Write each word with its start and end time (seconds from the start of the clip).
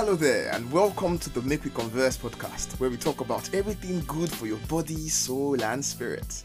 Hello 0.00 0.14
there, 0.14 0.48
and 0.52 0.70
welcome 0.70 1.18
to 1.18 1.28
the 1.28 1.42
Make 1.42 1.64
We 1.64 1.70
Converse 1.70 2.16
podcast, 2.16 2.78
where 2.78 2.88
we 2.88 2.96
talk 2.96 3.20
about 3.20 3.52
everything 3.52 3.98
good 4.06 4.30
for 4.30 4.46
your 4.46 4.60
body, 4.68 5.08
soul, 5.08 5.60
and 5.60 5.84
spirit. 5.84 6.44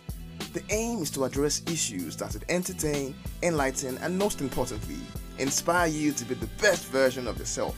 The 0.54 0.63
aim 0.71 1.04
is 1.04 1.11
to 1.11 1.25
address 1.25 1.61
issues 1.68 2.18
that 2.18 2.34
would 2.34 2.45
entertain, 2.50 3.13
enlighten, 3.43 4.00
and 4.00 4.18
most 4.18 4.41
importantly, 4.41 4.97
inspire 5.38 5.86
you 5.86 6.13
to 6.13 6.25
be 6.25 6.34
the 6.34 6.47
best 6.59 6.88
version 6.88 7.27
of 7.27 7.38
yourself. 7.38 7.77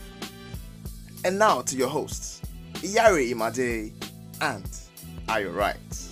And 1.26 1.38
now 1.38 1.60
to 1.64 1.76
your 1.76 1.90
hosts, 1.90 2.42
Iyare 2.76 3.34
Imade 3.34 3.92
and 4.40 4.80
Are 5.28 5.42
You 5.42 5.50
Right? 5.50 6.05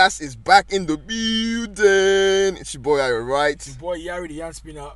Is 0.00 0.34
back 0.34 0.72
in 0.72 0.86
the 0.86 0.96
building. 0.96 2.58
It's 2.58 2.72
your 2.72 2.82
boy, 2.82 3.00
Are 3.02 3.10
You 3.10 3.18
Right? 3.18 3.66
Your 3.66 3.76
boy, 3.76 3.98
Yari 3.98 4.28
the 4.28 4.38
hand 4.38 4.56
spinner. 4.56 4.92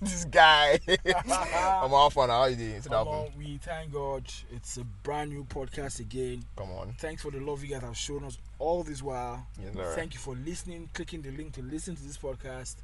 this 0.00 0.24
guy. 0.26 0.78
I'm 1.04 1.92
off 1.92 2.16
on 2.16 2.28
how 2.28 2.44
you 2.44 2.54
doing? 2.54 2.80
Come 2.80 3.08
on, 3.08 3.30
we 3.36 3.58
thank 3.60 3.92
God. 3.92 4.22
It's 4.52 4.76
a 4.76 4.84
brand 4.84 5.30
new 5.30 5.42
podcast 5.42 5.98
again. 5.98 6.44
Come 6.54 6.70
on. 6.70 6.94
Thanks 7.00 7.22
for 7.22 7.32
the 7.32 7.40
love 7.40 7.64
you 7.64 7.70
guys 7.70 7.82
have 7.82 7.96
shown 7.96 8.22
us 8.22 8.38
all 8.60 8.84
this 8.84 9.02
while. 9.02 9.44
Yes. 9.60 9.96
Thank 9.96 10.14
you 10.14 10.20
for 10.20 10.36
listening, 10.36 10.88
clicking 10.94 11.22
the 11.22 11.32
link 11.32 11.52
to 11.54 11.62
listen 11.62 11.96
to 11.96 12.02
this 12.04 12.16
podcast. 12.16 12.76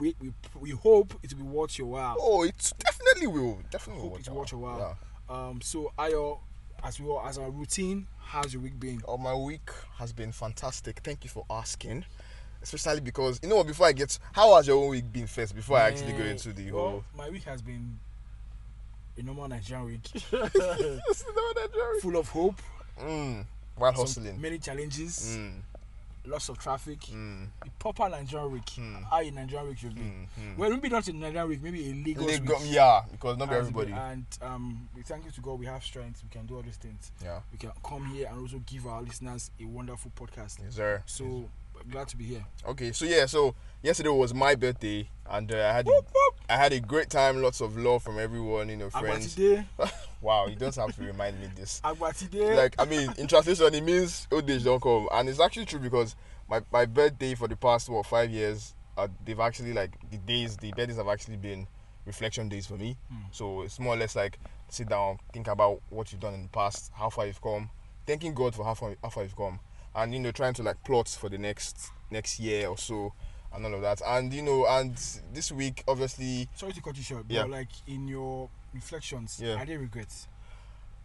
We 0.00 0.16
we, 0.20 0.32
we 0.60 0.70
hope 0.70 1.14
it 1.22 1.32
will 1.32 1.44
be 1.44 1.48
worth 1.48 1.78
your 1.78 1.86
while. 1.86 2.16
Oh, 2.18 2.42
it 2.42 2.72
definitely 2.80 3.28
will. 3.28 3.60
Definitely 3.70 4.02
will. 4.02 4.10
hope 4.10 4.18
it 4.20 4.28
watch 4.30 4.36
worth 4.36 4.52
your 4.52 4.60
while. 4.62 4.96
Yeah. 5.30 5.48
Um, 5.48 5.60
so 5.62 5.92
Ayo, 5.96 6.40
as 6.86 7.00
well 7.00 7.20
as 7.26 7.36
our 7.36 7.50
routine, 7.50 8.06
how's 8.20 8.52
your 8.54 8.62
week 8.62 8.78
been? 8.78 9.02
Oh, 9.08 9.18
my 9.18 9.34
week 9.34 9.68
has 9.98 10.12
been 10.12 10.30
fantastic. 10.30 11.00
Thank 11.02 11.24
you 11.24 11.30
for 11.30 11.44
asking. 11.50 12.04
Especially 12.62 13.00
because 13.00 13.40
you 13.42 13.48
know 13.48 13.56
what, 13.56 13.66
before 13.66 13.86
I 13.88 13.92
get 13.92 14.16
how 14.32 14.54
has 14.56 14.66
your 14.68 14.82
own 14.82 14.90
week 14.90 15.12
been 15.12 15.26
first 15.26 15.54
before 15.54 15.78
I 15.78 15.88
actually 15.88 16.12
go 16.12 16.24
into 16.24 16.52
the 16.52 16.70
well, 16.72 16.88
whole 16.88 17.04
my 17.16 17.28
week 17.28 17.44
has 17.44 17.60
been 17.62 17.98
a 19.18 19.22
normal 19.22 19.48
Nigerian 19.48 19.86
week, 19.86 20.02
mm, 20.30 21.00
full 22.00 22.16
of 22.16 22.28
hope, 22.28 22.60
while 22.96 23.92
some- 23.92 23.94
hustling. 23.94 24.40
many 24.40 24.58
challenges, 24.58 25.36
Mm, 25.38 25.60
lots 26.26 26.48
of 26.48 26.58
traffic. 26.58 27.00
mm, 27.00 27.46
a 27.62 27.70
proper 27.78 28.08
Nigerian 28.08 28.50
week. 28.52 28.68
Hmm. 28.70 28.96
How 29.10 29.20
a 29.20 29.30
Nigerian 29.30 29.68
week 29.68 29.78
should 29.78 29.94
be. 29.94 30.00
mm, 30.00 30.26
mm. 30.40 30.56
Well, 30.58 30.70
maybe 30.70 30.88
not 30.88 31.06
a 31.08 31.12
Nigerian 31.12 31.48
week, 31.48 31.62
maybe 31.62 31.90
a 31.90 31.94
Lagos 31.94 32.26
Lagos- 32.26 32.62
week. 32.62 32.72
yeah, 32.74 33.00
because 33.10 33.38
not 33.38 33.48
Has 33.48 33.58
everybody. 33.58 33.92
And 33.92 34.24
um, 34.42 34.88
we 34.94 35.02
thank 35.02 35.24
you 35.24 35.30
to 35.30 35.40
God. 35.40 35.58
We 35.58 35.66
have 35.66 35.82
strength. 35.84 36.22
We 36.22 36.28
can 36.30 36.46
do 36.46 36.56
all 36.56 36.62
these 36.62 36.76
things. 36.76 37.12
Yeah, 37.22 37.40
We 37.52 37.58
can 37.58 37.70
come 37.84 38.06
here 38.06 38.28
and 38.30 38.40
also 38.40 38.58
give 38.66 38.86
our 38.86 39.02
listeners 39.02 39.50
a 39.60 39.64
wonderful 39.64 40.10
podcast. 40.16 40.58
yes, 40.64 40.74
sir. 40.76 41.02
So 41.06 41.48
glad 41.90 42.08
to 42.08 42.16
be 42.16 42.24
here. 42.24 42.44
Okay, 42.66 42.92
so 42.92 43.04
yeah, 43.04 43.26
so 43.26 43.54
yesterday 43.82 44.08
was 44.08 44.32
my 44.34 44.54
birthday, 44.54 45.08
and 45.30 45.52
uh, 45.52 45.56
I 45.56 45.72
had 45.72 45.86
a, 45.88 46.02
I 46.48 46.56
had 46.56 46.72
a 46.72 46.80
great 46.80 47.10
time. 47.10 47.40
Lots 47.42 47.60
of 47.60 47.76
love 47.76 48.02
from 48.02 48.18
everyone, 48.18 48.68
you 48.70 48.76
know, 48.76 48.90
friends. 48.90 49.38
Wow, 50.20 50.46
you 50.46 50.56
don't 50.56 50.74
have 50.74 50.94
to 50.96 51.02
remind 51.02 51.40
me 51.40 51.48
this. 51.54 51.80
Like 52.56 52.74
I 52.78 52.84
mean, 52.84 53.12
in 53.18 53.26
translation, 53.26 53.74
it 53.74 53.82
means 53.84 54.26
old 54.32 54.48
age 54.50 54.64
don't 54.64 54.80
come, 54.82 55.08
and 55.12 55.28
it's 55.28 55.40
actually 55.40 55.66
true 55.66 55.78
because 55.80 56.16
my, 56.48 56.60
my 56.72 56.86
birthday 56.86 57.34
for 57.34 57.48
the 57.48 57.56
past 57.56 57.88
what 57.88 58.06
five 58.06 58.30
years, 58.30 58.74
uh, 58.96 59.08
they've 59.24 59.38
actually 59.40 59.72
like 59.72 59.92
the 60.10 60.16
days, 60.18 60.56
the 60.56 60.72
birthdays 60.72 60.96
have 60.96 61.08
actually 61.08 61.36
been 61.36 61.66
reflection 62.06 62.48
days 62.48 62.66
for 62.66 62.74
me. 62.76 62.96
So 63.32 63.62
it's 63.62 63.78
more 63.78 63.94
or 63.94 63.98
less 63.98 64.16
like 64.16 64.38
sit 64.68 64.88
down, 64.88 65.18
think 65.32 65.48
about 65.48 65.80
what 65.90 66.10
you've 66.12 66.20
done 66.20 66.34
in 66.34 66.42
the 66.44 66.48
past, 66.48 66.90
how 66.94 67.10
far 67.10 67.26
you've 67.26 67.42
come, 67.42 67.68
thanking 68.06 68.32
God 68.34 68.54
for 68.54 68.64
how 68.64 68.74
far 68.74 68.96
how 69.02 69.10
far 69.10 69.24
you've 69.24 69.36
come, 69.36 69.60
and 69.94 70.12
you 70.14 70.20
know 70.20 70.30
trying 70.32 70.54
to 70.54 70.62
like 70.62 70.82
plot 70.84 71.08
for 71.08 71.28
the 71.28 71.38
next 71.38 71.90
next 72.10 72.38
year 72.40 72.68
or 72.68 72.78
so, 72.78 73.12
and 73.52 73.64
all 73.66 73.74
of 73.74 73.82
that. 73.82 74.00
And 74.06 74.32
you 74.32 74.42
know, 74.42 74.66
and 74.66 74.96
this 75.34 75.52
week 75.52 75.82
obviously 75.86 76.48
Sorry 76.54 76.72
to 76.72 76.80
cut 76.80 76.96
you 76.96 77.02
short, 77.02 77.24
Yeah. 77.28 77.42
but 77.42 77.50
like 77.50 77.68
in 77.86 78.06
your 78.08 78.48
reflections, 78.76 79.40
Yeah. 79.42 79.56
are 79.60 79.66
there 79.66 79.78
regrets? 79.78 80.28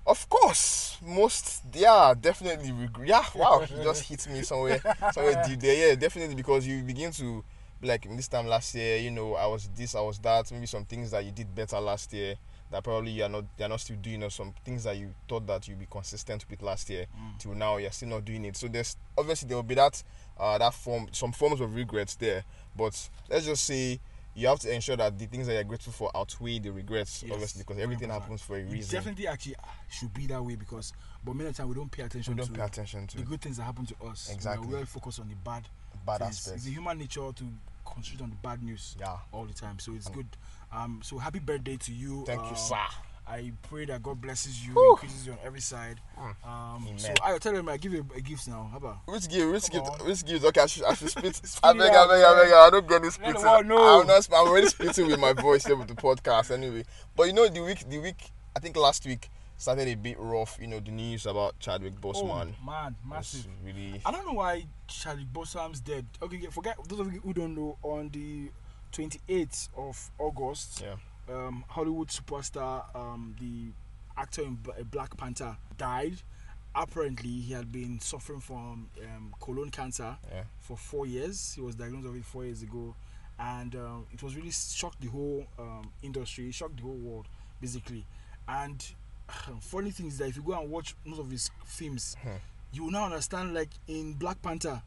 Of 0.06 0.28
course, 0.30 0.98
most 1.06 1.62
yeah, 1.74 2.14
definitely 2.20 2.72
regret. 2.72 3.08
Yeah, 3.08 3.24
wow, 3.36 3.59
he 3.62 3.76
just 3.84 4.04
hit 4.09 4.28
me 4.30 4.42
somewhere, 4.42 4.82
somewhere 5.14 5.44
deep 5.48 5.59
there. 5.59 5.90
Yeah, 5.90 5.96
definitely 5.96 6.36
because 6.36 6.66
you 6.66 6.81
begin 6.81 7.12
to 7.14 7.44
like 7.84 8.08
this 8.16 8.28
time 8.28 8.48
last 8.48 8.74
year. 8.74 8.98
You 8.98 9.12
know, 9.12 9.36
I 9.36 9.46
was 9.46 9.70
this, 9.76 9.94
I 9.94 10.02
was 10.02 10.18
that. 10.20 10.52
Maybe 10.52 10.66
some 10.66 10.86
things 10.86 11.12
that 11.12 11.24
you 11.24 11.31
did 11.31 11.54
better 11.54 11.80
last 11.80 12.12
year 12.14 12.36
that 12.72 12.84
probably 12.84 13.12
you 13.12 13.24
are 13.24 13.30
not, 13.30 13.44
you're 13.60 13.68
not 13.70 13.80
still 13.81 13.98
doing, 13.98 14.24
or 14.24 14.30
some 14.31 14.54
things 14.66 14.86
that 14.86 14.96
you 14.98 15.14
thought 15.28 15.46
that 15.46 15.68
you'd 15.68 15.78
be 15.80 15.88
consistent 15.92 16.46
with 16.50 16.62
last 16.64 16.90
year 16.90 17.06
till 17.38 17.54
now 17.54 17.78
you're 17.78 17.92
still 17.92 18.10
not 18.10 18.24
doing 18.26 18.46
it. 18.46 18.56
So 18.56 18.70
there's 18.70 18.96
obviously 19.18 19.50
there 19.50 19.58
will 19.58 19.64
be 19.64 19.76
that, 19.76 20.02
uh, 20.40 20.58
that 20.58 20.74
form, 20.74 21.10
some 21.12 21.31
forms 21.31 21.60
of 21.62 21.76
regrets 21.76 22.16
there. 22.16 22.44
But 22.76 23.08
let's 23.30 23.46
just 23.46 23.64
say. 23.66 24.00
You 24.34 24.47
have 24.47 24.59
to 24.59 24.74
ensure 24.74 24.96
that 24.96 25.19
the 25.19 25.25
things 25.25 25.47
that 25.47 25.53
you're 25.53 25.64
grateful 25.66 25.92
for 25.92 26.09
outweigh 26.16 26.59
the 26.59 26.72
regrets, 26.72 27.22
Yes, 27.24 27.34
obviously, 27.34 27.64
because 27.68 27.81
everything 27.81 28.09
100%. 28.09 28.22
happens 28.22 28.42
for 28.42 28.58
a 28.58 28.64
reason. 28.64 28.80
It 28.80 28.90
definitely 28.92 29.28
actually 29.28 29.56
should 29.90 30.14
be 30.14 30.25
that 30.28 30.42
way 30.44 30.56
because, 30.56 30.94
but 31.24 31.36
many 31.36 31.52
times 31.52 31.68
we 31.69 31.75
don't 31.75 31.92
pay 31.92 32.03
attention 32.03 32.34
we 32.36 32.38
don't 32.38 32.47
to 32.47 32.53
pay 32.53 32.66
attention 32.66 33.08
to 33.08 33.18
the 33.18 33.24
good 33.24 33.42
things 33.42 33.58
that 33.58 33.64
happen 33.64 33.86
to 33.88 33.96
us. 34.06 34.31
Exactly. 34.34 34.68
We 34.68 34.74
are 34.74 34.78
well 34.78 34.86
focused 34.86 35.19
on 35.19 35.28
the 35.28 35.36
bad 35.36 35.68
bad 36.06 36.19
things. 36.19 36.30
aspects. 36.38 36.62
It's 36.66 36.68
a 36.68 36.69
human 36.80 36.97
nature 36.97 37.30
to 37.36 37.44
concentrate 37.86 38.24
on 38.24 38.30
the 38.30 38.36
bad 38.38 38.64
news 38.64 38.96
Yeah. 39.00 39.18
all 39.34 39.46
the 39.46 39.53
time. 39.53 39.80
So 39.80 39.94
it's 39.94 40.08
good. 40.09 40.28
Um, 40.72 41.02
so 41.03 41.18
happy 41.18 41.40
birthday 41.40 41.75
to 41.75 41.92
you. 41.94 42.24
Thank 42.25 42.42
you, 42.44 42.48
Um, 42.50 42.56
sir. 42.56 42.75
I 43.31 43.52
pray 43.69 43.86
that 43.86 44.03
God 44.03 44.19
blesses 44.19 44.66
you, 44.66 44.74
Whew. 44.74 44.92
increases 44.92 45.25
you 45.25 45.31
on 45.34 45.40
every 45.46 45.62
side. 45.62 46.02
Um, 46.18 46.36
Amen. 46.86 46.97
so 47.00 47.14
I 47.24 47.38
tell 47.38 47.56
him 47.56 47.69
I 47.69 47.78
give 47.78 47.94
you 47.94 48.06
a, 48.14 48.18
a 48.18 48.22
gift 48.22 48.47
now. 48.47 48.68
How 48.72 48.78
about? 48.78 48.97
Which 49.06 49.30
give? 49.30 49.50
Which 49.50 49.72
Come 49.72 49.84
give? 49.84 49.90
on. 49.90 50.06
Which 50.08 50.25
gives? 50.25 50.44
Okay, 50.46 50.62
I 50.62 50.66
should, 50.66 50.84
I 50.84 50.94
should 50.96 51.09
spit. 51.09 51.36
Spit 51.46 51.59
I 51.64 51.72
it 51.72 51.78
beg, 51.78 51.92
I 51.92 52.08
beg, 52.08 52.24
I 52.24 52.44
beg. 52.44 52.53
I 52.53 52.69
don't 52.69 52.88
get 52.90 53.02
this 53.02 53.18
Let 53.19 53.30
spitting. 53.30 53.50
world 53.50 53.66
know. 53.68 54.02
I'm 54.02 54.08
not. 54.08 54.28
I'm 54.34 54.47
already 54.47 54.68
spitting 54.68 55.08
with 55.08 55.19
my 55.19 55.31
voice 55.34 55.66
here 55.66 55.75
with 55.78 55.88
the 55.88 55.96
podcast 55.96 56.52
anyway. 56.52 56.84
But 57.16 57.24
you 57.28 57.34
know, 57.34 57.47
the 57.47 57.62
week, 57.64 57.90
the 57.90 58.00
week. 58.00 58.31
I 58.53 58.59
think 58.59 58.75
last 58.75 59.06
week 59.06 59.30
started 59.58 59.88
a 59.88 59.96
bit 59.96 60.18
rough. 60.19 60.58
You 60.59 60.68
know, 60.68 60.80
the 60.81 60.92
news 60.92 61.25
about 61.25 61.58
Chadwick 61.59 62.02
Boseman. 62.02 62.53
Oh, 62.62 62.66
man, 62.66 62.96
massive. 63.08 63.48
really. 63.63 64.02
I 64.06 64.12
don't 64.12 64.25
know 64.28 64.34
why 64.34 64.66
Charlie 64.88 65.25
Bossam's 65.31 65.80
dead. 65.80 66.06
Okay, 66.22 66.36
yeah, 66.38 66.50
forget 66.50 66.75
those 66.90 67.00
of 67.00 67.13
you 67.13 67.22
who 67.22 67.31
don't 67.34 67.56
know. 67.56 67.78
On 67.84 68.09
the 68.09 68.50
28th 68.92 69.69
of 69.78 70.12
August, 70.19 70.81
Yeah. 70.81 70.96
Um, 71.34 71.64
Hollywood 71.68 72.09
superstar, 72.09 72.84
um, 72.96 73.36
the 73.40 73.72
actor 74.19 74.42
in 74.44 74.58
Black 74.92 75.16
Panther, 75.18 75.58
died. 75.78 76.18
Apparently, 76.74 77.30
he 77.30 77.53
had 77.53 77.72
been 77.72 78.00
suffering 78.00 78.40
from 78.40 78.90
um, 79.03 79.34
colon 79.40 79.69
cancer 79.69 80.16
Yeah. 80.31 80.44
for 80.59 80.78
four 80.78 81.06
years. 81.06 81.53
He 81.53 81.62
was 81.62 81.75
diagnosed 81.75 82.08
with 82.08 82.16
it 82.18 82.25
four 82.25 82.46
years 82.46 82.62
ago, 82.64 82.96
and 83.40 83.75
um, 83.75 84.06
it 84.14 84.24
was 84.24 84.36
really 84.36 84.52
shocked 84.52 85.02
the 85.02 85.08
whole 85.08 85.46
um, 85.59 85.92
industry, 86.02 86.47
it 86.47 86.53
shocked 86.53 86.78
the 86.78 86.84
whole 86.84 86.94
world, 86.96 87.28
basically. 87.59 88.06
And 88.48 88.84
funny 89.59 89.92
thing 89.92 90.08
is 90.08 90.18
that 90.19 90.28
if 90.30 90.36
you 90.38 90.44
go 90.44 90.59
and 90.59 90.69
watch 90.69 90.96
most 91.06 91.19
of 91.19 91.30
his 91.30 91.50
films, 91.66 92.16
Hmm. 92.22 92.30
you 92.72 92.84
will 92.86 92.92
now 92.92 93.06
understand. 93.06 93.53
Like 93.53 93.69
in 93.88 94.13
Black 94.13 94.42
Panther, 94.42 94.81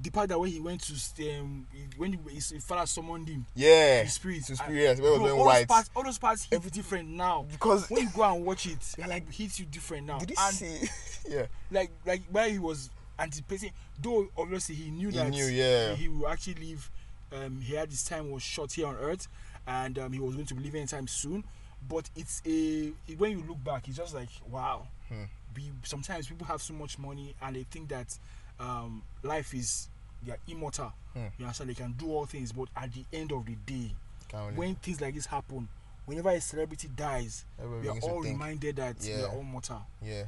the 0.00 0.10
part 0.10 0.28
that 0.28 0.38
when 0.40 0.50
he 0.50 0.58
went 0.60 0.80
to 0.82 0.94
st- 0.94 1.40
um, 1.40 1.66
when 1.96 2.12
he, 2.14 2.34
his 2.34 2.52
father 2.64 2.84
summoned 2.86 3.28
him, 3.28 3.46
Yeah. 3.54 4.02
his 4.02 4.14
spirit, 4.14 4.44
His 4.46 4.58
spirit, 4.58 4.74
yes, 4.74 5.00
was 5.00 5.18
bro, 5.18 5.38
all 5.38 5.46
white. 5.46 5.58
Those 5.60 5.66
parts, 5.66 5.90
all 5.94 6.02
those 6.02 6.18
parts 6.18 6.44
hit 6.44 6.72
different 6.72 7.08
now. 7.10 7.46
Because 7.50 7.88
When 7.88 8.02
you 8.02 8.08
go 8.14 8.22
and 8.34 8.44
watch 8.44 8.66
it, 8.66 8.80
they're 8.96 9.06
like 9.08 9.32
hits 9.32 9.60
you 9.60 9.66
different 9.66 10.06
now. 10.06 10.18
did 10.18 10.30
you 10.30 10.36
and 10.40 10.54
see? 10.54 10.88
yeah. 11.28 11.46
like 11.70 11.90
like 12.04 12.22
where 12.30 12.48
he 12.50 12.58
was 12.58 12.90
anticipating 13.18 13.70
though 14.02 14.26
obviously 14.36 14.74
he 14.74 14.90
knew 14.90 15.08
He 15.10 15.16
that 15.16 15.30
knew, 15.30 15.46
yeah. 15.46 15.94
he 15.94 16.08
will 16.08 16.26
actually 16.28 16.54
leave 16.54 16.90
um 17.32 17.60
he 17.60 17.74
had 17.76 17.88
his 17.88 18.02
time 18.02 18.30
was 18.32 18.42
short 18.42 18.72
here 18.72 18.88
on 18.88 18.96
earth 18.96 19.28
and 19.68 19.96
um, 20.00 20.12
he 20.12 20.18
was 20.18 20.34
going 20.34 20.46
to 20.46 20.54
be 20.54 20.64
leaving 20.64 20.80
anytime 20.80 21.06
soon 21.06 21.44
but 21.88 22.10
it's 22.16 22.42
a 22.44 22.90
when 23.16 23.30
you 23.30 23.44
look 23.48 23.62
back 23.62 23.86
it's 23.86 23.96
just 23.98 24.14
like 24.14 24.28
wow 24.50 24.88
Hmm. 25.08 25.24
we 25.54 25.70
sometimes 25.84 26.26
people 26.26 26.46
have 26.46 26.60
so 26.60 26.74
much 26.74 26.98
money 26.98 27.36
and 27.40 27.54
they 27.54 27.62
think 27.70 27.88
that 27.90 28.18
um 28.60 29.02
life 29.22 29.54
is 29.54 29.88
they're 30.24 30.38
immortal 30.48 30.92
Hmm. 31.14 31.26
you 31.38 31.44
understand 31.44 31.70
they 31.70 31.74
can 31.74 31.92
do 31.92 32.10
all 32.10 32.26
things 32.26 32.50
but 32.50 32.68
at 32.76 32.92
the 32.92 33.04
end 33.12 33.30
of 33.30 33.44
the 33.46 33.54
day 33.66 33.92
Can't 34.28 34.56
when 34.56 34.74
things 34.76 35.00
like 35.00 35.14
this 35.14 35.26
happen 35.26 35.68
whenever 36.06 36.30
a 36.30 36.40
celebrity 36.40 36.88
dies 36.96 37.44
Everybody 37.62 37.88
we 37.88 37.88
are 37.98 38.10
all 38.10 38.22
think. 38.22 38.34
reminded 38.34 38.76
that 38.76 38.96
we 39.00 39.12
are 39.22 39.28
all 39.28 39.42
mortal 39.44 39.82
Yeah. 40.02 40.24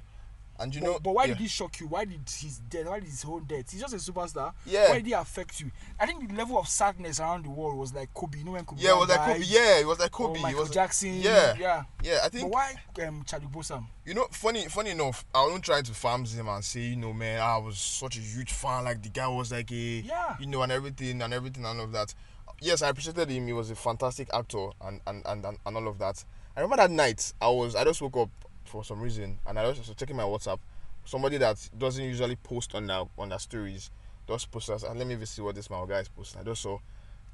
And 0.58 0.74
you 0.74 0.80
but, 0.80 0.86
know, 0.86 0.98
but 1.02 1.14
why 1.14 1.24
yeah. 1.24 1.28
did 1.34 1.38
he 1.38 1.48
shock 1.48 1.78
you? 1.80 1.86
Why 1.86 2.04
did 2.04 2.20
his 2.24 2.58
death? 2.70 2.86
Why 2.86 3.00
did 3.00 3.08
his 3.08 3.22
whole 3.22 3.40
death? 3.40 3.70
He's 3.70 3.80
just 3.80 3.94
a 3.94 4.12
superstar. 4.12 4.52
Yeah. 4.64 4.88
Why 4.88 4.96
did 4.96 5.06
he 5.06 5.12
affect 5.12 5.60
you? 5.60 5.70
I 6.00 6.06
think 6.06 6.28
the 6.28 6.34
level 6.34 6.58
of 6.58 6.68
sadness 6.68 7.20
around 7.20 7.44
the 7.44 7.50
world 7.50 7.76
was 7.76 7.92
like 7.94 8.12
Kobe. 8.14 8.38
You 8.38 8.44
know 8.44 8.52
when 8.52 8.64
Kobe? 8.64 8.80
Yeah, 8.80 8.92
it 8.92 8.98
was 8.98 9.08
like? 9.08 9.20
Kobe. 9.20 9.44
Yeah, 9.44 9.78
it 9.80 9.86
was 9.86 9.98
like 9.98 10.20
Or 10.20 10.28
Kobe. 10.28 10.38
it 10.38 10.42
Michael 10.42 10.60
was, 10.60 10.70
Jackson. 10.70 11.14
Yeah, 11.20 11.54
yeah. 11.58 11.82
yeah. 12.02 12.18
I 12.24 12.28
think. 12.28 12.50
But 12.50 12.52
why 12.52 13.06
um, 13.06 13.24
Chadwick 13.26 13.50
Boseman? 13.52 13.86
you 14.04 14.14
know, 14.14 14.26
funny, 14.30 14.66
funny 14.66 14.90
enough, 14.90 15.24
I 15.34 15.44
wasn't 15.44 15.64
trying 15.64 15.82
to 15.84 15.92
farm 15.92 16.24
him 16.24 16.48
and 16.48 16.64
say, 16.64 16.80
you 16.80 16.96
know, 16.96 17.12
man, 17.12 17.40
I 17.40 17.56
was 17.58 17.76
such 17.78 18.16
a 18.16 18.20
huge 18.20 18.52
fan. 18.52 18.84
Like 18.84 19.02
the 19.02 19.08
guy 19.08 19.26
was 19.28 19.52
like 19.52 19.70
a, 19.72 19.74
Yeah. 19.74 20.36
you 20.38 20.46
know, 20.46 20.62
and 20.62 20.72
everything 20.72 21.20
and 21.22 21.34
everything 21.34 21.64
and 21.64 21.78
all 21.80 21.84
of 21.86 21.92
that. 21.92 22.14
Yes, 22.60 22.80
I 22.82 22.88
appreciated 22.88 23.28
him. 23.28 23.46
He 23.46 23.52
was 23.52 23.70
a 23.70 23.74
fantastic 23.74 24.28
actor 24.32 24.68
and 24.80 25.00
and, 25.06 25.22
and, 25.26 25.44
and, 25.44 25.58
and 25.66 25.76
all 25.76 25.88
of 25.88 25.98
that. 25.98 26.24
I 26.56 26.60
remember 26.60 26.76
that 26.82 26.90
night. 26.90 27.34
I 27.42 27.48
was 27.48 27.74
I 27.74 27.84
just 27.84 28.00
woke 28.00 28.16
up 28.16 28.30
for 28.66 28.84
some 28.84 29.00
reason 29.00 29.38
and 29.46 29.58
I 29.58 29.66
was 29.66 29.78
just 29.78 29.96
checking 29.98 30.16
my 30.16 30.22
WhatsApp. 30.24 30.58
Somebody 31.04 31.38
that 31.38 31.68
doesn't 31.78 32.04
usually 32.04 32.36
post 32.36 32.74
on 32.74 32.86
their 32.86 33.04
on 33.18 33.28
their 33.28 33.38
stories 33.38 33.90
just 34.28 34.50
posted 34.50 34.82
and 34.82 34.98
let 34.98 35.06
me 35.06 35.14
even 35.14 35.26
see 35.26 35.42
what 35.42 35.54
this 35.54 35.70
my 35.70 35.84
guy 35.88 36.00
is 36.00 36.08
posting. 36.08 36.40
I 36.40 36.44
just 36.44 36.62
saw 36.62 36.78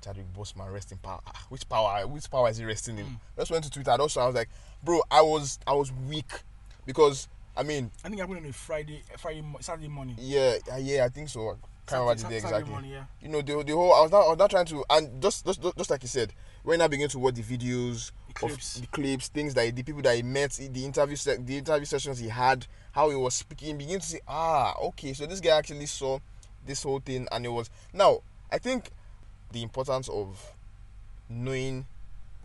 Chadwick 0.02 0.32
Boseman 0.34 0.72
resting 0.72 0.98
power. 0.98 1.20
Ah, 1.26 1.46
Which 1.48 1.68
power? 1.68 2.06
Which 2.06 2.30
power 2.30 2.50
is 2.50 2.58
he 2.58 2.64
resting 2.64 2.98
in? 2.98 3.18
Just 3.36 3.50
went 3.50 3.64
to 3.64 3.70
Twitter. 3.70 3.92
Also, 3.92 4.20
I 4.20 4.26
was 4.26 4.34
like, 4.34 4.48
bro, 4.82 5.00
I 5.10 5.22
was 5.22 5.58
I 5.66 5.72
was 5.72 5.92
weak 6.08 6.30
because 6.84 7.28
I 7.56 7.62
mean, 7.62 7.90
I 8.04 8.08
think 8.08 8.20
I 8.20 8.24
went 8.24 8.42
on 8.42 8.48
a 8.48 8.52
Friday, 8.52 9.02
Friday, 9.18 9.44
Saturday 9.60 9.88
morning. 9.88 10.16
yeah, 10.18 10.56
yeah, 10.78 11.04
I 11.04 11.08
think 11.08 11.28
so. 11.28 11.56
Can't 11.86 12.00
remember 12.00 12.22
the 12.22 12.28
day 12.28 12.36
exactly. 12.36 12.70
morning, 12.70 12.90
yeah. 12.92 13.04
You 13.20 13.28
know, 13.28 13.42
the, 13.42 13.62
the 13.64 13.72
whole 13.72 13.92
I 13.92 14.02
was 14.02 14.10
not 14.10 14.24
I 14.24 14.28
was 14.28 14.38
not 14.38 14.50
trying 14.50 14.66
to 14.66 14.84
and 14.90 15.20
just 15.22 15.44
just 15.44 15.62
just 15.76 15.90
like 15.90 16.02
you 16.02 16.08
said, 16.08 16.32
when 16.62 16.80
I 16.80 16.86
began 16.88 17.08
to 17.08 17.18
watch 17.18 17.34
the 17.34 17.42
videos 17.42 18.12
The 18.32 18.46
clips. 18.46 18.76
of 18.76 18.80
the 18.82 18.86
clips, 18.88 19.28
things 19.28 19.54
that 19.54 19.64
he- 19.66 19.70
the 19.70 19.82
people 19.82 20.02
that 20.02 20.16
he 20.16 20.22
met, 20.22 20.52
the 20.52 20.84
interview 20.84 21.16
the 21.16 21.58
interview 21.58 21.84
sessions 21.84 22.18
he 22.18 22.28
had, 22.28 22.66
how 22.92 23.10
he 23.10 23.16
was 23.16 23.34
speaking, 23.34 23.76
begin 23.78 24.00
to 24.00 24.06
say, 24.06 24.20
ah, 24.28 24.74
okay, 24.82 25.12
so 25.12 25.26
this 25.26 25.40
guy 25.40 25.56
actually 25.56 25.86
saw 25.86 26.18
this 26.66 26.82
whole 26.82 27.00
thing 27.00 27.26
and 27.32 27.44
it 27.44 27.48
was 27.48 27.68
now 27.92 28.20
I 28.50 28.58
think 28.58 28.90
the 29.50 29.62
importance 29.62 30.08
of 30.08 30.38
knowing 31.28 31.86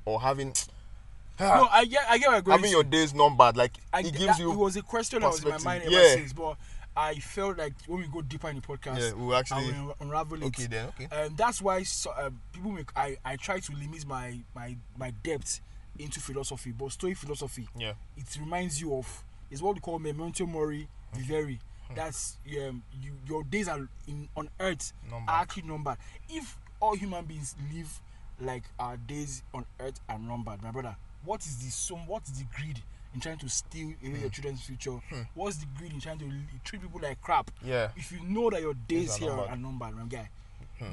or 0.05 0.19
having 0.21 0.53
No, 1.39 1.67
I 1.71 1.85
get, 1.85 2.03
I 2.09 2.17
get 2.17 2.29
where 2.29 2.41
you're 2.43 2.51
having 2.55 2.71
your 2.71 2.83
days 2.83 3.13
numbered, 3.13 3.55
like 3.57 3.73
I, 3.93 3.99
it 3.99 4.05
gives 4.13 4.25
that- 4.25 4.39
you 4.39 4.51
It 4.51 4.57
was 4.57 4.75
a 4.75 4.81
question 4.81 5.21
that 5.21 5.27
was 5.27 5.43
in 5.43 5.49
my 5.49 5.57
mind 5.59 5.83
ever 5.83 5.91
Yeah. 5.91 6.15
since, 6.15 6.33
but 6.33 6.57
I 6.95 7.13
felt 7.19 7.59
like 7.59 7.73
when 7.85 7.99
we 8.01 8.07
go 8.07 8.23
deeper 8.23 8.49
in 8.49 8.55
the 8.55 8.61
podcast, 8.63 8.99
Yeah, 8.99 9.11
we'll 9.13 9.35
actually- 9.35 9.71
I 9.71 9.83
will 9.83 9.95
unravel 9.99 10.41
it. 10.41 10.45
Okay 10.47 10.65
then, 10.65 10.87
okay. 10.87 11.05
Um, 11.15 11.35
that's 11.35 11.61
why 11.61 11.83
so, 11.83 12.11
um, 12.17 12.41
people 12.51 12.71
make 12.71 12.89
I, 12.97 13.17
I 13.23 13.35
try 13.35 13.59
to 13.59 13.71
limit 13.73 14.03
my 14.07 14.39
my 14.55 14.75
my 14.97 15.11
depth 15.23 15.61
into 15.99 16.19
philosophy, 16.19 16.71
but 16.71 16.91
Stoic 16.91 17.17
philosophy, 17.17 17.67
Yeah. 17.75 17.93
it 18.15 18.25
reminds 18.39 18.79
you 18.81 18.95
of 18.95 19.23
is 19.49 19.61
what 19.61 19.75
we 19.75 19.81
call 19.81 19.99
memento 19.99 20.45
mori 20.45 20.87
vivere. 21.13 21.57
Hmm. 21.87 21.95
That's 21.95 22.37
um, 22.67 22.83
you 23.01 23.13
your 23.27 23.43
days 23.43 23.67
are 23.69 23.87
in 24.07 24.27
on 24.35 24.49
earth 24.59 24.93
Numbered. 25.09 25.29
are 25.29 25.41
actually 25.41 25.63
numbered. 25.63 25.97
If 26.29 26.57
all 26.81 26.95
human 26.95 27.25
beings 27.25 27.55
live 27.73 28.01
like 28.39 28.63
our 28.79 28.97
days 28.97 29.41
on 29.53 29.65
earth 29.79 29.99
are 30.09 30.19
numbered, 30.19 30.61
my 30.61 30.71
brother, 30.71 30.95
what 31.23 31.41
is 31.45 31.57
the 31.57 31.69
sum? 31.71 32.05
What 32.07 32.23
is 32.23 32.37
the 32.39 32.45
greed 32.55 32.81
in 33.15 33.21
trying 33.21 33.37
to 33.39 33.47
steal 33.49 33.87
away 34.03 34.11
Hmm. 34.15 34.19
your 34.21 34.29
children's 34.29 34.61
future? 34.61 34.99
What's 35.33 35.57
the 35.57 35.65
greed 35.77 35.93
in 35.93 36.01
trying 36.01 36.19
to 36.19 36.29
treat 36.65 36.81
people 36.81 36.99
like 37.01 37.21
crap? 37.21 37.49
Yeah. 37.63 37.89
If 37.95 38.11
you 38.11 38.21
know 38.23 38.49
that 38.49 38.61
your 38.61 38.73
days 38.73 39.15
here 39.15 39.29
numbered. 39.29 39.47
Hmm. 39.47 39.53
are 39.53 39.57
numbered, 39.57 39.95
my 39.95 40.05
guy, 40.07 40.29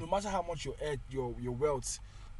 no 0.00 0.06
matter 0.06 0.28
how 0.30 0.42
much 0.42 0.64
your 0.64 0.76
earth, 0.80 1.00
your 1.10 1.34
your 1.40 1.52
wealth 1.52 1.98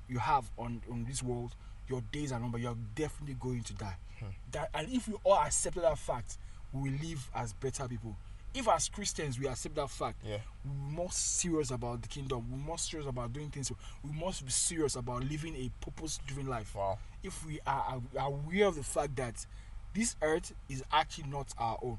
you 0.09 0.19
have 0.21 0.49
on 0.57 0.81
on 0.91 1.05
this 1.05 1.23
world, 1.25 1.55
your 1.89 2.01
days 2.13 2.33
are 2.33 2.41
numbered. 2.41 2.61
You're 2.63 2.77
definitely 2.95 3.37
going 3.39 3.63
to 3.65 3.75
die. 3.75 3.97
Hmm. 4.19 4.27
That 4.53 4.71
and 4.75 4.89
if 4.91 5.09
we 5.09 5.15
all 5.25 5.39
accept 5.39 5.77
that 5.77 5.99
fact, 5.99 6.39
we 6.73 6.91
will 6.91 6.99
live 7.03 7.31
as 7.35 7.53
better 7.53 7.87
people. 7.89 8.17
If 8.55 8.69
as 8.69 8.89
Christians 8.89 9.39
we 9.39 9.49
accept 9.49 9.75
that 9.75 9.91
fact, 9.91 10.19
Yeah. 10.25 10.39
we're 10.65 10.91
more 10.93 11.11
serious 11.11 11.71
about 11.73 12.03
the 12.03 12.09
kingdom. 12.09 12.47
We're 12.51 12.57
more 12.59 12.79
serious 12.79 13.09
about 13.09 13.33
doing 13.33 13.51
things. 13.51 13.73
We 14.05 14.13
must 14.13 14.45
be 14.45 14.51
serious 14.53 14.95
about 14.95 15.25
living 15.25 15.57
a 15.57 15.71
purpose-driven 15.85 16.47
life. 16.47 16.75
Wow. 16.77 16.99
If 17.25 17.45
we 17.45 17.59
are, 17.67 18.01
are 18.17 18.27
aware 18.29 18.67
of 18.69 18.77
the 18.77 18.85
fact 18.85 19.17
that 19.17 19.45
this 19.93 20.15
earth 20.23 20.53
is 20.69 20.85
actually 20.93 21.29
not 21.31 21.53
our 21.59 21.79
own. 21.83 21.99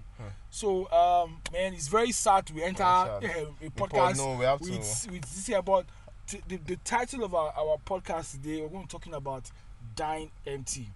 So, 0.49 0.89
um, 0.91 1.41
man, 1.51 1.73
it's 1.73 1.89
very 1.89 2.11
sad 2.13 2.45
to 2.47 2.61
enter 2.63 2.83
Hmm. 2.83 3.25
Sad. 3.25 3.35
uh, 3.35 3.65
a 3.65 3.69
podcast 3.71 4.17
no, 4.17 4.37
we 4.37 4.45
have 4.45 4.61
with, 4.61 4.69
to- 5.03 5.11
with 5.11 5.21
this 5.23 5.47
here 5.47 5.57
about 5.59 5.85
t- 6.25 6.41
the, 6.47 6.55
the 6.55 6.75
title 6.77 7.25
of 7.25 7.35
our, 7.35 7.51
our 7.57 7.77
podcast 7.85 8.31
today. 8.31 8.61
We're 8.61 8.69
going 8.69 8.83
to 8.83 8.87
be 8.87 8.91
talking 8.91 9.13
about 9.13 9.49
dying 9.95 10.31
empty, 10.45 10.89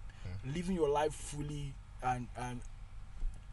Hmm. 0.43 0.53
living 0.53 0.75
your 0.75 0.89
life 0.89 1.13
fully 1.13 1.73
and 2.03 2.27
and 2.37 2.61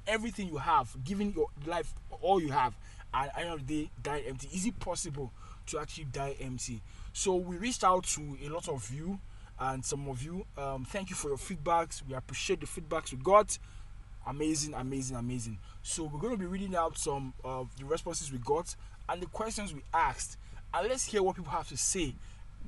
everything 0.06 0.48
you 0.48 0.58
have, 0.58 0.94
giving 1.04 1.32
your 1.34 1.48
life 1.66 1.92
all 2.22 2.40
you 2.40 2.50
have, 2.52 2.74
and 3.12 3.28
at 3.30 3.34
the 3.34 3.40
end 3.40 3.50
of 3.50 3.66
the 3.66 3.84
day, 3.84 3.90
die 4.02 4.20
empty. 4.26 4.48
Is 4.52 4.66
it 4.66 4.78
possible 4.78 5.32
to 5.66 5.78
actually 5.78 6.04
die 6.04 6.36
empty? 6.40 6.80
So 7.12 7.34
we 7.34 7.56
reached 7.56 7.82
out 7.84 8.04
to 8.04 8.36
a 8.44 8.48
lot 8.48 8.68
of 8.68 8.90
you 8.92 9.18
and 9.58 9.84
some 9.84 10.08
of 10.08 10.22
you. 10.22 10.44
Um, 10.56 10.84
thank 10.84 11.10
you 11.10 11.16
for 11.16 11.28
your 11.28 11.38
feedbacks. 11.38 12.02
We 12.06 12.14
appreciate 12.14 12.60
the 12.60 12.66
feedbacks 12.66 13.12
we 13.12 13.18
got. 13.18 13.58
Amazing, 14.26 14.74
amazing, 14.74 15.16
amazing. 15.16 15.58
So 15.82 16.04
we're 16.04 16.20
going 16.20 16.32
to 16.34 16.38
be 16.38 16.46
reading 16.46 16.74
out 16.74 16.98
some 16.98 17.32
of 17.44 17.68
the 17.78 17.84
responses 17.84 18.30
we 18.32 18.38
got 18.38 18.74
and 19.08 19.22
the 19.22 19.26
questions 19.26 19.72
we 19.72 19.82
asked, 19.94 20.36
and 20.74 20.88
let's 20.88 21.04
hear 21.04 21.22
what 21.22 21.36
people 21.36 21.52
have 21.52 21.68
to 21.68 21.76
say. 21.76 22.14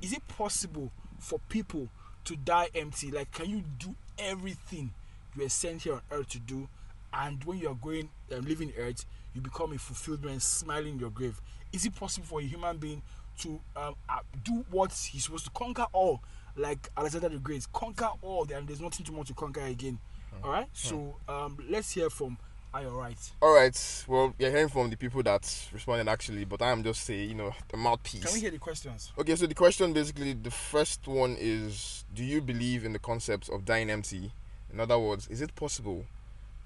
Is 0.01 0.13
it 0.13 0.25
possible 0.29 0.89
for 1.19 1.39
people 1.49 1.89
to 2.29 2.35
die 2.35 2.69
empty? 2.75 3.09
Like, 3.09 3.31
can 3.31 3.49
you 3.49 3.63
do 3.79 3.95
everything 4.19 4.91
you 5.35 5.45
are 5.45 5.49
sent 5.49 5.81
here 5.81 5.93
on 5.93 6.01
earth 6.11 6.29
to 6.29 6.39
do, 6.39 6.69
and 7.11 7.43
when 7.43 7.57
you 7.57 7.69
are 7.69 7.75
going 7.75 8.09
um, 8.35 8.41
leaving 8.45 8.71
earth, 8.77 9.03
you 9.33 9.41
become 9.41 9.73
a 9.73 9.79
fulfilled 9.79 10.23
man, 10.23 10.39
smiling 10.39 10.93
in 10.93 10.99
your 10.99 11.09
grave? 11.09 11.41
Is 11.73 11.85
it 11.85 11.95
possible 11.95 12.27
for 12.27 12.39
a 12.39 12.43
human 12.43 12.77
being 12.77 13.01
to 13.39 13.59
um, 13.75 13.95
uh, 14.07 14.19
do 14.43 14.63
what 14.69 14.91
he's 15.11 15.23
supposed 15.23 15.45
to 15.45 15.51
conquer 15.51 15.87
all, 15.91 16.21
like 16.55 16.89
Alexander 16.95 17.29
the 17.29 17.37
Great, 17.39 17.65
conquer 17.73 18.09
all, 18.21 18.47
and 18.53 18.67
there's 18.67 18.81
nothing 18.81 19.03
too 19.05 19.13
much 19.13 19.27
to 19.27 19.33
conquer 19.33 19.61
again? 19.61 19.97
All 20.43 20.51
right, 20.51 20.67
so 20.73 21.15
um, 21.27 21.57
let's 21.67 21.91
hear 21.91 22.11
from 22.11 22.37
Are 22.71 22.83
You 22.83 22.89
Alright? 22.89 23.31
All 23.41 23.55
right. 23.55 24.05
Well, 24.07 24.35
you're 24.37 24.51
hearing 24.51 24.69
from 24.69 24.91
the 24.91 24.95
people 24.95 25.23
that 25.23 25.67
responded 25.73 26.07
actually, 26.07 26.45
but 26.45 26.61
I 26.61 26.69
am 26.69 26.83
just 26.83 27.03
saying, 27.03 27.29
you 27.29 27.35
know, 27.35 27.51
the 27.69 27.77
mouthpiece. 27.77 28.23
Can 28.23 28.33
we 28.33 28.41
hear 28.41 28.51
the 28.51 28.59
questions? 28.59 29.11
Okay, 29.17 29.35
so 29.35 29.47
the 29.47 29.55
question 29.55 29.91
basically, 29.91 30.33
the 30.33 30.51
first 30.51 31.07
one 31.07 31.35
is 31.39 32.05
Do 32.13 32.23
you 32.23 32.41
believe 32.41 32.85
in 32.85 32.93
the 32.93 32.99
concept 32.99 33.49
of 33.49 33.65
dying 33.65 33.89
empty? 33.89 34.31
In 34.71 34.79
other 34.79 34.99
words, 34.99 35.27
is 35.29 35.41
it 35.41 35.55
possible 35.55 36.05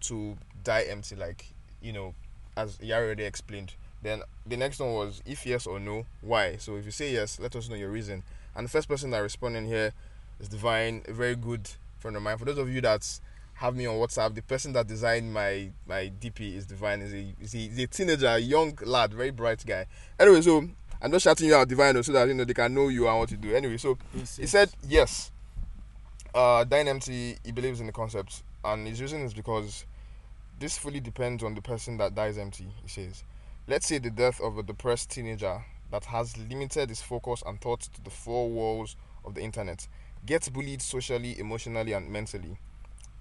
to 0.02 0.36
die 0.66 0.82
empty, 0.90 1.16
like, 1.16 1.46
you 1.82 1.94
know, 1.94 2.14
as 2.58 2.78
you 2.82 2.94
already 2.94 3.24
explained? 3.24 3.74
Then 4.02 4.24
the 4.46 4.58
next 4.58 4.80
one 4.80 4.92
was 4.92 5.22
if 5.26 5.46
yes 5.46 5.66
or 5.66 5.80
no, 5.80 6.06
why? 6.20 6.58
So 6.58 6.76
if 6.76 6.84
you 6.84 6.92
say 6.92 7.14
yes, 7.14 7.40
let 7.40 7.56
us 7.56 7.70
know 7.70 7.76
your 7.76 7.92
reason. 7.92 8.24
And 8.58 8.66
the 8.66 8.70
first 8.70 8.90
person 8.90 9.12
that 9.12 9.20
responded 9.20 9.68
here 9.68 9.94
is 10.42 10.50
Divine, 10.50 11.04
a 11.08 11.14
very 11.14 11.38
good 11.38 11.70
friend 12.00 12.18
of 12.18 12.24
mine. 12.24 12.38
For 12.38 12.44
those 12.44 12.58
of 12.58 12.70
you 12.70 12.82
that 12.82 13.08
have 13.64 13.78
me 13.78 13.86
on 13.86 13.96
WhatsApp, 13.96 14.36
the 14.36 14.42
person 14.42 14.74
that 14.74 14.88
designed 14.88 15.34
my 15.34 15.70
my 15.88 16.12
DP 16.20 16.56
is 16.58 16.66
Divine. 16.66 17.00
Is 17.02 17.14
a 17.14 17.34
is 17.42 17.56
a, 17.56 17.58
is 17.60 17.80
a 17.80 17.88
teenager, 17.88 18.28
a 18.28 18.38
young 18.38 18.78
lad, 18.84 19.14
very 19.14 19.32
bright 19.32 19.64
guy. 19.66 19.86
Anyway, 20.20 20.42
so 20.42 20.68
I'm 21.02 21.12
just 21.12 21.24
shouting 21.24 21.48
you 21.48 21.56
out, 21.56 21.70
Divine, 21.70 22.04
so 22.04 22.12
that 22.12 22.28
you 22.28 22.34
know 22.34 22.44
they 22.44 22.54
can 22.54 22.74
know 22.74 22.90
you 22.90 23.08
and 23.08 23.20
what 23.20 23.32
you 23.32 23.38
do. 23.38 23.56
Anyway, 23.56 23.78
so 23.78 23.98
Yes, 24.14 24.36
he 24.36 24.42
yes. 24.44 24.52
said 24.52 24.70
yes. 24.88 25.32
Uh, 26.36 26.66
Dying 26.66 26.90
Empty, 26.90 27.38
he 27.46 27.52
believes 27.54 27.80
in 27.80 27.86
the 27.86 27.94
concept, 27.94 28.44
and 28.66 28.86
his 28.86 29.00
reason 29.00 29.22
is 29.22 29.34
because 29.34 29.86
this 30.60 30.78
fully 30.78 31.00
depends 31.00 31.42
on 31.42 31.56
the 31.56 31.62
person 31.62 31.98
that 31.98 32.16
dies 32.16 32.38
empty. 32.38 32.68
He 32.82 32.90
says, 32.90 33.24
let's 33.68 33.88
say 33.88 33.98
the 34.00 34.10
death 34.10 34.42
of 34.42 34.58
a 34.58 34.64
depressed 34.64 35.10
teenager 35.12 35.64
that 35.92 36.04
has 36.06 36.36
limited 36.50 36.90
his 36.90 37.02
focus 37.02 37.44
and 37.46 37.62
thoughts 37.62 37.88
to 37.88 38.02
the 38.04 38.10
four 38.10 38.50
walls 38.50 38.96
of 39.24 39.36
the 39.36 39.42
internet, 39.42 39.88
gets 40.26 40.50
bullied 40.50 40.82
socially, 40.82 41.40
emotionally, 41.40 41.94
and 41.94 42.10
mentally, 42.10 42.58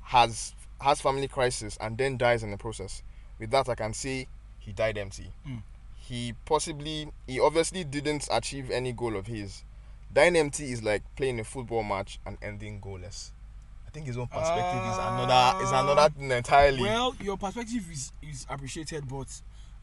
has 0.02 0.54
has 0.80 1.00
family 1.00 1.28
crisis, 1.28 1.78
and 1.80 1.97
then 1.97 2.16
dies 2.16 2.42
in 2.42 2.50
the 2.50 2.56
process. 2.56 3.02
With 3.38 3.50
that, 3.52 3.68
I 3.68 3.75
can 3.75 3.94
say 3.94 4.26
he 4.59 4.73
died 4.73 4.99
empty. 4.99 5.30
Mm. 5.47 5.62
He 5.97 6.35
possibly, 6.44 7.09
he 7.26 7.38
obviously 7.38 7.85
didn't 7.85 8.28
achieve 8.30 8.71
any 8.71 8.92
goal 8.92 9.16
of 9.16 9.26
his. 9.26 9.62
Dying 10.12 10.37
empty 10.37 10.73
is 10.73 10.82
like 10.82 11.02
playing 11.16 11.38
a 11.40 11.44
football 11.44 11.82
match 11.85 12.18
and 12.26 12.37
ending 12.42 12.80
goalless. 12.80 13.30
I 13.87 13.90
think 13.90 14.06
his 14.06 14.18
own 14.18 14.26
perspective 14.26 14.82
is 14.90 14.99
another 14.99 15.64
is 15.64 15.71
another 15.71 16.09
thing 16.14 16.30
entirely. 16.30 16.80
Well, 16.82 17.14
your 17.21 17.37
perspective 17.37 17.85
is, 17.90 18.12
is 18.23 18.47
appreciated, 18.50 19.09
but 19.09 19.28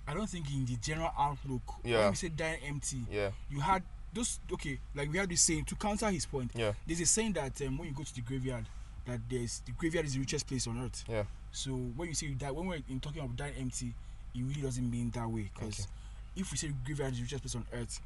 I 0.07 0.13
don't 0.13 0.27
think 0.27 0.51
in 0.51 0.65
the 0.65 0.75
general 0.77 1.11
outlook, 1.17 1.61
Yeah. 1.83 1.99
when 1.99 2.09
we 2.09 2.15
say 2.15 2.29
dying 2.29 2.59
empty, 2.65 2.97
yeah, 3.11 3.29
you 3.49 3.59
had 3.61 3.83
those, 4.13 4.39
okay, 4.51 4.79
like 4.95 5.11
we 5.11 5.17
had 5.19 5.29
this 5.29 5.41
saying, 5.41 5.65
to 5.65 5.75
counter 5.75 6.09
his 6.09 6.25
point, 6.25 6.51
yeah, 6.55 6.73
there's 6.87 6.99
a 6.99 7.05
saying 7.05 7.33
that 7.33 7.61
um, 7.61 7.77
when 7.77 7.87
you 7.89 7.93
go 7.93 8.03
to 8.03 8.15
the 8.15 8.21
graveyard, 8.21 8.65
that 9.09 9.19
there's 9.29 9.61
the 9.65 9.71
graveyard 9.73 10.05
is 10.05 10.13
the 10.13 10.19
richest 10.19 10.47
place 10.47 10.67
on 10.67 10.79
earth. 10.83 11.03
yeah. 11.09 11.23
So 11.51 11.71
when 11.71 12.09
you 12.09 12.13
say 12.13 12.27
you 12.27 12.35
die, 12.35 12.51
when 12.51 12.67
we're 12.67 12.79
in 12.89 12.99
talking 12.99 13.21
about 13.23 13.35
dying 13.35 13.53
empty, 13.59 13.93
it 14.35 14.41
really 14.43 14.61
doesn't 14.61 14.89
mean 14.89 15.09
that 15.11 15.27
way. 15.27 15.49
Because 15.53 15.79
Okay. 15.81 15.89
if 16.41 16.51
we 16.51 16.57
say 16.57 16.71
graveyard 16.85 17.13
is 17.13 17.17
the 17.17 17.23
richest 17.23 17.41
place 17.43 17.55
on 17.55 17.65
earth, 17.73 17.99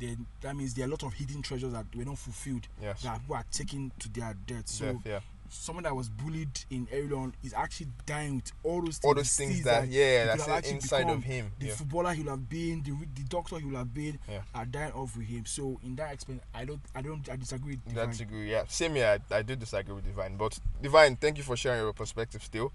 then 0.00 0.26
that 0.40 0.56
means 0.56 0.72
there 0.74 0.84
are 0.84 0.88
a 0.88 0.90
lot 0.90 1.02
of 1.02 1.12
hidden 1.12 1.42
treasures 1.42 1.72
that 1.72 1.84
were 1.94 2.04
not 2.04 2.18
fulfilled 2.18 2.66
Yes. 2.80 3.02
that 3.02 3.20
people 3.20 3.36
are 3.36 3.44
taking 3.52 3.92
to 3.98 4.08
their 4.08 4.34
death. 4.46 4.66
So 4.68 4.92
Death, 4.94 5.02
yeah. 5.04 5.20
Someone 5.50 5.84
that 5.84 5.94
was 5.94 6.08
bullied 6.08 6.48
in 6.70 6.86
early 6.92 7.32
is 7.42 7.52
actually 7.54 7.88
dying 8.04 8.36
with 8.36 8.52
all 8.62 8.82
those 8.82 8.98
things, 8.98 9.04
All 9.04 9.14
those 9.14 9.36
things 9.36 9.50
disease 9.50 9.64
that- 9.64 9.88
yeah, 9.88 10.26
that's 10.36 10.46
it 10.68 10.72
inside 10.72 11.08
of 11.08 11.22
him, 11.24 11.52
The 11.58 11.66
yeah. 11.66 11.74
footballer 11.74 12.12
he 12.12 12.22
would 12.22 12.30
have 12.30 12.48
been, 12.48 12.82
the 12.82 12.90
the 13.14 13.28
doctor 13.28 13.58
he 13.58 13.64
would 13.64 13.74
have 13.76 13.92
been, 13.94 14.18
Yeah. 14.28 14.40
are 14.54 14.64
dying 14.64 14.92
off 14.92 15.16
with 15.16 15.26
him. 15.26 15.46
So 15.46 15.78
in 15.84 15.96
that 15.96 16.12
aspect, 16.14 16.40
I 16.54 16.64
don't, 16.64 16.80
I 16.94 17.02
don't, 17.02 17.28
I 17.30 17.36
disagree. 17.36 17.78
With 17.84 17.94
That's 17.94 18.18
Divine. 18.18 18.34
agree. 18.34 18.50
Yeah, 18.50 18.64
same 18.68 18.94
here. 18.94 19.18
I, 19.30 19.36
I 19.36 19.42
do 19.42 19.56
disagree 19.56 19.94
with 19.94 20.04
Divine, 20.04 20.36
but 20.36 20.58
Divine, 20.82 21.16
thank 21.16 21.38
you 21.38 21.44
for 21.44 21.56
sharing 21.56 21.80
your 21.82 21.92
perspective. 21.92 22.42
Still, 22.42 22.72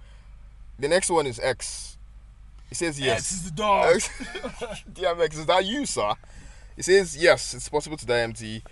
the 0.80 0.88
next 0.88 1.10
one 1.10 1.28
is 1.28 1.40
X. 1.40 1.98
He 2.70 2.76
says 2.76 3.00
Yes, 3.00 3.08
yes. 3.08 3.32
is 3.34 3.44
the 3.44 3.52
dog. 3.52 4.00
DMX, 4.94 5.34
is 5.40 5.46
that 5.46 5.66
you, 5.66 5.86
sir? 5.86 6.14
He 6.76 6.82
says 6.82 7.18
yes. 7.18 7.54
It's 7.54 7.70
possible 7.70 7.98
to 7.98 8.06
die 8.06 8.20
empty. 8.22 8.64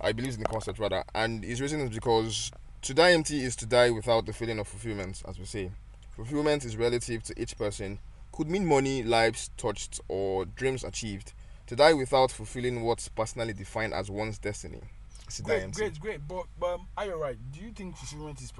I 0.00 0.12
believe 0.12 0.34
in 0.34 0.40
the 0.40 0.48
concept 0.48 0.78
rather, 0.80 1.04
and 1.14 1.42
his 1.44 1.60
reason 1.60 1.80
is 1.80 1.90
because 1.90 2.50
to 2.84 2.94
die 2.94 3.12
empty 3.12 3.42
is 3.42 3.56
to 3.56 3.66
die 3.66 3.90
without 3.90 4.26
the 4.26 4.32
feeling 4.32 4.58
of 4.58 4.68
fulfillment, 4.68 5.22
as 5.26 5.38
we 5.38 5.44
say. 5.46 5.70
Fulfillment 6.16 6.64
is 6.64 6.76
relative 6.76 7.22
to 7.24 7.40
each 7.40 7.56
person. 7.58 7.98
Could 8.32 8.48
mean 8.48 8.66
money, 8.66 9.02
lives 9.02 9.50
touched, 9.56 10.00
or 10.08 10.44
dreams 10.44 10.84
achieved. 10.84 11.32
To 11.68 11.76
die 11.76 11.94
without 11.94 12.30
fulfilling 12.30 12.82
what's 12.82 13.08
personally 13.08 13.54
defined 13.54 13.94
as 13.94 14.10
one's 14.10 14.38
destiny. 14.38 14.80
Is 15.28 15.38
die 15.38 15.44
Great, 15.44 15.62
empty. 15.62 15.80
great, 15.80 16.00
great. 16.00 16.28
But, 16.28 16.44
but 16.60 16.74
um, 16.74 16.86
are 16.96 17.06
you 17.06 17.14
right? 17.14 17.36
Do 17.52 17.60
you 17.64 17.70
think 17.72 17.96
fulfillment 17.96 18.40
is, 18.42 18.52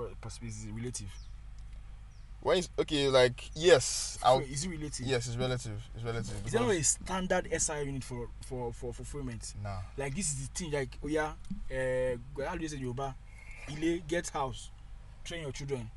is 0.43 0.67
relative? 0.73 1.09
When 2.41 2.59
it's, 2.59 2.69
okay, 2.79 3.09
like 3.09 3.51
yes, 3.55 4.19
I'll, 4.23 4.41
So 4.41 4.47
is 4.47 4.65
it 4.65 4.69
relative? 4.71 5.07
yes, 5.07 5.27
it's 5.29 5.37
relative. 5.37 5.83
It's 5.95 6.05
relative. 6.05 6.47
Is 6.47 6.53
there 6.53 6.61
because- 6.63 6.79
a 6.79 6.85
standard 6.85 7.49
SI 7.59 7.83
unit 7.85 8.05
for 8.05 8.29
for 8.43 8.71
for 8.73 8.93
fulfillment? 8.93 9.55
Nah. 9.63 9.79
Like 9.97 10.15
this 10.15 10.29
is 10.31 10.49
the 10.49 10.55
thing. 10.55 10.71
Like 10.71 10.99
oh 11.03 11.09
yeah, 11.09 11.33
uh, 11.71 12.45
how 12.47 12.55
do 12.57 12.63
you 12.63 12.69
say 12.69 12.77
Yoruba? 12.77 13.15
Ile 13.71 14.03
get 14.07 14.29
house, 14.31 14.71
train 15.25 15.43
your 15.43 15.53
children, 15.53 15.91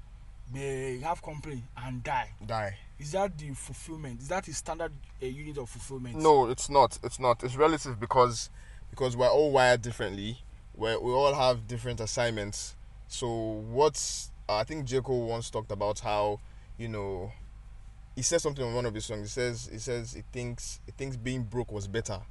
may 0.54 1.00
have 1.00 1.22
complaint 1.22 1.64
and 1.78 2.04
die. 2.04 2.32
Die. 2.46 2.78
Is 3.00 3.12
that 3.12 3.38
the 3.38 3.54
fulfillment? 3.54 4.22
Is 4.22 4.28
that 4.30 4.46
the 4.46 4.54
standard 4.54 4.92
uh, 5.22 5.26
unit 5.26 5.58
of 5.58 5.70
fulfillment? 5.70 6.16
No, 6.16 6.50
it's 6.50 6.70
not. 6.70 6.98
It's 7.04 7.20
not. 7.20 7.44
It's 7.44 7.56
relative 7.56 8.00
because 8.00 8.50
because 8.90 9.16
we're 9.16 9.28
all 9.30 9.52
wired 9.52 9.82
differently. 9.82 10.40
We 10.76 10.96
we 10.98 11.12
all 11.12 11.34
have 11.34 11.68
different 11.68 12.00
assignments. 12.00 12.76
So 13.08 13.28
what's 13.28 14.32
I 14.50 14.64
think 14.64 14.88
Jaco 14.88 15.28
once 15.28 15.50
talked 15.50 15.72
about 15.72 16.00
how 16.00 16.40
you 16.78 16.88
know 16.88 17.32
he 18.16 18.22
says 18.24 18.42
something 18.42 18.64
on 18.66 18.74
one 18.74 18.86
of 18.86 18.94
his 18.94 19.06
songs. 19.06 19.22
He 19.22 19.28
says 19.28 19.70
he 19.72 19.80
says 19.80 20.14
he 20.14 20.24
thinks 20.32 20.80
he 20.86 20.92
thinks 20.92 21.18
being 21.18 21.44
broke 21.44 21.72
was 21.72 21.88
better. 21.88 22.22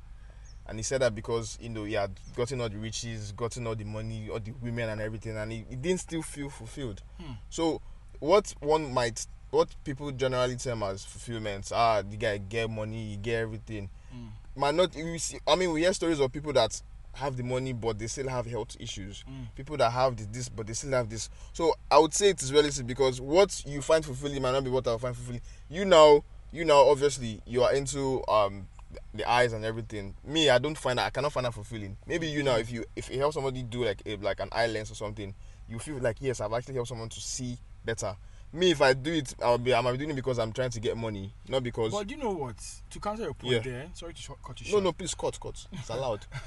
And 0.68 0.78
he 0.78 0.82
said 0.82 1.00
that 1.02 1.14
because 1.14 1.58
you 1.60 1.68
know 1.68 1.84
he 1.84 1.92
had 1.94 2.10
gotten 2.34 2.60
all 2.60 2.68
the 2.68 2.78
riches, 2.78 3.32
gotten 3.32 3.66
all 3.66 3.74
the 3.76 3.84
money, 3.84 4.28
all 4.30 4.40
the 4.40 4.52
women 4.62 4.88
and 4.88 5.00
everything, 5.00 5.36
and 5.36 5.52
he, 5.52 5.64
he 5.70 5.76
didn't 5.76 6.00
still 6.00 6.22
feel 6.22 6.48
fulfilled. 6.50 7.02
Hmm. 7.20 7.32
So 7.50 7.80
what 8.18 8.54
one 8.60 8.92
might 8.92 9.26
what 9.50 9.68
people 9.84 10.10
generally 10.12 10.56
term 10.56 10.82
as 10.82 11.04
fulfillment, 11.04 11.70
ah, 11.74 12.02
the 12.02 12.16
guy 12.16 12.38
get 12.38 12.68
money, 12.68 13.10
he 13.10 13.16
get 13.16 13.42
everything. 13.42 13.88
Mm. 14.14 14.28
Might 14.56 14.74
not 14.74 14.94
we 14.94 15.18
see, 15.18 15.38
I 15.46 15.54
mean 15.56 15.72
we 15.72 15.82
hear 15.82 15.92
stories 15.92 16.20
of 16.20 16.32
people 16.32 16.52
that 16.54 16.80
have 17.14 17.36
the 17.36 17.42
money 17.42 17.72
but 17.72 17.98
they 17.98 18.06
still 18.06 18.28
have 18.28 18.46
health 18.46 18.76
issues. 18.78 19.24
Mm. 19.28 19.54
People 19.54 19.76
that 19.78 19.90
have 19.90 20.16
the, 20.16 20.24
this 20.26 20.48
but 20.48 20.66
they 20.66 20.72
still 20.72 20.92
have 20.92 21.08
this. 21.08 21.30
So 21.52 21.74
I 21.90 21.98
would 21.98 22.12
say 22.12 22.30
it 22.30 22.42
is 22.42 22.52
relative 22.52 22.86
because 22.86 23.20
what 23.20 23.62
you 23.66 23.80
find 23.82 24.04
fulfilling 24.04 24.42
might 24.42 24.52
not 24.52 24.64
be 24.64 24.70
what 24.70 24.86
I 24.88 24.96
find 24.98 25.14
fulfilling. 25.16 25.42
You 25.70 25.84
now 25.84 26.24
you 26.52 26.64
now 26.64 26.78
obviously 26.88 27.40
you 27.46 27.62
are 27.62 27.72
into 27.72 28.26
um 28.28 28.66
the 29.14 29.28
eyes 29.28 29.52
and 29.52 29.64
everything. 29.64 30.14
Me, 30.24 30.50
I 30.50 30.58
don't 30.58 30.76
find 30.76 30.98
that 30.98 31.06
I 31.06 31.10
cannot 31.10 31.32
find 31.32 31.46
that 31.46 31.54
fulfilling. 31.54 31.96
Maybe 32.06 32.26
you 32.28 32.42
now 32.42 32.56
if 32.56 32.70
you 32.70 32.84
if 32.94 33.10
you 33.10 33.18
help 33.18 33.32
somebody 33.34 33.62
do 33.62 33.84
like 33.84 34.02
a, 34.06 34.16
like 34.16 34.40
an 34.40 34.48
eye 34.52 34.66
lens 34.66 34.90
or 34.90 34.94
something, 34.94 35.34
you 35.68 35.78
feel 35.78 35.98
like 35.98 36.16
yes, 36.20 36.40
I've 36.40 36.52
actually 36.52 36.74
helped 36.74 36.88
someone 36.88 37.08
to 37.08 37.20
see 37.20 37.58
better. 37.84 38.16
Me, 38.52 38.70
if 38.70 38.80
I 38.80 38.92
do 38.94 39.12
it, 39.12 39.34
I'll 39.42 39.58
be 39.58 39.74
I'm 39.74 39.84
doing 39.96 40.10
it 40.10 40.16
because 40.16 40.38
I'm 40.38 40.52
trying 40.52 40.70
to 40.70 40.80
get 40.80 40.96
money, 40.96 41.32
not 41.48 41.62
because. 41.62 41.92
But 41.92 42.08
you 42.10 42.16
know 42.16 42.30
what? 42.30 42.56
To 42.90 43.00
counter 43.00 43.24
your 43.24 43.34
point 43.34 43.52
Yeah. 43.54 43.58
there, 43.60 43.86
sorry 43.92 44.14
to 44.14 44.22
short, 44.22 44.38
cut 44.42 44.60
you 44.60 44.66
no, 44.66 44.70
short. 44.70 44.84
no, 44.84 44.92
please 44.92 45.14
cut, 45.14 45.38
cut. 45.40 45.66
It's 45.72 45.88
allowed. 45.90 46.24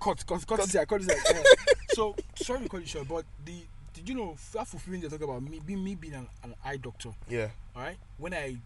cut, 0.00 0.26
cut, 0.26 0.46
cut, 0.46 0.70
here, 0.70 0.84
cut 0.86 1.00
here. 1.02 1.16
Yeah. 1.32 1.42
so 1.90 2.14
sorry 2.34 2.60
to 2.64 2.68
cut 2.68 2.80
you 2.80 2.86
short, 2.86 3.08
but 3.08 3.24
the 3.44 3.62
did 3.94 4.08
you 4.08 4.14
know 4.14 4.36
that 4.52 4.66
fulfilling 4.66 5.00
they 5.00 5.08
talk 5.08 5.22
about 5.22 5.42
me 5.42 5.60
being 5.64 5.82
me 5.82 5.94
being 5.94 6.14
an, 6.14 6.28
an 6.42 6.54
eye 6.64 6.76
doctor, 6.76 7.10
yeah, 7.28 7.48
all 7.74 7.82
right? 7.82 7.96
When 8.18 8.34
I 8.34 8.56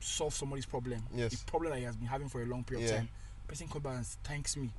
solve 0.00 0.34
somebody's 0.34 0.66
problem, 0.66 1.02
Yes. 1.14 1.32
the 1.40 1.44
problem 1.50 1.72
that 1.72 1.78
he 1.78 1.84
has 1.84 1.96
been 1.96 2.06
having 2.06 2.28
for 2.28 2.42
a 2.42 2.46
long 2.46 2.64
period 2.64 2.84
Yeah. 2.88 2.90
of 2.94 2.96
time, 2.98 3.08
person 3.46 3.68
comes 3.68 3.82
back 3.84 3.96
and 3.96 4.06
thanks 4.24 4.56
me. 4.56 4.70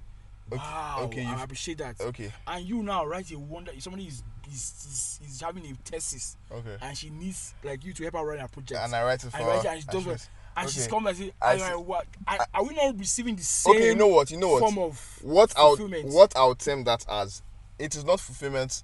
Okay, 0.52 0.58
Wow, 0.58 1.02
okay, 1.04 1.26
I 1.26 1.44
appreciate 1.44 1.78
that. 1.78 2.02
okay, 2.02 2.32
And 2.48 2.66
you 2.66 2.82
now, 2.82 3.06
right? 3.06 3.30
You 3.30 3.38
wonder 3.40 3.72
if 3.72 3.84
somebody 3.84 4.08
is 4.08 4.24
is, 4.52 5.20
is, 5.22 5.30
is 5.30 5.42
having 5.42 5.64
a 5.68 5.74
thesis 5.88 6.36
okay. 6.52 6.76
and 6.82 6.98
she 6.98 7.12
needs 7.12 7.54
like 7.64 7.84
you 7.86 7.94
to 7.94 8.02
help 8.04 8.16
her 8.16 8.26
run 8.26 8.40
her 8.40 8.48
project. 8.48 8.80
And 8.84 8.96
I 8.96 9.04
write 9.04 9.24
it 9.24 9.30
for 9.30 9.38
and, 9.38 9.46
her, 9.46 9.52
and 9.52 9.62
she 9.62 9.68
and 9.68 9.86
does 9.86 10.02
she 10.02 10.08
what? 10.08 10.14
was- 10.14 10.30
And 10.58 10.70
she's 10.72 10.82
okay. 10.84 10.90
come 10.90 11.06
and 11.08 11.16
say, 11.18 11.32
I 11.40 11.52
I, 11.54 11.58
see. 11.58 11.74
what? 11.76 12.08
I, 12.28 12.46
are 12.56 12.64
we 12.64 12.74
not 12.74 12.98
receiving 12.98 13.36
the 13.36 13.44
same 13.44 13.76
Okay, 13.76 13.86
you 13.90 13.96
know 13.96 14.08
what? 14.08 14.32
You 14.32 14.38
know 14.38 14.48
what? 14.50 14.60
form 14.62 14.80
of 14.80 15.20
what 15.22 15.54
I'll 15.56 15.78
what 15.78 16.36
I'll 16.36 16.56
term 16.56 16.84
that 16.86 17.06
as 17.08 17.44
it 17.78 17.96
is 17.96 18.04
not 18.04 18.20
fulfillment 18.20 18.84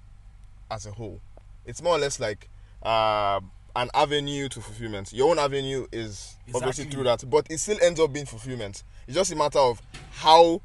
as 0.70 0.86
a 0.86 0.92
whole. 0.92 1.20
It's 1.64 1.82
more 1.82 1.96
or 1.96 1.98
less 1.98 2.20
like 2.20 2.48
uh, 2.84 3.40
an 3.76 3.90
avenue 3.94 4.48
to 4.48 4.60
fulfillment. 4.60 5.12
Your 5.12 5.30
own 5.30 5.38
avenue 5.38 5.86
is 5.92 6.34
obviously 6.54 6.86
through 6.86 7.04
that, 7.04 7.28
but 7.28 7.46
it 7.50 7.58
still 7.58 7.76
ends 7.82 8.00
up 8.00 8.12
being 8.12 8.26
fulfillment. 8.26 8.82
It's 9.06 9.14
just 9.14 9.30
a 9.32 9.36
matter 9.36 9.58
of 9.58 9.80
how 10.12 10.62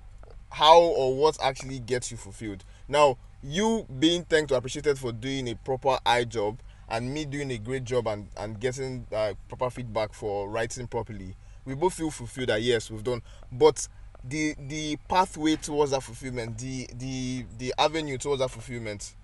how 0.50 0.80
or 0.80 1.16
what 1.16 1.38
actually 1.44 1.80
gets 1.80 2.10
you 2.10 2.18
fulfilled. 2.18 2.64
Now, 2.88 3.18
you 3.44 3.86
being 4.00 4.24
thanked 4.24 4.52
or 4.52 4.56
appreciated 4.58 4.98
for 4.98 5.12
doing 5.12 5.48
a 5.50 5.56
proper 5.56 6.00
eye 6.06 6.24
job 6.24 6.60
and 6.90 7.14
me 7.14 7.26
doing 7.26 7.52
a 7.52 7.58
great 7.58 7.84
job 7.84 8.08
and, 8.08 8.28
and 8.38 8.60
getting 8.60 9.06
uh, 9.14 9.34
proper 9.48 9.70
feedback 9.70 10.14
for 10.14 10.50
writing 10.50 10.88
properly, 10.88 11.36
we 11.66 11.76
both 11.76 11.94
feel 11.94 12.12
fulfilled 12.12 12.50
that 12.50 12.62
yes, 12.62 12.90
we've 12.90 13.04
done. 13.04 13.22
But 13.52 13.88
the 14.24 14.56
the 14.68 14.98
pathway 15.10 15.58
towards 15.58 15.92
that 15.92 16.04
fulfillment, 16.04 16.58
the 16.58 16.88
the 16.96 17.46
the 17.58 17.74
avenue 17.78 18.18
towards 18.18 18.40
that 18.40 18.52
fulfillment 18.52 19.16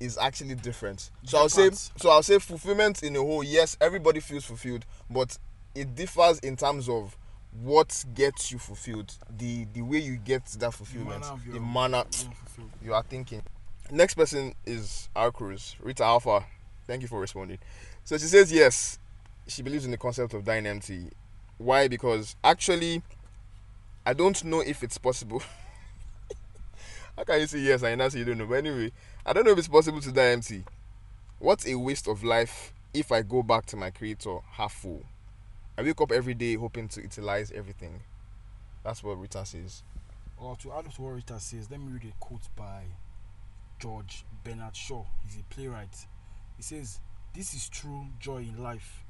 is 0.00 0.18
actually 0.18 0.54
different. 0.54 1.10
So 1.24 1.38
I'll 1.38 1.48
say 1.48 1.70
so 1.70 2.10
I'll 2.10 2.22
say 2.22 2.38
fulfillment 2.38 3.02
in 3.02 3.16
a 3.16 3.20
whole, 3.20 3.42
yes, 3.42 3.76
everybody 3.80 4.20
feels 4.20 4.44
fulfilled, 4.44 4.84
but 5.10 5.38
it 5.74 5.94
differs 5.94 6.38
in 6.40 6.56
terms 6.56 6.88
of 6.88 7.16
what 7.62 8.04
gets 8.14 8.52
you 8.52 8.58
fulfilled, 8.58 9.12
the 9.38 9.66
the 9.72 9.82
way 9.82 9.98
you 9.98 10.16
get 10.16 10.46
that 10.46 10.74
fulfillment, 10.74 11.24
the 11.50 11.60
manner 11.60 12.04
you 12.82 12.94
are 12.94 13.02
thinking. 13.02 13.42
Next 13.90 14.14
person 14.14 14.54
is 14.66 15.08
our 15.14 15.30
Cruz, 15.30 15.76
Rita 15.80 16.04
Alpha. 16.04 16.44
Thank 16.86 17.02
you 17.02 17.08
for 17.08 17.20
responding. 17.20 17.58
So 18.04 18.18
she 18.18 18.26
says 18.26 18.52
yes, 18.52 18.98
she 19.46 19.62
believes 19.62 19.84
in 19.84 19.90
the 19.90 19.96
concept 19.96 20.34
of 20.34 20.44
dying 20.44 20.66
empty. 20.66 21.10
Why? 21.58 21.88
Because 21.88 22.36
actually, 22.44 23.02
I 24.04 24.12
don't 24.12 24.42
know 24.44 24.60
if 24.60 24.82
it's 24.82 24.98
possible. 24.98 25.42
How 27.16 27.24
can 27.24 27.40
you 27.40 27.46
say 27.46 27.60
yes 27.60 27.82
and 27.82 27.90
you 27.92 27.96
not 27.96 28.12
say 28.12 28.18
you 28.18 28.24
don't 28.26 28.38
know? 28.38 28.46
But 28.46 28.58
anyway, 28.58 28.92
I 29.28 29.32
don't 29.32 29.44
know 29.44 29.50
if 29.50 29.58
it's 29.58 29.66
possible 29.66 30.00
to 30.02 30.12
die 30.12 30.28
empty. 30.28 30.62
What 31.40 31.66
a 31.66 31.74
waste 31.74 32.06
of 32.06 32.22
life 32.22 32.72
if 32.94 33.10
I 33.10 33.22
go 33.22 33.42
back 33.42 33.66
to 33.66 33.76
my 33.76 33.90
creator 33.90 34.38
half 34.52 34.72
full. 34.72 35.02
I 35.76 35.82
wake 35.82 36.00
up 36.00 36.12
every 36.12 36.34
day 36.34 36.54
hoping 36.54 36.86
to 36.90 37.02
utilize 37.02 37.50
everything. 37.50 38.02
That's 38.84 39.02
what 39.02 39.20
Rita 39.20 39.44
says. 39.44 39.82
Or 40.36 40.54
to 40.58 40.72
add 40.74 40.92
to 40.92 41.02
what 41.02 41.14
Rita 41.16 41.40
says, 41.40 41.68
let 41.72 41.80
me 41.80 41.90
read 41.90 42.04
a 42.04 42.14
quote 42.24 42.48
by 42.54 42.84
George 43.80 44.24
Bernard 44.44 44.76
Shaw. 44.76 45.04
He's 45.24 45.40
a 45.40 45.42
playwright. 45.52 46.06
He 46.56 46.62
says, 46.62 47.00
This 47.34 47.52
is 47.52 47.68
true 47.68 48.06
joy 48.20 48.42
in 48.42 48.62
life. 48.62 49.02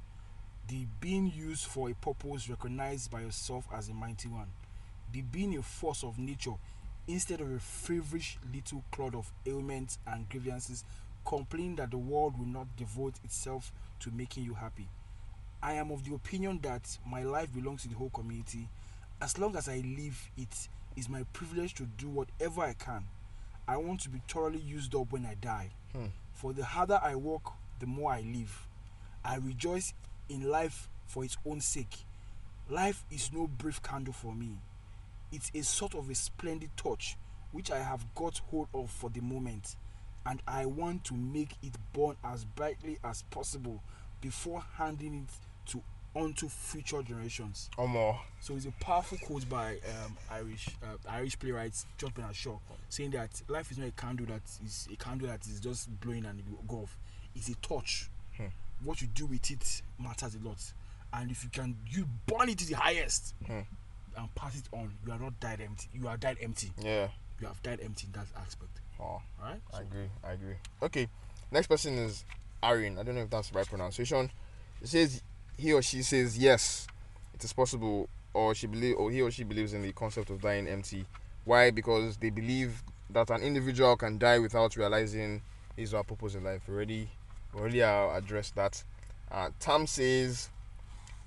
The 0.66 0.87
being 0.99 1.30
used 1.30 1.66
for 1.66 1.90
a 1.90 1.94
purpose 1.94 2.49
recognized 2.49 3.11
by 3.11 3.20
yourself 3.20 3.66
as 3.70 3.90
a 3.90 3.92
mighty 3.92 4.28
one. 4.28 4.49
The 5.12 5.20
being 5.20 5.58
a 5.58 5.62
force 5.62 6.02
of 6.02 6.18
nature 6.18 6.54
instead 7.08 7.40
of 7.40 7.50
a 7.50 7.58
feverish 7.58 8.38
little 8.52 8.82
cloud 8.90 9.14
of 9.14 9.32
ailments 9.46 9.98
and 10.06 10.28
grievances, 10.28 10.84
complaining 11.25 11.76
that 11.76 11.90
the 11.90 11.98
world 11.98 12.38
will 12.38 12.46
not 12.46 12.76
devote 12.76 13.14
itself 13.25 13.72
to 14.00 14.10
making 14.10 14.44
you 14.44 14.54
happy. 14.54 14.88
I 15.62 15.75
am 15.75 15.90
of 15.90 16.04
the 16.04 16.14
opinion 16.14 16.60
that 16.62 16.98
my 17.06 17.22
life 17.22 17.52
belongs 17.52 17.82
to 17.82 17.88
the 17.88 17.96
whole 17.96 18.10
community. 18.10 18.68
As 19.20 19.38
long 19.38 19.56
as 19.56 19.68
I 19.68 19.76
live, 19.78 20.30
it 20.36 20.68
is 20.96 21.08
my 21.08 21.25
privilege 21.32 21.75
to 21.75 21.84
do 21.84 22.08
whatever 22.08 22.62
I 22.62 22.75
can. 22.75 23.04
I 23.66 23.76
want 23.78 24.00
to 24.02 24.08
be 24.08 24.20
thoroughly 24.28 24.60
used 24.60 24.94
up 24.94 25.10
when 25.12 25.26
I 25.26 25.34
die. 25.34 25.70
Hmm. 25.92 26.06
For 26.34 26.52
the 26.52 26.64
harder 26.64 27.00
I 27.02 27.16
work, 27.16 27.42
the 27.80 27.86
more 27.86 28.12
I 28.12 28.20
live. 28.20 28.66
I 29.25 29.36
rejoice 29.36 29.92
in 30.28 30.48
life 30.48 30.88
for 31.06 31.25
its 31.25 31.36
own 31.44 31.60
sake. 31.60 32.04
Life 32.68 33.04
is 33.10 33.30
no 33.32 33.46
brief 33.46 33.82
candle 33.82 34.12
for 34.12 34.34
me. 34.34 34.58
It's 35.33 35.50
a 35.54 35.62
sort 35.62 35.95
of 35.95 36.09
a 36.11 36.14
splendid 36.14 36.71
torch 36.76 37.16
which 37.52 37.71
I 37.71 37.78
have 37.78 38.04
got 38.14 38.38
hold 38.50 38.68
of 38.75 38.90
for 38.90 39.09
the 39.11 39.21
moment, 39.21 39.76
and 40.26 40.42
I 40.47 40.66
want 40.66 41.04
to 41.04 41.14
make 41.14 41.52
it 41.62 41.73
burn 41.92 42.16
as 42.25 42.45
brightly 42.45 42.99
as 43.04 43.23
possible 43.23 43.83
before 44.21 44.62
handing 44.76 45.26
it 45.26 45.71
to 45.73 45.83
onto 46.14 46.49
future 46.49 47.02
generations. 47.02 47.71
Or 47.76 47.88
more. 47.88 48.18
So 48.40 48.54
it's 48.54 48.66
a 48.66 48.73
powerful 48.80 49.18
quote 49.18 49.49
by 49.49 49.75
um, 50.04 50.16
Irish 50.30 50.68
uh, 50.83 50.97
Irish 51.09 51.38
playwright 51.38 51.75
George 51.99 52.14
Bernard 52.14 52.35
Shaw, 52.37 52.59
saying 52.88 53.11
that 53.11 53.30
life 53.49 53.71
is 53.71 53.78
not 53.78 53.88
a 53.88 53.92
candle 53.92 54.26
that 54.26 54.42
is 54.64 54.88
a 54.92 54.97
candle 54.97 55.28
that 55.28 55.47
is 55.47 55.61
just 55.61 55.88
blowing 56.00 56.25
and 56.25 56.42
go 56.68 56.76
off. 56.76 56.97
It's 57.35 57.49
a 57.49 57.54
torch. 57.56 58.11
Hmm. 58.37 58.47
What 58.85 59.00
you 59.00 59.09
do 59.09 59.26
with 59.26 59.50
it 59.50 59.83
matters 59.99 60.35
a 60.35 60.47
lot, 60.47 60.62
and 61.12 61.30
if 61.30 61.45
you 61.45 61.50
can 61.50 61.76
you 61.88 62.06
burn 62.26 62.49
it 62.49 62.59
to 62.59 62.66
the 62.66 62.76
highest 62.76 63.35
Hmm. 63.47 63.61
And 64.16 64.35
pass 64.35 64.56
it 64.56 64.64
on, 64.73 64.92
you 65.06 65.12
are 65.12 65.18
not 65.18 65.38
died 65.40 65.61
empty. 65.61 65.88
You 65.94 66.08
are 66.08 66.16
died 66.16 66.38
empty. 66.40 66.70
Yeah. 66.80 67.08
You 67.40 67.46
have 67.49 67.62
died 67.62 67.80
empty 67.82 68.06
in 68.06 68.12
that 68.12 68.26
aspect. 68.40 68.70
Oh, 69.00 69.20
Right? 69.42 69.61
I 69.75 69.80
agree. 69.82 70.08
I 70.25 70.32
agree. 70.32 70.54
Okay. 70.82 71.08
Next 71.50 71.66
person 71.66 71.99
is 71.99 72.25
Arin. 72.62 72.99
I 72.99 73.02
don't 73.02 73.14
know 73.14 73.23
if 73.23 73.30
that's 73.30 73.50
the 73.50 73.58
right 73.58 73.66
pronunciation. 73.66 74.30
It 74.82 74.88
says 74.88 75.23
he 75.58 75.73
or 75.73 75.82
she 75.82 76.02
says 76.02 76.38
yes, 76.38 76.87
it 77.35 77.44
is 77.44 77.52
possible, 77.52 78.08
or 78.35 78.54
she 78.54 78.66
believe, 78.66 78.96
or 78.96 79.11
he 79.11 79.23
or 79.23 79.30
she 79.30 79.44
believes 79.44 79.73
in 79.75 79.82
the 79.82 79.92
concept 79.92 80.30
of 80.30 80.40
dying 80.40 80.66
empty. 80.66 81.04
Why? 81.44 81.70
Because 81.70 82.16
they 82.16 82.30
believe 82.30 82.82
that 83.11 83.30
an 83.30 83.42
individual 83.42 83.96
can 83.96 84.18
die 84.18 84.38
without 84.38 84.76
realizing 84.76 85.42
his 85.76 85.94
or 85.94 85.99
her 85.99 86.02
purpose 86.04 86.35
in 86.35 86.44
life. 86.44 86.62
Already, 86.68 87.08
already, 87.54 87.82
I 87.82 88.16
addressed 88.16 88.54
that. 88.56 88.82
Uh, 89.30 89.50
Tam 89.61 89.87
says 89.87 90.49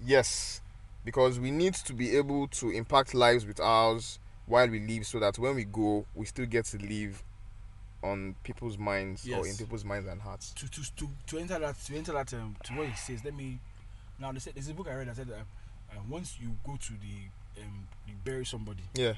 yes, 0.05 0.62
because 1.06 1.39
we 1.39 1.51
need 1.51 1.74
to 1.75 1.94
be 1.94 2.15
able 2.18 2.48
to 2.50 2.70
impact 2.72 3.13
lives 3.13 3.46
with 3.46 3.60
ours 3.60 4.20
while 4.46 4.68
we 4.68 4.79
live, 4.79 5.06
so 5.06 5.20
that 5.20 5.38
when 5.39 5.56
we 5.56 5.63
go, 5.65 6.06
we 6.15 6.25
still 6.25 6.46
get 6.46 6.65
to 6.65 6.77
live 6.77 7.24
on 8.01 8.34
people's 8.44 8.77
minds 8.77 9.27
or 9.29 9.46
in 9.46 9.56
people's 9.58 9.84
minds 9.84 10.08
and 10.08 10.22
hearts. 10.22 10.51
to 10.53 10.70
to 10.72 10.82
to, 10.96 11.10
to 11.27 11.38
enter 11.38 11.60
that 11.60 11.75
to 11.86 11.96
enter 11.96 12.13
that 12.13 12.34
um, 12.34 12.56
to 12.63 12.74
what 12.74 12.88
he 12.88 12.96
says. 12.96 13.24
Let 13.25 13.36
me 13.36 13.60
now. 14.20 14.32
They 14.32 14.39
said 14.39 14.53
there's 14.56 14.70
a 14.70 14.74
book 14.74 14.88
I 14.89 14.96
read 14.96 15.08
that 15.10 15.15
said 15.18 15.27
that 15.27 15.36
uh, 15.91 16.00
once 16.10 16.38
you 16.41 16.56
go 16.65 16.77
to 16.77 16.91
the 16.94 17.62
um, 17.62 17.88
you 18.08 18.13
bury 18.24 18.46
somebody, 18.46 18.84
Yeah. 18.96 19.13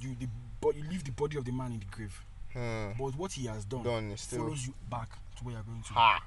you 0.00 0.16
the 0.18 0.26
but 0.60 0.74
you 0.74 0.82
leave 0.90 1.04
the 1.04 1.12
body 1.12 1.36
of 1.38 1.44
the 1.44 1.52
man 1.52 1.72
in 1.72 1.78
the 1.78 1.86
grave. 1.86 2.20
Hmm. 2.52 2.92
But 2.98 3.14
what 3.16 3.32
he 3.32 3.46
has 3.46 3.64
done, 3.64 3.82
Done 3.84 4.16
still. 4.16 4.40
follows 4.44 4.66
you 4.66 4.74
back 4.90 5.10
to 5.36 5.44
where 5.44 5.54
you're 5.54 5.62
going 5.62 5.82
to. 5.82 5.92
Ha. 5.92 6.22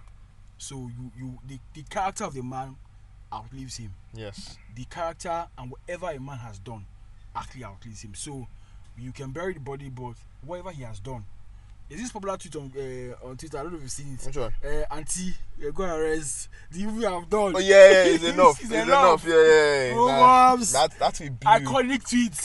So 0.58 0.76
you 0.98 1.12
you 1.18 1.40
the, 1.48 1.60
the 1.74 1.84
character 1.90 2.24
of 2.24 2.34
the 2.34 2.42
man 2.44 2.76
outlives 3.34 3.78
him. 3.78 3.94
Yes. 4.14 4.58
The 4.76 4.86
character 4.86 5.48
and 5.58 5.72
whatever 5.72 6.10
a 6.10 6.20
man 6.20 6.38
has 6.38 6.60
done 6.60 6.86
actually 7.36 7.64
outlives 7.66 8.02
him. 8.02 8.14
So 8.16 8.48
you 8.98 9.12
can 9.12 9.32
bury 9.32 9.54
the 9.54 9.60
body, 9.60 9.90
but 9.90 10.14
whatever 10.46 10.72
he 10.72 10.84
has 10.84 11.00
done. 11.00 11.24
Is 11.90 12.00
this 12.00 12.12
popular 12.12 12.38
tweet 12.38 12.56
on 12.56 12.72
uh, 12.78 13.28
on 13.28 13.36
Twitter? 13.36 13.58
I 13.58 13.64
don't 13.64 13.72
know 13.72 13.78
if 13.78 13.82
you've 13.82 13.92
seen 13.92 14.14
it. 14.14 14.24
Which 14.24 14.38
one? 14.38 14.54
uh, 14.64 14.94
auntie, 14.94 15.34
you're 15.58 15.72
going 15.72 15.90
to 15.90 15.96
arrest 15.96 16.48
the 16.70 16.82
evil 16.82 17.02
you 17.02 17.08
have 17.10 17.28
done. 17.28 17.54
Oh 17.56 17.58
yeah, 17.60 17.66
yeah, 17.92 18.04
it's 18.14 18.24
enough. 18.34 18.62
It's 18.62 18.70
it's 18.72 18.84
enough. 18.84 19.26
Yeah, 19.26 19.34
yeah. 19.34 19.86
yeah. 19.88 19.94
Oh, 19.96 20.08
Nah, 20.08 20.56
that 20.58 20.92
that's 21.00 21.20
with 21.20 21.40
blue. 21.40 21.52
Iconic 21.52 22.08
tweet. 22.08 22.34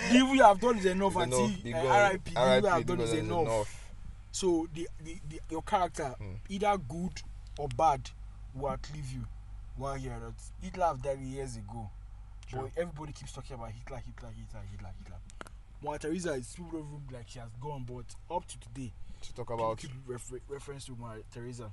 the 0.10 0.14
evil 0.14 0.36
you 0.36 0.42
have 0.44 0.60
done 0.60 0.78
is 0.78 0.86
enough, 0.86 1.16
It's 1.16 1.34
auntie. 1.36 1.70
enough. 1.70 1.84
Uh, 1.86 2.08
RIP. 2.12 2.24
The 2.24 2.30
evil 2.30 2.60
you 2.60 2.66
have 2.68 2.86
done 2.86 3.00
is 3.00 3.10
God 3.10 3.18
enough. 3.18 3.82
So 4.30 4.68
the, 4.74 4.88
the, 5.02 5.16
the 5.28 5.40
your 5.50 5.62
character, 5.62 6.14
Hmm. 6.16 6.34
either 6.48 6.76
good 6.88 7.22
or 7.58 7.66
bad, 7.76 8.10
will 8.54 8.68
outlive 8.68 9.10
you. 9.12 9.24
While 9.76 9.98
you're 9.98 10.12
not. 10.12 10.34
Hitler 10.62 10.86
have 10.86 11.02
died 11.02 11.20
years 11.20 11.56
ago. 11.56 11.90
But 12.52 12.70
everybody 12.76 13.12
keeps 13.12 13.32
talking 13.32 13.54
about 13.54 13.70
Hitler, 13.72 13.96
Hitler, 13.98 14.30
Hitler, 14.36 14.60
Hitler, 14.72 14.90
Hitler. 15.02 15.16
Mother 15.82 15.98
Teresa 15.98 16.32
is 16.34 16.54
people 16.56 16.80
don't 16.80 17.12
like 17.12 17.28
she 17.28 17.38
has 17.38 17.48
gone, 17.60 17.84
but 17.86 18.04
up 18.34 18.46
to 18.46 18.58
today, 18.60 18.92
To 19.22 19.34
talk 19.34 19.50
about 19.50 19.78
keep 19.78 19.90
refer- 20.06 20.40
reference 20.48 20.84
to 20.86 20.92
Mother 20.92 21.22
Teresa. 21.32 21.70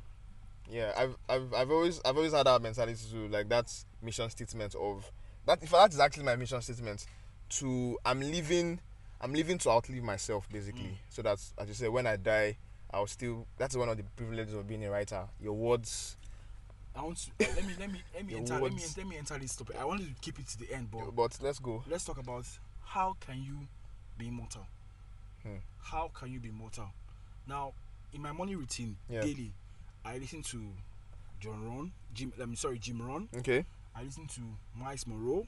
yeah, 0.69 0.91
I've 0.97 1.15
I've 1.29 1.53
I've 1.53 1.71
always 1.71 2.01
I've 2.03 2.17
always 2.17 2.33
had 2.33 2.45
that 2.47 2.61
mentality 2.61 2.99
to 3.11 3.27
like 3.29 3.47
that 3.49 3.71
mission 4.01 4.29
statement 4.29 4.75
of 4.75 5.09
that. 5.45 5.61
If 5.63 5.71
that 5.71 5.93
is 5.93 5.99
actually 5.99 6.25
my 6.25 6.35
mission 6.35 6.61
statement. 6.61 7.05
To 7.59 7.97
I'm 8.03 8.19
living, 8.19 8.79
I'm 9.21 9.33
living 9.33 9.59
to 9.59 9.69
outlive 9.69 10.01
myself 10.03 10.49
basically. 10.51 10.81
Mm. 10.85 10.97
So 11.09 11.21
that 11.21 11.39
as 11.57 11.67
you 11.67 11.73
say, 11.75 11.87
when 11.87 12.07
I 12.07 12.15
die, 12.17 12.57
I'll 12.91 13.05
still. 13.07 13.45
That's 13.57 13.75
one 13.77 13.89
of 13.89 13.97
the 13.97 14.03
privileges 14.15 14.53
of 14.55 14.67
being 14.67 14.83
a 14.85 14.89
writer. 14.89 15.23
Your 15.39 15.53
words, 15.53 16.17
I 16.95 17.01
want 17.01 17.17
to 17.17 17.45
uh, 17.45 17.49
let 17.55 17.65
me 17.65 17.73
let 17.79 17.91
me 17.91 18.01
let 18.13 18.25
me 18.25 18.35
enter 18.35 18.59
let 18.59 18.73
me 18.73 18.81
let 18.97 19.07
me 19.07 19.17
enter 19.17 19.37
this 19.39 19.55
topic. 19.55 19.75
I 19.79 19.85
wanted 19.85 20.07
to 20.07 20.21
keep 20.21 20.39
it 20.39 20.47
to 20.47 20.59
the 20.59 20.71
end, 20.73 20.89
but 20.91 21.15
but 21.15 21.37
let's 21.41 21.59
go. 21.59 21.83
let's 21.89 22.05
talk 22.05 22.17
about 22.19 22.45
how 22.83 23.15
can 23.19 23.41
you 23.43 23.67
be 24.17 24.27
immortal. 24.27 24.65
Hmm. 25.41 25.55
How 25.79 26.11
can 26.13 26.31
you 26.31 26.39
be 26.39 26.49
immortal? 26.49 26.87
Now, 27.47 27.73
in 28.13 28.21
my 28.21 28.31
morning 28.31 28.57
routine 28.57 28.95
Yeah. 29.09 29.21
daily, 29.21 29.51
I 30.05 30.17
listen 30.17 30.43
to 30.43 30.61
John 31.39 31.65
Ron, 31.67 31.91
Jim. 32.13 32.31
I'm 32.39 32.55
sorry, 32.55 32.77
Jim 32.79 33.01
Rohn. 33.01 33.27
Okay. 33.37 33.65
I 33.95 34.03
listen 34.03 34.27
to 34.27 34.41
Myles 34.75 35.05
Munroe. 35.05 35.45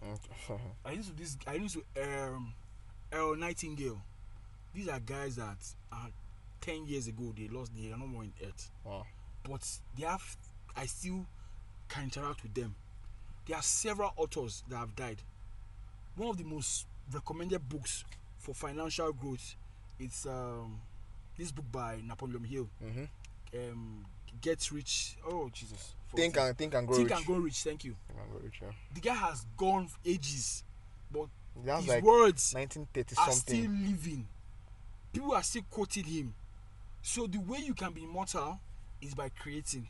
I 0.86 0.96
listen 0.96 1.15
to 1.15 1.22
this. 1.22 1.38
I 1.48 1.58
listen 1.58 1.82
to 1.96 2.04
um, 2.34 2.54
Earl 3.12 3.36
Nightingale. 3.36 4.02
These 4.74 4.88
are 4.89 5.00
guys 5.00 5.38
that 5.38 5.58
uh, 5.91 6.08
ten 6.60 6.86
years 6.86 7.08
ago 7.08 7.34
they 7.38 7.48
lost. 7.48 7.72
They 7.76 7.91
are 7.91 7.98
no 7.98 8.08
more 8.08 8.24
in 8.24 8.34
earth. 8.43 8.69
wow. 8.84 9.06
but 9.48 9.62
they 9.98 10.06
have 10.06 10.38
I 10.76 10.86
still 10.86 11.26
can 11.95 12.03
interact 12.05 12.43
with 12.43 12.53
them. 12.53 12.75
There 13.47 13.55
are 13.58 13.62
several 13.63 14.12
authors 14.17 14.63
that 14.69 14.77
have 14.77 14.95
died. 14.95 15.21
One 16.15 16.29
of 16.29 16.38
the 16.38 16.43
most 16.43 16.88
recommended 17.12 17.67
books 17.67 18.03
for 18.38 18.53
financial 18.53 19.12
growth 19.13 19.55
is 19.99 20.25
um 20.25 20.79
this 21.38 21.51
book 21.51 21.65
by 21.71 21.99
Napoleon 22.05 22.43
Hill. 22.43 22.69
Mhm. 22.84 23.08
Um 23.53 24.05
Get 24.41 24.69
Rich. 24.71 25.17
Oh 25.27 25.49
Jesus. 25.53 25.93
Think 26.15 26.38
and 26.38 26.58
think 26.58 26.73
and 26.73 26.88
grow 26.88 26.97
Think 26.97 27.10
rich. 27.10 27.17
Think 27.17 27.27
and 27.29 27.38
Go 27.38 27.43
Rich, 27.43 27.63
thank 27.63 27.84
you. 27.86 27.95
Think 28.08 28.19
and 28.19 28.29
grow 28.31 28.39
rich. 28.39 28.60
Yeah. 28.62 28.71
The 28.93 29.01
guy 29.01 29.13
has 29.15 29.45
gone 29.58 29.89
ages, 30.05 30.63
but 31.12 31.27
That's 31.63 31.79
his 31.81 31.89
like 31.89 32.03
words 32.03 32.53
1930 32.53 33.15
are 33.17 33.31
something. 33.34 33.62
still 33.63 33.71
living. 33.71 34.27
People 35.13 35.34
are 35.34 35.43
still 35.43 35.63
quoting 35.69 36.03
him. 36.03 36.34
So 37.01 37.27
the 37.27 37.38
way 37.39 37.60
you 37.60 37.73
can 37.73 37.91
be 37.93 38.03
immortal 38.03 38.60
is 39.01 39.13
by 39.13 39.29
creating. 39.29 39.88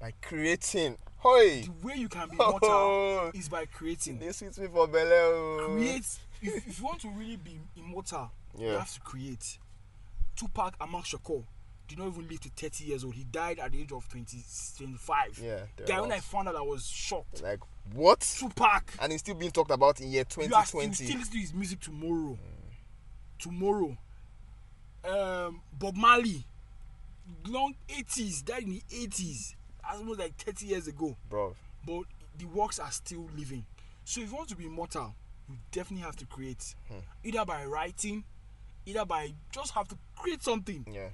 By 0.00 0.12
creating. 0.22 0.96
Hoy! 1.18 1.62
the 1.62 1.86
way 1.86 1.94
you 1.96 2.08
can 2.08 2.28
be 2.28 2.34
immortal 2.40 2.68
Oh, 2.70 3.30
is 3.34 3.48
by 3.48 3.66
creating. 3.66 4.18
they 4.18 4.30
sweet 4.32 4.56
me 4.58 4.66
for 4.68 4.86
belly. 4.86 5.64
Create. 5.74 6.06
If, 6.40 6.66
if 6.68 6.78
you 6.78 6.84
want 6.84 7.00
to 7.00 7.08
really 7.10 7.36
be 7.36 7.58
immortal, 7.76 8.30
you 8.58 8.68
have 8.68 8.92
to 8.94 9.00
create. 9.00 9.58
Tupac 10.36 10.74
Amaru 10.80 11.02
Shakur 11.02 11.42
did 11.88 11.98
not 11.98 12.08
even 12.08 12.28
live 12.28 12.40
to 12.40 12.50
30 12.50 12.84
years 12.84 13.02
old. 13.04 13.14
He 13.14 13.24
died 13.24 13.58
at 13.58 13.72
the 13.72 13.80
age 13.80 13.90
of 13.90 14.08
20, 14.08 14.36
25. 14.76 15.40
Yeah. 15.42 16.00
When 16.00 16.12
I 16.12 16.20
found 16.20 16.46
out, 16.48 16.54
I 16.54 16.60
was 16.60 16.86
shocked. 16.86 17.42
Like 17.42 17.58
what? 17.92 18.20
Tupac. 18.20 18.92
And 19.00 19.12
it's 19.12 19.22
still 19.22 19.34
being 19.34 19.50
talked 19.50 19.72
about 19.72 20.00
in 20.00 20.12
year 20.12 20.24
You 20.36 20.54
are 20.54 20.64
still, 20.64 20.80
2020. 20.82 21.18
listen 21.18 21.32
to 21.32 21.38
his 21.38 21.52
music 21.54 21.80
tomorrow. 21.80 22.38
Tomorrow. 23.40 23.96
Um, 25.04 25.60
Bob 25.72 25.96
Marley. 25.96 26.44
Long 27.48 27.74
80s. 27.88 28.44
Died 28.44 28.62
in 28.64 28.70
the 28.70 28.82
80s. 28.92 29.54
Almost 29.92 30.20
like 30.20 30.36
30 30.36 30.66
years 30.66 30.86
ago. 30.88 31.16
Bro. 31.28 31.54
but 31.86 32.02
the 32.36 32.44
works 32.46 32.78
are 32.78 32.90
still 32.90 33.28
living. 33.36 33.64
So 34.04 34.20
if 34.20 34.30
you 34.30 34.36
want 34.36 34.48
to 34.50 34.56
be 34.56 34.66
immortal, 34.66 35.14
you 35.48 35.56
definitely 35.72 36.04
have 36.04 36.16
to 36.16 36.26
create, 36.26 36.74
Hmm. 36.88 36.98
either 37.24 37.44
by 37.44 37.64
writing, 37.64 38.24
either 38.86 39.04
by 39.04 39.32
just 39.52 39.72
have 39.72 39.88
to 39.88 39.98
create 40.16 40.42
something 40.42 40.84
Yeah. 40.92 41.08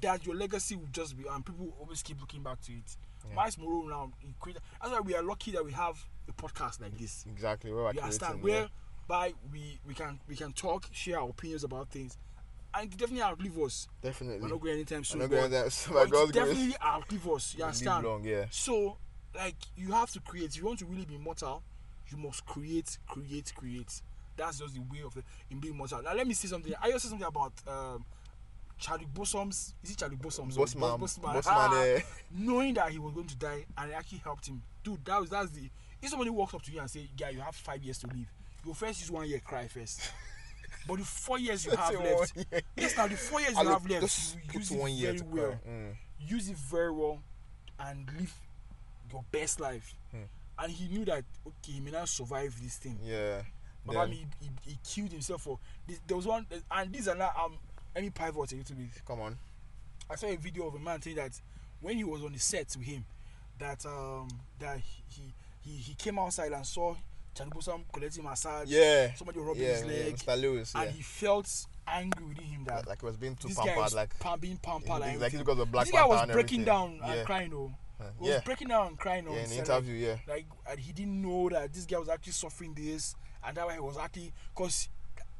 that 0.00 0.24
your 0.26 0.34
legacy 0.36 0.76
will 0.76 0.88
just 0.92 1.16
be, 1.16 1.26
and 1.26 1.44
people 1.44 1.74
always 1.80 2.02
keep 2.02 2.20
looking 2.20 2.42
back 2.42 2.60
to 2.62 2.72
it. 2.72 2.96
Yeah. 3.28 3.34
Myles 3.34 3.58
Munroe 3.58 3.88
now, 3.88 4.12
he 4.20 4.34
created. 4.40 4.62
That's 4.80 4.92
why 4.92 5.00
we 5.00 5.14
are 5.14 5.22
lucky 5.22 5.50
that 5.52 5.64
we 5.64 5.72
have 5.72 6.04
a 6.28 6.32
podcast 6.32 6.80
like 6.80 6.96
this. 6.98 7.24
Exactly. 7.26 7.72
Where 7.72 7.92
You 7.92 8.00
understand? 8.00 8.42
creating, 8.42 8.70
Whereby 9.08 9.34
we 9.52 9.78
we 9.86 9.94
can 9.94 10.20
we 10.28 10.36
can 10.36 10.52
talk, 10.52 10.88
share 10.92 11.18
our 11.20 11.28
opinions 11.30 11.64
about 11.64 11.90
things, 11.90 12.16
and 12.74 12.92
it 12.92 12.96
definitely 12.98 13.22
outlive 13.22 13.58
us. 13.58 13.88
Definitely. 14.02 14.40
We're 14.42 14.48
not 14.48 14.60
going 14.60 14.74
anytime 14.74 14.98
I'm 14.98 15.04
soon. 15.04 15.20
not 15.20 15.30
but- 15.30 15.36
going 15.36 15.50
there. 15.50 15.70
So 15.70 15.92
but 15.92 15.96
my 15.96 16.02
it 16.04 16.10
God's 16.10 16.32
grace. 16.32 16.44
definitely 16.46 16.76
outlive 16.84 17.28
us. 17.28 17.54
You 17.56 17.64
understand? 17.64 18.04
long, 18.06 18.24
yeah. 18.24 18.44
So, 18.50 18.98
like, 19.34 19.56
you 19.76 19.92
have 19.92 20.10
to 20.12 20.20
create. 20.20 20.50
If 20.50 20.56
you 20.58 20.66
want 20.66 20.78
to 20.80 20.86
really 20.86 21.04
be 21.04 21.16
mortal, 21.18 21.62
you 22.10 22.16
must 22.18 22.44
create, 22.46 22.98
create, 23.06 23.52
create. 23.56 24.00
That's 24.36 24.58
just 24.60 24.74
the 24.74 24.80
way 24.80 25.02
of 25.04 25.14
the, 25.14 25.22
in 25.50 25.58
being 25.58 25.76
mortal. 25.76 26.02
Now, 26.02 26.14
let 26.14 26.26
me 26.26 26.34
say 26.34 26.48
something. 26.48 26.72
I 26.80 26.86
also 26.92 26.98
say 26.98 27.08
something 27.10 27.26
about 27.26 27.52
um, 27.66 28.04
Chadwick 28.78 29.12
Bosom's. 29.12 29.74
Is 29.82 29.90
it 29.90 29.98
Chadwick 29.98 30.20
Bosom's? 30.20 30.56
or 30.56 30.64
Bossman. 30.64 31.00
Bos- 31.00 31.18
Bossman. 31.18 31.42
Ah, 31.46 31.82
eh. 31.82 32.00
knowing 32.30 32.74
that 32.74 32.90
he 32.92 32.98
was 32.98 33.12
going 33.12 33.26
to 33.26 33.36
die, 33.36 33.64
and 33.76 33.90
it 33.90 33.94
actually 33.94 34.18
helped 34.18 34.46
him. 34.46 34.62
Dude, 34.84 35.04
that 35.06 35.20
was 35.20 35.30
that's 35.30 35.50
the. 35.50 35.68
If 36.00 36.10
somebody 36.10 36.30
walks 36.30 36.54
up 36.54 36.62
to 36.62 36.70
you 36.72 36.78
and 36.78 36.88
say, 36.88 37.08
"Yeah, 37.18 37.30
you 37.30 37.40
have 37.40 37.56
five 37.56 37.82
years 37.82 37.98
to 37.98 38.06
live," 38.06 38.32
your 38.64 38.74
first 38.76 39.02
is 39.02 39.10
one 39.10 39.28
year 39.28 39.40
cry 39.40 39.66
first. 39.66 40.08
But 40.88 40.98
the 41.00 41.04
four 41.04 41.38
years 41.38 41.66
you 41.66 41.72
have 41.76 41.94
left, 41.94 42.34
year. 42.34 42.62
yes, 42.76 42.96
now 42.96 43.06
the 43.06 43.16
four 43.16 43.40
years 43.42 43.54
I'll 43.56 43.64
you 43.64 43.70
have 43.70 43.90
left, 43.90 44.36
you 44.54 44.58
use 44.58 44.70
one 44.70 44.90
it 44.90 44.94
year 44.94 45.12
very 45.12 45.22
well. 45.42 45.60
Mm. 45.68 45.96
use 46.18 46.48
it 46.48 46.56
very 46.56 46.90
well 46.90 47.20
and 47.78 48.08
live 48.18 48.34
your 49.12 49.22
best 49.30 49.60
life. 49.60 49.94
Hmm. 50.10 50.22
And 50.58 50.72
he 50.72 50.88
knew 50.88 51.04
that 51.04 51.24
okay, 51.46 51.72
he 51.72 51.80
may 51.80 51.90
not 51.90 52.08
survive 52.08 52.54
this 52.62 52.76
thing. 52.78 52.98
Yeah. 53.04 53.42
But 53.84 53.92
Then- 53.92 54.00
I 54.02 54.06
mean, 54.06 54.26
he, 54.40 54.48
he, 54.64 54.70
he 54.70 54.78
killed 54.82 55.12
himself 55.12 55.42
for 55.42 55.58
this. 55.86 56.00
There 56.06 56.16
was 56.16 56.26
one, 56.26 56.46
and 56.70 56.92
these 56.92 57.06
are 57.06 57.14
not 57.14 57.36
um. 57.36 57.58
Let 57.94 58.04
me 58.04 58.10
pivot 58.10 58.52
a 58.52 58.56
little 58.56 58.76
bit. 58.76 58.88
Come 59.06 59.20
on. 59.20 59.36
I 60.10 60.14
saw 60.16 60.26
a 60.26 60.36
video 60.36 60.68
of 60.68 60.74
a 60.74 60.78
man 60.78 61.02
saying 61.02 61.16
that 61.16 61.32
when 61.80 61.96
he 61.96 62.04
was 62.04 62.22
on 62.24 62.32
the 62.32 62.38
set 62.38 62.74
with 62.78 62.86
him, 62.86 63.04
that 63.58 63.84
um 63.84 64.28
that 64.58 64.78
he, 65.10 65.34
he 65.60 65.70
he 65.76 65.94
came 65.94 66.18
outside 66.18 66.52
and 66.52 66.64
saw 66.66 66.94
Charlie 67.38 67.52
Bosom 67.54 67.84
collecting 67.92 68.24
massage. 68.24 68.68
Yeah. 68.68 69.14
Somebody 69.14 69.38
rubbing 69.38 69.62
yeah, 69.62 69.68
his 69.68 69.80
yeah, 69.82 69.86
leg, 69.86 70.16
Mr. 70.16 70.40
Lewis. 70.40 70.72
Yeah. 70.74 70.82
and 70.82 70.90
he 70.90 71.02
felt 71.02 71.66
angry 71.86 72.24
within 72.26 72.44
him 72.44 72.64
that 72.64 72.76
like, 72.78 72.86
like 72.88 72.98
it 72.98 73.04
was 73.04 73.16
being 73.16 73.36
too 73.36 73.48
pampered. 73.54 73.92
Like 73.92 74.18
pam- 74.18 74.40
being 74.40 74.56
pampered. 74.56 74.88
like, 74.88 75.02
and 75.12 75.20
like 75.20 75.26
everything. 75.34 75.38
because 75.40 75.58
of 75.60 75.70
Black 75.72 75.86
this 75.86 75.92
guy 75.94 76.04
was 76.04 76.26
breaking 76.26 76.34
everything. 76.60 76.64
down 76.64 77.00
and 77.04 77.14
yeah. 77.18 77.24
crying. 77.24 77.52
Oh, 77.54 77.70
Uh, 78.00 78.04
he 78.18 78.24
was 78.24 78.30
yeah. 78.30 78.40
breaking 78.44 78.68
down 78.68 78.86
and 78.88 78.98
crying. 78.98 79.24
Oh, 79.28 79.32
Yeah, 79.32 79.38
he 79.38 79.44
in 79.44 79.50
the 79.50 79.56
interview, 79.58 79.94
yeah. 79.94 80.10
like, 80.12 80.28
like 80.28 80.46
and 80.70 80.80
he 80.80 80.92
didn't 80.92 81.22
know 81.22 81.48
that 81.50 81.72
this 81.72 81.84
guy 81.86 81.98
was 81.98 82.08
actually 82.08 82.32
suffering 82.32 82.74
this, 82.74 83.14
and 83.46 83.56
that 83.56 83.66
why 83.66 83.74
he 83.74 83.80
was 83.80 83.96
actually 83.96 84.32
because 84.54 84.88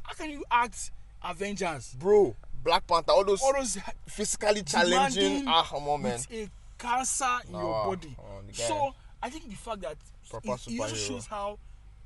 how 0.03 0.15
can 0.15 0.31
you 0.31 0.45
act 0.51 0.91
Avengers? 1.23 1.95
Bro, 1.99 2.37
Black 2.63 2.87
Panther, 2.87 3.13
all 3.13 3.25
those 3.25 3.43
All 3.43 3.53
those 3.55 3.77
physically 4.07 4.63
challenging. 4.63 5.45
Ah, 5.47 5.69
man. 5.97 6.03
with 6.03 6.31
a 6.33 6.51
cancer 6.79 7.39
in 7.47 7.53
Nah, 7.53 7.61
your 7.61 7.85
body. 7.97 8.17
oh, 8.21 8.41
so 8.53 8.95
I 9.23 9.31
think 9.31 9.49
the 9.49 9.57
fact 9.57 9.81
that 9.83 9.97
Proper 10.31 10.53
it, 10.55 10.69
it 10.69 10.81
also 10.81 10.95
shows 10.95 11.27
how 11.27 11.59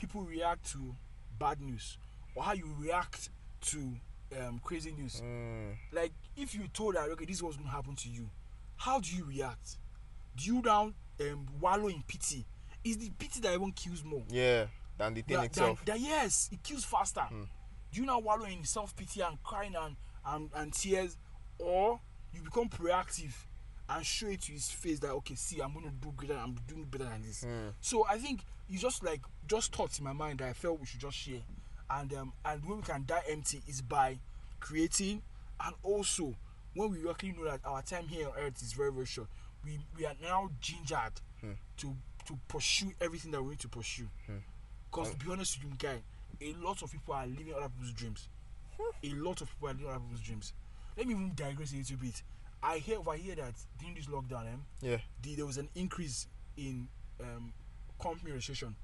people 0.03 0.23
react 0.23 0.71
to 0.73 0.95
bad 1.39 1.61
news 1.61 1.97
or 2.35 2.43
how 2.43 2.53
you 2.53 2.67
react 2.79 3.31
to 3.61 3.79
um, 4.41 4.61
crazy 4.65 4.91
news. 4.93 5.23
Mm, 5.25 5.77
Like 5.93 6.11
if 6.37 6.55
you 6.55 6.63
told 6.75 6.97
that 6.97 7.09
okay, 7.11 7.25
this 7.25 7.41
was 7.43 7.57
going 7.57 7.69
to 7.69 7.75
happen 7.75 7.95
to 7.95 8.09
you, 8.09 8.29
how 8.77 8.99
do 8.99 9.15
you 9.15 9.25
react? 9.25 9.79
Do 10.37 10.45
you 10.53 10.61
now 10.63 10.93
um, 11.21 11.47
wallow 11.61 11.87
in 11.89 12.03
pity? 12.09 12.45
Is 12.83 12.99
the 12.99 13.11
pity 13.11 13.41
that 13.43 13.55
even 13.55 13.71
kills 13.73 14.03
more? 14.03 14.23
yeah, 14.29 14.67
than 14.99 15.15
the 15.15 15.23
thing 15.23 15.37
that, 15.37 15.47
itself. 15.47 15.85
that- 15.85 15.93
that- 15.93 16.01
yes, 16.01 16.49
it 16.51 16.63
kills 16.65 16.85
faster. 16.85 17.25
Do 17.31 18.01
you 18.01 18.07
now 18.07 18.19
wallow 18.19 18.47
in 18.47 18.65
self 18.65 18.97
pity 18.97 19.21
and 19.21 19.41
crying 19.45 19.75
and, 19.79 19.95
and 20.27 20.51
and 20.57 20.73
tears, 20.73 21.17
or 21.59 22.01
you 22.35 22.43
become 22.43 22.69
proactive 22.69 23.35
and 23.95 24.07
show 24.07 24.27
it 24.29 24.41
to 24.43 24.53
his 24.53 24.71
face 24.71 24.99
that 25.01 25.11
okay, 25.11 25.35
see, 25.35 25.61
I'm 25.61 25.75
gonna 25.75 25.93
do 26.01 26.13
greater, 26.17 26.35
I'm 26.35 26.57
doing 26.67 26.85
better 26.85 27.05
than 27.05 27.23
this. 27.23 27.43
Hmm. 27.45 27.69
So 27.81 28.07
I 28.09 28.19
think 28.19 28.41
it's 28.69 28.81
just 28.81 29.05
like 29.05 29.21
just 29.47 29.75
thoughts 29.75 29.99
in 29.99 30.05
my 30.05 30.13
mind 30.13 30.39
that 30.39 30.49
I 30.49 30.53
felt 30.53 30.81
we 30.81 30.87
should 30.87 31.01
just 31.01 31.17
share, 31.17 31.43
and 31.91 32.13
um 32.15 32.33
and 32.45 32.65
when 32.65 32.79
we 32.79 32.83
can 32.83 33.05
die 33.07 33.23
empty 33.29 33.63
is 33.69 33.83
by 33.83 34.19
creating 34.61 35.23
and 35.65 35.75
also 35.83 36.35
when 36.75 36.91
we 36.91 37.09
actually 37.09 37.33
know 37.33 37.45
that 37.45 37.61
our 37.65 37.83
time 37.83 38.09
here 38.09 38.29
on 38.29 38.33
earth 38.39 38.63
is 38.63 38.73
very 38.73 38.93
very 38.93 39.07
short, 39.07 39.29
we 39.65 39.79
we 39.99 40.07
are 40.07 40.15
now 40.23 40.49
gingered 40.61 41.21
hmm. 41.41 41.53
to 41.77 41.95
to 42.27 42.39
pursue 42.49 42.93
everything 43.01 43.31
that 43.33 43.43
we 43.43 43.51
need 43.51 43.61
to 43.61 43.69
pursue. 43.69 44.09
Hmm. 44.27 44.39
Because 44.91 45.11
to 45.11 45.17
be 45.17 45.31
honest 45.31 45.59
with 45.63 45.73
you, 45.73 45.79
guy, 45.79 46.03
a 46.41 46.55
lot 46.65 46.83
of 46.83 46.93
people 46.93 47.15
are 47.15 47.27
living 47.27 47.55
other 47.55 47.69
people's 47.69 47.93
dreams. 47.93 48.29
A 49.05 49.15
lot 49.15 49.41
of 49.41 49.49
people 49.49 49.69
are 49.69 49.73
living 49.73 49.89
other 49.89 50.01
people's 50.01 50.21
dreams. 50.21 50.53
Let 50.97 51.07
me 51.07 51.15
even 51.15 51.33
digress 51.35 51.73
a 51.73 51.77
little 51.77 51.97
bit. 51.97 52.23
I 52.63 52.79
hear 52.79 52.99
over 52.99 53.15
here 53.15 53.35
that 53.37 53.55
during 53.79 53.95
this 53.95 54.07
lockdown, 54.07 54.47
eh, 54.47 54.57
yeah, 54.81 54.97
the, 55.23 55.35
there 55.35 55.47
was 55.47 55.59
an 55.59 55.69
increase 55.75 56.27
in 56.57 56.87
um, 57.21 57.53
company 58.01 58.31
registration 58.33 58.75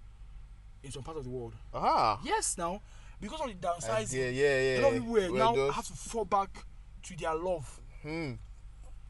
in 0.83 0.91
some 0.91 1.03
parts 1.03 1.19
of 1.19 1.25
the 1.25 1.31
world. 1.31 1.55
ah, 1.75 2.21
Yes, 2.25 2.57
now 2.59 2.81
because 3.21 3.41
of 3.41 3.47
the 3.49 3.55
downsizing, 3.55 4.15
yeah, 4.15 4.29
yeah, 4.31 4.61
yeah. 4.61 4.79
a 4.79 4.81
lot 4.83 4.89
of 4.93 4.99
people 5.03 5.13
were 5.13 5.29
now 5.39 5.55
those- 5.55 5.75
have 5.75 5.87
to 5.87 5.93
fall 5.93 6.25
back 6.25 6.51
to 7.05 7.17
their 7.17 7.35
love. 7.35 7.81
hmm, 8.03 8.33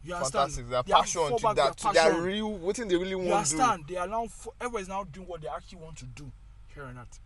You 0.05 0.15
understand? 0.15 0.53
fantastic. 0.53 0.69
Their 0.69 0.83
They 0.83 0.93
to 0.93 0.97
passion, 0.99 1.37
to 1.39 1.55
that, 1.55 1.77
to 1.79 1.93
their 1.93 2.13
their 2.13 2.23
real, 2.23 2.53
what 2.59 2.77
thing 2.77 2.89
they 2.89 2.97
really 2.97 3.15
want 3.15 3.27
to 3.47 3.57
do. 3.57 3.61
understand? 3.63 3.85
They 3.89 3.97
are 3.97 4.07
now 4.07 4.29
everyone 4.61 4.83
is 4.83 4.89
now 4.89 5.05
doing 5.05 5.27
what 5.27 5.41
they 5.43 5.49
actually 5.49 5.79
want 5.79 5.97
to 5.99 6.05
do 6.07 6.31
here 6.75 6.85
and 6.85 6.99
that. 6.99 7.19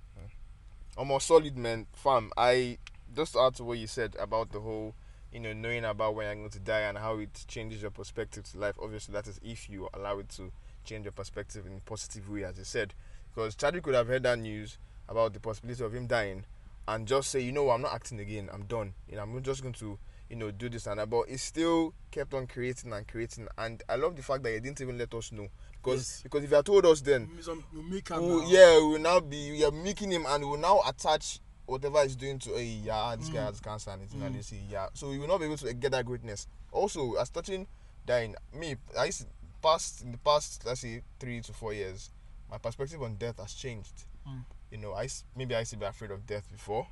I'm 0.97 1.11
a 1.11 1.19
solid 1.21 1.57
man, 1.57 1.87
fam. 1.95 2.31
I 2.37 2.79
just 3.17 3.35
add 3.37 3.55
to 3.57 3.65
what 3.65 3.79
you 3.79 3.87
said 3.87 4.15
about 4.21 4.51
the 4.53 4.61
whole, 4.61 4.95
you 5.33 5.40
know, 5.40 5.53
knowing 5.53 5.85
about 5.85 6.14
when 6.14 6.27
you're 6.27 6.35
going 6.37 6.51
to 6.51 6.59
die 6.59 6.81
and 6.81 6.99
how 6.99 7.18
it 7.18 7.45
changes 7.49 7.81
your 7.83 7.90
perspective 7.90 8.45
to 8.53 8.59
life. 8.59 8.75
Obviously, 8.83 9.12
that 9.14 9.27
is 9.27 9.40
if 9.42 9.68
you 9.71 9.88
allow 9.95 10.18
it 10.18 10.29
to 10.31 10.53
change 10.85 11.05
your 11.05 11.12
perspective 11.12 11.66
in 11.66 11.73
a 11.73 11.81
positive 11.81 12.29
way, 12.29 12.45
as 12.45 12.59
you 12.59 12.64
said. 12.64 12.92
Because 13.35 13.55
Chadwick 13.55 13.85
could 13.85 13.95
have 13.95 14.09
heard 14.09 14.25
that 14.25 14.38
news 14.38 14.79
about 15.09 15.33
the 15.33 15.40
possibility 15.40 15.83
of 15.85 15.95
him 15.95 16.07
dying 16.07 16.45
and 16.87 17.07
just 17.09 17.31
say, 17.31 17.40
you 17.40 17.53
know, 17.53 17.71
I'm 17.71 17.81
not 17.83 17.95
acting 17.95 18.21
again. 18.21 18.51
I'm 18.53 18.64
done. 18.64 18.92
You 19.09 19.16
know, 19.16 19.23
I'm 19.23 19.42
just 19.42 19.62
going 19.62 19.75
to, 19.75 19.99
you 20.29 20.37
know, 20.37 20.51
do 20.51 20.68
this 20.68 20.87
and 20.87 20.99
that. 20.99 21.09
But 21.09 21.29
he 21.29 21.37
still 21.38 21.95
kept 22.11 22.35
on 22.35 22.47
creating 22.47 22.92
and 22.92 23.07
creating. 23.09 23.49
And 23.57 23.83
I 23.88 23.97
love 23.97 24.16
the 24.16 24.23
fact 24.23 24.42
that 24.42 24.53
he 24.53 24.61
didn't 24.61 24.81
even 24.83 24.99
let 24.99 25.14
us 25.14 25.33
know. 25.33 25.49
Because 25.83 25.99
Yes. 26.01 26.21
because 26.25 26.45
if 26.45 26.51
you 26.51 26.57
had 26.57 26.66
told 26.66 26.85
us 26.87 27.01
then, 27.01 27.31
We 27.35 27.42
some- 27.42 27.64
we 27.75 27.83
make 27.83 28.11
am 28.11 28.23
We'll- 28.23 28.45
yeah, 28.49 28.77
we 28.79 28.87
will 28.92 28.99
now 28.99 29.18
be 29.21 29.51
we 29.53 29.64
are 29.64 29.71
making 29.73 30.11
him 30.12 30.25
and 30.29 30.45
we 30.45 30.51
will 30.51 30.59
now 30.59 30.81
attach 30.87 31.40
whatever 31.66 32.03
he's 32.03 32.16
doing 32.16 32.38
to 32.40 32.51
hey 32.51 32.81
yeah 32.85 33.14
this 33.16 33.29
Mm. 33.31 33.35
guy 33.35 33.42
has 33.44 33.61
cancer 33.61 33.90
and 33.90 34.03
it's 34.03 34.14
mm. 34.14 34.44
see 34.44 34.61
yeah 34.70 34.88
so 34.94 35.09
we 35.11 35.18
will 35.18 35.29
not 35.29 35.38
be 35.38 35.46
able 35.46 35.57
to 35.57 35.72
get 35.75 35.92
that 35.92 36.05
greatness. 36.05 36.46
Also, 36.72 37.14
as 37.14 37.29
touching 37.31 37.66
dying, 38.07 38.35
me 38.55 38.77
I 38.98 39.07
used 39.07 39.20
to, 39.22 39.27
past 39.62 40.03
in 40.03 40.12
the 40.12 40.18
past 40.18 40.64
let's 40.66 40.81
say 40.81 41.03
three 41.20 41.40
to 41.42 41.53
four 41.53 41.72
years, 41.72 42.11
my 42.51 42.59
perspective 42.59 43.01
on 43.03 43.14
death 43.16 43.38
has 43.38 43.55
changed. 43.55 44.05
Mm. 44.29 44.44
You 44.70 44.79
know, 44.79 44.94
I 44.94 45.09
maybe 45.37 45.55
I 45.55 45.61
used 45.61 45.72
to 45.72 45.77
be 45.77 45.87
afraid 45.87 46.11
of 46.11 46.27
death 46.27 46.51
before. 46.51 46.87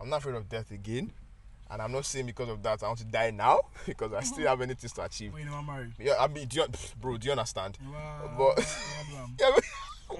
I'm 0.00 0.08
not 0.08 0.16
afraid 0.18 0.34
of 0.34 0.48
death 0.48 0.70
again, 0.70 1.12
and 1.70 1.80
I'm 1.82 1.92
not 1.92 2.04
saying 2.06 2.26
because 2.26 2.48
of 2.48 2.62
that 2.62 2.82
I 2.82 2.86
want 2.86 2.98
to 3.00 3.04
die 3.04 3.30
now 3.30 3.60
because 3.86 4.12
I 4.12 4.20
still 4.22 4.46
have 4.48 4.58
many 4.58 4.74
things 4.74 4.92
to 4.94 5.04
achieve. 5.04 5.32
When 5.32 5.46
you 5.46 5.52
are 5.52 5.62
married. 5.62 5.92
Yeah, 5.98 6.14
I 6.18 6.26
mean, 6.26 6.46
do 6.48 6.60
you, 6.60 6.66
bro, 7.00 7.16
do 7.16 7.26
you 7.26 7.32
understand? 7.32 7.78
Wow. 7.90 8.30
But- 8.56 8.66
Yeah, 9.38 9.50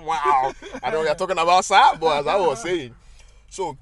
wow. 0.05 0.53
I 0.83 0.91
know 0.91 1.03
you're 1.03 1.15
talking 1.15 1.37
about 1.39 1.65
sir, 1.65 1.83
but 2.01 2.21
as 2.21 2.27
I 2.27 2.37
was 2.37 2.63
saying. 2.63 2.95
So 3.49 3.77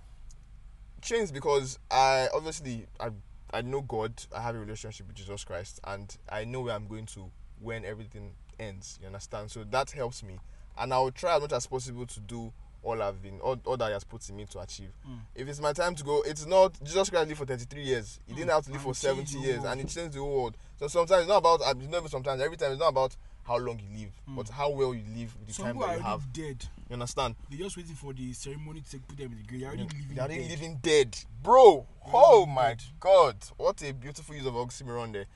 change 1.01 1.33
because 1.33 1.79
I 1.91 2.29
obviously 2.35 2.87
I 3.01 3.11
I 3.53 3.63
know 3.63 3.81
God, 3.81 4.13
I 4.35 4.43
have 4.43 4.55
a 4.55 4.59
relationship 4.59 5.07
with 5.07 5.17
Jesus 5.17 5.45
Christ, 5.45 5.81
and 5.85 6.15
I 6.29 6.45
know 6.45 6.63
where 6.63 6.75
I'm 6.75 6.87
going 6.87 7.07
to 7.07 7.31
when 7.61 7.85
everything 7.85 8.33
ends. 8.59 8.99
You 9.01 9.07
understand? 9.07 9.51
So 9.51 9.65
that 9.65 9.91
helps 9.91 10.23
me. 10.23 10.39
And 10.77 10.93
I'll 10.93 11.11
try 11.11 11.37
as 11.37 11.43
much 11.43 11.53
as 11.53 11.67
possible 11.67 12.07
to 12.07 12.21
do 12.21 12.53
all 12.83 13.03
I've 13.03 13.21
been 13.21 13.41
all, 13.41 13.59
all 13.65 13.77
that 13.77 13.87
he 13.87 13.93
has 13.93 14.05
put 14.05 14.29
in 14.29 14.37
me 14.37 14.47
to 14.47 14.61
achieve. 14.61 14.91
Mm. 15.09 15.19
If 15.35 15.49
it's 15.49 15.61
my 15.61 15.73
time 15.73 15.95
to 15.97 16.05
go, 16.05 16.23
it's 16.27 16.47
not 16.47 16.79
Jesus 16.83 17.11
Christ 17.11 17.29
lived 17.29 17.39
for 17.39 17.47
33 17.47 17.83
years. 17.83 18.21
He 18.27 18.35
didn't 18.35 18.51
have 18.51 18.65
to 18.65 18.71
live 18.71 18.85
And 18.85 18.95
for 18.95 18.95
70 18.95 19.39
years 19.39 19.65
and 19.65 19.81
he 19.81 19.87
changed 19.87 20.15
the 20.17 20.23
world. 20.23 20.57
So 20.79 20.87
sometimes 20.89 21.23
it's 21.23 21.29
not 21.29 21.39
about 21.39 21.61
it's 21.61 21.89
not 21.89 21.99
even 21.99 22.09
sometimes 22.09 22.41
every 22.41 22.57
time 22.57 22.71
it's 22.71 22.81
not 22.81 22.89
about 22.89 23.17
how 23.49 23.57
long 23.57 23.81
you 23.81 23.99
live, 24.05 24.13
Mm. 24.29 24.37
but 24.37 24.49
how 24.51 24.71
well 24.71 24.95
you 24.95 25.03
live 25.17 25.35
with 25.39 25.49
the 25.49 25.55
Some 25.55 25.67
time 25.67 25.79
that 25.79 25.97
you 25.97 26.03
have. 26.05 26.33
dead. 26.33 26.65
You 26.89 26.93
understand? 26.95 27.35
They're 27.49 27.59
just 27.59 27.77
waiting 27.77 27.95
for 27.95 28.13
the 28.13 28.33
ceremony 28.35 28.83
to 28.91 28.99
put 29.01 29.17
them 29.17 29.33
in 29.33 29.39
the 29.39 29.45
grave. 29.45 29.61
They're 29.61 29.69
already 29.71 29.83
living 29.85 30.15
They're 30.15 30.25
already 30.25 30.41
dead. 30.43 30.51
living 30.51 30.79
dead, 30.83 31.19
bro. 31.43 31.87
Oh 32.13 32.41
living 32.41 32.55
my 32.55 32.69
dead. 32.75 32.83
god, 33.01 33.37
what 33.57 33.83
a 33.83 33.93
beautiful 33.93 34.35
use 34.35 34.47
of 34.47 34.55
oxymoron 34.55 35.13
there. 35.13 35.27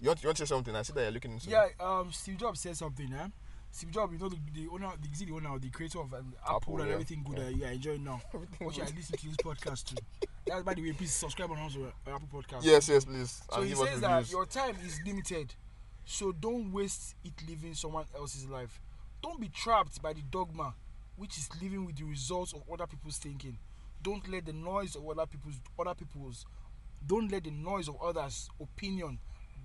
You 0.00 0.08
want, 0.08 0.22
you 0.22 0.28
want 0.28 0.36
to 0.38 0.46
say 0.46 0.48
something? 0.54 0.74
I 0.74 0.82
see 0.82 0.92
that 0.94 1.02
you're 1.02 1.10
looking 1.12 1.32
into. 1.32 1.48
Yeah, 1.50 1.66
um, 1.78 2.10
Steve 2.12 2.38
Jobs 2.38 2.60
said 2.60 2.76
something, 2.76 3.12
eh? 3.12 3.28
Steve 3.72 3.90
Jobs, 3.92 4.12
you 4.14 4.18
know 4.18 4.28
the, 4.28 4.38
the 4.52 4.66
owner, 4.68 4.90
the, 5.00 5.08
is 5.12 5.20
the 5.20 5.30
owner, 5.32 5.56
the 5.58 5.70
creator 5.70 6.00
of 6.00 6.12
um, 6.14 6.34
Apple, 6.42 6.56
Apple, 6.56 6.78
and 6.80 6.88
yeah. 6.88 6.92
everything 6.94 7.22
good 7.22 7.38
Yeah. 7.38 7.44
that 7.44 7.54
you 7.56 7.64
are 7.64 7.68
enjoying 7.70 8.02
now. 8.04 8.20
Everything 8.34 8.66
Which 8.66 8.80
I 8.80 8.84
listen 8.96 9.16
to 9.16 9.26
this 9.28 9.36
podcast 9.36 9.84
too. 9.84 9.96
That, 10.46 10.64
by 10.64 10.74
the 10.74 10.82
way, 10.82 10.92
please 10.92 11.12
subscribe 11.12 11.50
on 11.52 11.58
also 11.58 11.84
uh, 11.84 12.10
Apple 12.10 12.28
Podcast. 12.32 12.64
Yes, 12.64 12.88
yes, 12.88 13.04
please. 13.04 13.42
So 13.52 13.60
and 13.60 13.68
he 13.68 13.74
says 13.76 14.00
that 14.00 14.10
reviews. 14.16 14.32
your 14.32 14.46
time 14.46 14.74
is 14.84 14.98
limited, 15.06 15.54
so 16.04 16.32
don't 16.32 16.72
waste 16.72 17.14
it 17.24 17.32
living 17.48 17.74
someone 17.74 18.04
else's 18.16 18.46
life. 18.46 18.80
Don't 19.22 19.40
be 19.40 19.48
trapped 19.48 20.00
by 20.02 20.12
the 20.12 20.22
dogma, 20.30 20.74
which 21.16 21.36
is 21.36 21.48
living 21.62 21.84
with 21.84 21.96
the 21.96 22.04
results 22.04 22.52
of 22.52 22.62
other 22.72 22.86
people's 22.86 23.18
thinking. 23.18 23.58
Don't 24.02 24.28
let 24.28 24.46
the 24.46 24.52
noise 24.52 24.96
of 24.96 25.06
other 25.08 25.26
people's 25.26 25.56
other 25.78 25.94
people's. 25.94 26.46
Don't 27.06 27.30
let 27.30 27.44
the 27.44 27.50
noise 27.50 27.88
of 27.88 27.96
others' 28.02 28.48
opinion 28.60 29.18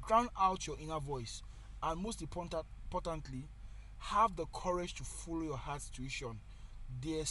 drown 0.08 0.30
out 0.40 0.68
your 0.68 0.78
inner 0.80 1.00
voice. 1.00 1.42
And 1.82 2.02
most 2.02 2.22
important, 2.22 2.66
importantly, 2.86 3.48
have 3.98 4.36
the 4.36 4.46
courage 4.54 4.94
to 4.96 5.04
follow 5.04 5.44
your 5.44 5.58
heart's 5.58 5.90
tuition. 5.90 6.40
They 7.02 7.24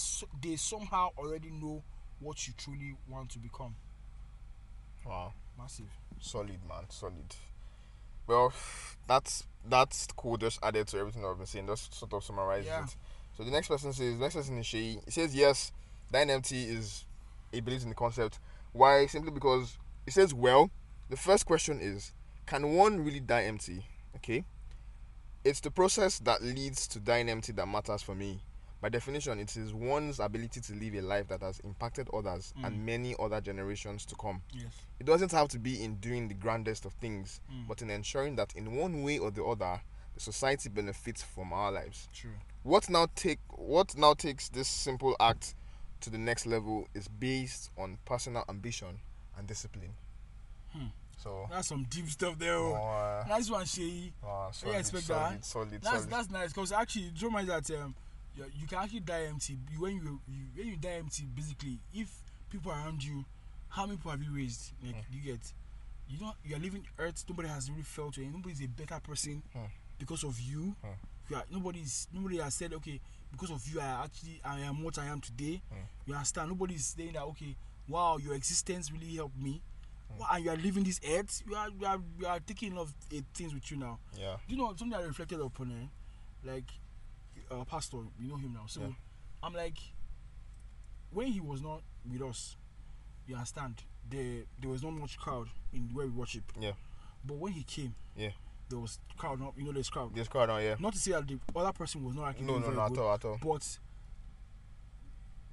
they 0.43 0.57
somehow 0.57 1.11
already 1.19 1.51
know 1.51 1.83
what 2.21 2.47
you 2.47 2.55
truly 2.57 2.97
want 3.09 3.31
to 3.31 3.39
become. 3.39 3.75
Wow. 5.05 5.33
Massive. 5.59 5.91
Solid, 6.21 6.59
man. 6.69 6.85
Solid. 6.89 7.37
Well, 8.27 8.53
that's 9.07 9.47
that's 9.67 10.07
cool. 10.17 10.37
Just 10.37 10.59
added 10.63 10.87
to 10.89 10.99
everything 10.99 11.25
I've 11.25 11.37
been 11.37 11.47
saying. 11.47 11.67
Just 11.67 11.95
sort 11.95 12.13
of 12.13 12.25
summarizes 12.25 12.67
Yeah. 12.67 12.85
it. 12.85 12.97
So 13.37 13.45
the 13.45 13.51
next 13.51 13.69
person 13.69 13.93
says, 13.93 14.17
next 14.19 14.35
person 14.35 14.59
is 14.59 14.67
Shay. 14.67 14.99
He 15.05 15.11
says 15.11 15.35
yes, 15.35 15.73
dying 16.13 16.31
empty 16.31 16.65
is 16.65 17.05
he 17.53 17.61
believes 17.61 17.83
in 17.83 17.89
the 17.89 17.95
concept. 17.95 18.39
Why? 18.73 19.07
Simply 19.07 19.31
because 19.31 19.79
he 20.05 20.11
says, 20.11 20.33
well, 20.35 20.71
the 21.11 21.17
first 21.17 21.47
question 21.47 21.81
is, 21.81 22.13
can 22.47 22.75
one 22.75 23.05
really 23.05 23.21
die 23.21 23.45
empty? 23.45 23.87
Okay. 24.17 24.45
It's 25.45 25.61
the 25.61 25.71
process 25.71 26.19
that 26.21 26.43
leads 26.43 26.87
to 26.89 27.01
dying 27.01 27.29
empty 27.29 27.53
that 27.53 27.67
matters 27.67 28.03
for 28.03 28.15
me. 28.15 28.41
By 28.85 28.91
definition, 28.91 29.39
it 29.41 29.57
is 29.57 29.73
one's 29.73 30.21
ability 30.21 30.61
to 30.61 30.75
live 30.75 30.93
a 30.93 31.01
life 31.01 31.29
that 31.29 31.41
has 31.41 31.59
impacted 31.61 32.07
others 32.13 32.53
and 32.63 32.85
many 32.85 33.17
other 33.19 33.41
generations 33.41 34.05
to 34.05 34.15
come. 34.17 34.43
Yes. 34.53 34.75
It 35.01 35.07
doesn't 35.07 35.33
have 35.33 35.49
to 35.49 35.59
be 35.59 35.83
in 35.83 35.95
doing 36.01 36.29
the 36.29 36.35
grandest 36.35 36.85
of 36.85 36.93
things, 36.93 37.41
Mm. 37.51 37.67
but 37.67 37.81
in 37.81 37.89
ensuring 37.89 38.37
that 38.37 38.55
in 38.55 38.77
one 38.77 39.03
way 39.03 39.17
or 39.17 39.31
the 39.31 39.43
other, 39.43 39.81
the 40.13 40.21
society 40.21 40.69
benefits 40.69 41.23
from 41.23 41.51
our 41.55 41.73
lives. 41.73 42.11
True. 42.13 42.35
What 42.63 42.91
now 42.91 43.07
take 43.15 43.39
what 43.49 43.97
now 43.97 44.13
takes 44.13 44.51
this 44.51 44.69
simple 44.69 45.17
act 45.19 45.55
to 46.03 46.11
the 46.11 46.19
next 46.19 46.45
level 46.45 46.87
is 46.93 47.09
based 47.09 47.71
on 47.79 47.97
personal 48.05 48.45
ambition 48.51 49.01
and 49.39 49.47
discipline. 49.47 49.95
Hmm. 50.75 50.89
So 51.17 51.47
That's 51.51 51.69
some 51.69 51.85
deep 51.85 52.11
stuff 52.11 52.39
there. 52.39 52.59
Oh. 52.59 52.75
uh, 52.75 53.25
Nice 53.31 53.49
one, 53.49 53.65
Shay. 53.65 54.13
I 54.23 54.51
solid, 54.53 54.77
expect 54.77 55.05
solid, 55.05 55.37
that. 55.37 55.45
solid, 55.47 55.71
That's 55.71 55.89
solid. 55.89 56.11
that's 56.11 56.31
nice 56.31 56.53
because 56.53 56.71
actually, 56.71 57.13
do 57.13 57.25
you 57.25 57.31
mind 57.31 57.49
that 57.49 57.71
um, 57.71 57.95
you, 58.37 58.45
you 58.61 58.67
can 58.67 58.79
actually 58.79 59.01
die 59.01 59.25
empty 59.29 59.59
when 59.79 59.95
you, 59.97 60.21
you 60.29 60.45
when 60.57 60.67
you 60.69 60.77
die 60.77 60.99
empty 60.99 61.25
basically 61.35 61.79
if 61.93 62.09
people 62.51 62.71
around 62.73 63.03
you 63.03 63.25
how 63.69 63.85
many 63.87 63.97
people 63.97 64.11
have 64.11 64.23
you 64.23 64.33
raised 64.35 64.73
like 64.83 64.95
Hmm. 64.95 65.15
you 65.15 65.21
get 65.33 65.41
you 66.09 66.21
know 66.21 66.33
you 66.45 66.55
are 66.57 66.59
living 66.59 66.85
earth 66.99 67.25
nobody 67.29 67.49
has 67.49 67.71
really 67.71 67.83
felt 67.83 68.17
you 68.17 68.27
nobody's 68.27 68.61
a 68.63 68.67
better 68.69 69.01
person 69.01 69.43
Hmm. 69.53 69.67
because 69.99 70.25
of 70.25 70.39
you 70.41 70.75
Hmm. 70.83 70.91
you 71.31 71.37
are 71.37 71.45
nobody's 71.51 72.09
nobody 72.13 72.39
has 72.39 72.55
said 72.55 72.73
okay 72.75 73.01
because 73.31 73.51
of 73.51 73.67
you 73.67 73.81
i 73.81 74.05
actually 74.05 74.41
i 74.45 74.61
am 74.61 74.83
what 74.83 74.99
i 74.99 75.07
am 75.07 75.21
today 75.21 75.63
Hmm. 75.71 75.85
you 76.07 76.15
understand 76.15 76.49
nobody's 76.51 76.87
saying 76.87 77.13
that 77.13 77.23
okay 77.23 77.57
wow 77.89 78.17
your 78.19 78.35
existence 78.35 78.91
really 78.93 79.15
helped 79.17 79.37
me 79.39 79.63
Hmm. 80.11 80.21
Wow, 80.21 80.27
and 80.33 80.45
you 80.45 80.51
are 80.51 80.57
living 80.57 80.85
this 80.85 81.01
earth 81.09 81.43
you 81.49 81.55
are 81.57 81.69
you 81.71 81.87
are, 81.87 81.99
you 82.21 82.27
are 82.27 82.39
taking 82.41 82.73
a 82.73 82.77
lot 82.77 82.83
of 82.83 82.95
eh, 83.13 83.23
things 83.33 83.55
with 83.55 83.69
you 83.71 83.79
now 83.79 83.99
Yeah. 84.17 84.37
you 84.47 84.57
know 84.57 84.69
something 84.77 84.93
I 84.95 85.03
reflected 85.03 85.41
upon 85.41 85.73
eh? 85.73 85.87
like 86.47 86.67
uh, 87.51 87.65
pastor 87.65 87.99
you 88.21 88.29
know 88.29 88.37
him 88.37 88.53
now 88.55 88.65
so 88.67 88.81
Yeah. 88.81 88.87
I'm 89.43 89.55
like 89.55 89.79
when 91.11 91.29
he 91.29 91.41
was 91.41 91.61
not 91.63 91.83
with 92.11 92.23
us 92.23 92.57
you 93.27 93.35
understand 93.35 93.83
there 94.09 94.43
there 94.61 94.71
was 94.71 94.83
not 94.83 94.93
much 94.93 95.17
crowd 95.19 95.49
in 95.73 95.91
where 95.93 96.07
we 96.07 96.13
worship 96.13 96.45
Yeah. 96.61 96.73
but 97.25 97.37
when 97.37 97.53
he 97.53 97.63
came 97.63 97.95
Yeah. 98.17 98.31
there 98.69 98.79
was 98.79 98.99
crowd 99.17 99.41
not 99.41 99.55
you 99.57 99.65
know 99.65 99.73
there's 99.73 99.91
crowd 99.91 100.15
This 100.15 100.29
crowd 100.29 100.49
now, 100.49 100.59
yeah. 100.59 100.77
not 100.79 100.93
to 100.95 100.99
say 100.99 101.13
that 101.13 101.27
the 101.27 101.39
other 101.57 101.73
person 101.73 102.05
was 102.05 102.15
not 102.15 102.29
actually 102.29 102.47
No, 102.47 102.59
no, 102.59 102.71
no, 102.71 102.81
at 102.85 102.99
all, 102.99 103.15
at 103.15 103.25
all. 103.25 103.39
but 103.43 103.79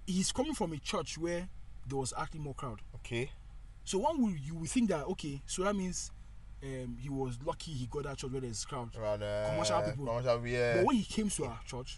he's 0.08 0.32
coming 0.32 0.54
from 0.54 0.74
a 0.74 0.78
church 0.78 1.18
where 1.18 1.48
there 1.88 1.98
was 1.98 2.14
actually 2.18 2.40
more 2.42 2.54
crowd 2.54 2.82
Okay. 2.96 3.32
so 3.84 4.00
one 4.00 4.22
would 4.22 4.40
you 4.40 4.56
would 4.56 4.70
think 4.70 4.90
that 4.90 5.06
okay 5.06 5.42
so 5.46 5.64
that 5.64 5.76
means 5.76 6.12
um, 6.64 6.98
he 7.00 7.10
was 7.10 7.38
lucky 7.46 7.72
he 7.72 7.88
got 7.88 8.04
that 8.04 8.18
church 8.18 8.32
where 8.32 8.42
there's 8.42 8.64
crowd 8.66 8.90
Around, 8.96 9.24
uh, 9.24 9.50
Commercial 9.52 9.82
people. 9.82 10.06
Commercial, 10.06 10.48
yeah. 10.48 10.76
But 10.78 10.86
when 10.86 10.96
he 10.98 11.04
came 11.04 11.30
to 11.30 11.46
our 11.46 11.60
church, 11.66 11.98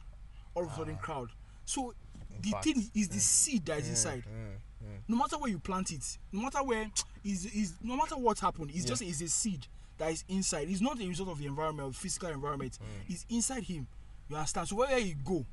all 0.55 0.63
of 0.63 0.71
a 0.71 0.75
sudden 0.75 0.95
crowd. 0.97 1.29
So 1.65 1.93
the 2.41 2.51
thing 2.61 2.89
is 2.93 3.07
the 3.09 3.19
seed 3.19 3.65
that 3.65 3.79
is 3.79 3.89
inside. 3.89 4.23
Mm, 4.23 4.85
mm. 4.85 4.97
No 5.07 5.17
matter 5.17 5.37
where 5.37 5.49
you 5.49 5.59
plant 5.59 5.91
it, 5.91 6.17
no 6.31 6.41
matter 6.41 6.63
where 6.63 6.89
is 7.23 7.45
is 7.45 7.73
no 7.81 7.95
matter 7.95 8.15
what 8.15 8.39
happened, 8.39 8.69
it's 8.73 8.83
Yeah. 8.85 8.89
just 8.89 9.01
is 9.01 9.21
a 9.21 9.27
seed 9.29 9.67
that 9.97 10.11
is 10.11 10.23
inside. 10.27 10.69
It's 10.69 10.81
not 10.81 10.99
a 11.01 11.07
result 11.07 11.29
of 11.29 11.37
the 11.39 11.45
environment, 11.45 11.89
of 11.89 11.95
physical 11.95 12.29
environment. 12.29 12.77
Mm. 12.81 13.11
It's 13.13 13.25
inside 13.29 13.63
him. 13.63 13.87
You 14.29 14.35
understand? 14.37 14.67
So 14.67 14.75
wherever 14.77 14.99
you 14.99 15.15
go, 15.23 15.45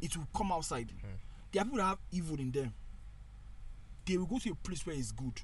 it 0.00 0.16
will 0.16 0.26
come 0.34 0.52
outside. 0.52 0.88
Mm. 0.88 1.18
There 1.52 1.60
are 1.62 1.64
people 1.64 1.78
that 1.78 1.84
have 1.84 1.98
evil 2.10 2.38
in 2.38 2.50
them. 2.50 2.72
They 4.06 4.16
will 4.16 4.26
go 4.26 4.38
to 4.38 4.50
a 4.50 4.54
place 4.54 4.84
where 4.86 4.96
it's 4.96 5.12
good. 5.12 5.40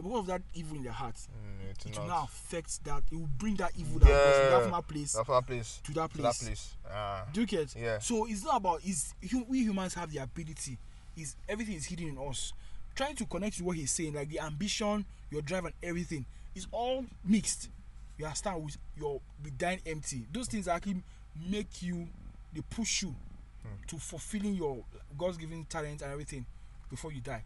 But 0.00 0.08
because 0.08 0.20
of 0.20 0.26
that 0.28 0.42
evil 0.54 0.76
in 0.76 0.82
their 0.84 0.92
heart, 0.92 1.14
Mm, 1.16 1.70
it's 1.70 1.84
it 1.86 1.98
will 1.98 2.06
not. 2.06 2.16
now 2.16 2.24
affect 2.24 2.84
that. 2.84 3.02
It 3.10 3.16
will 3.16 3.26
bring 3.38 3.56
that 3.56 3.72
evil 3.76 3.98
that 3.98 4.08
was 4.08 4.36
in 4.38 4.52
Yeah. 4.64 4.70
that 4.70 4.88
place 4.88 5.12
That 5.12 5.46
place. 5.46 5.80
to 5.84 5.92
that 5.92 6.10
To 6.10 6.16
place. 6.18 6.38
that 6.38 6.44
place. 6.46 6.76
Ah. 6.90 7.26
Do 7.32 7.40
you 7.42 7.46
get? 7.46 7.74
Yeah. 7.76 7.98
So 7.98 8.26
it's 8.26 8.42
not 8.44 8.56
about 8.56 8.82
is 8.84 9.14
we 9.48 9.60
humans 9.60 9.94
have 9.94 10.10
the 10.10 10.18
ability. 10.18 10.78
Is 11.16 11.36
everything 11.48 11.74
is 11.74 11.84
hidden 11.86 12.08
in 12.08 12.18
us. 12.18 12.52
Trying 12.94 13.16
to 13.16 13.26
connect 13.26 13.58
to 13.58 13.64
what 13.64 13.76
he's 13.76 13.92
saying, 13.92 14.14
like 14.14 14.28
the 14.30 14.40
ambition, 14.40 15.04
your 15.30 15.42
drive, 15.42 15.64
and 15.66 15.74
everything, 15.82 16.24
is 16.54 16.66
all 16.72 17.04
mixed. 17.24 17.68
You 18.18 18.24
understand? 18.26 18.64
With 18.64 18.76
your 18.96 19.20
with 19.42 19.56
dying 19.58 19.80
empty. 19.86 20.26
Those 20.32 20.48
things 20.48 20.66
actually 20.68 21.02
make 21.48 21.82
you, 21.82 22.08
they 22.52 22.60
push 22.62 23.02
you 23.02 23.14
to 23.86 23.98
fulfilling 23.98 24.54
your 24.54 24.82
God's 25.16 25.36
given 25.36 25.64
talent 25.66 26.02
and 26.02 26.10
everything 26.12 26.44
before 26.88 27.12
you 27.12 27.20
die. 27.20 27.44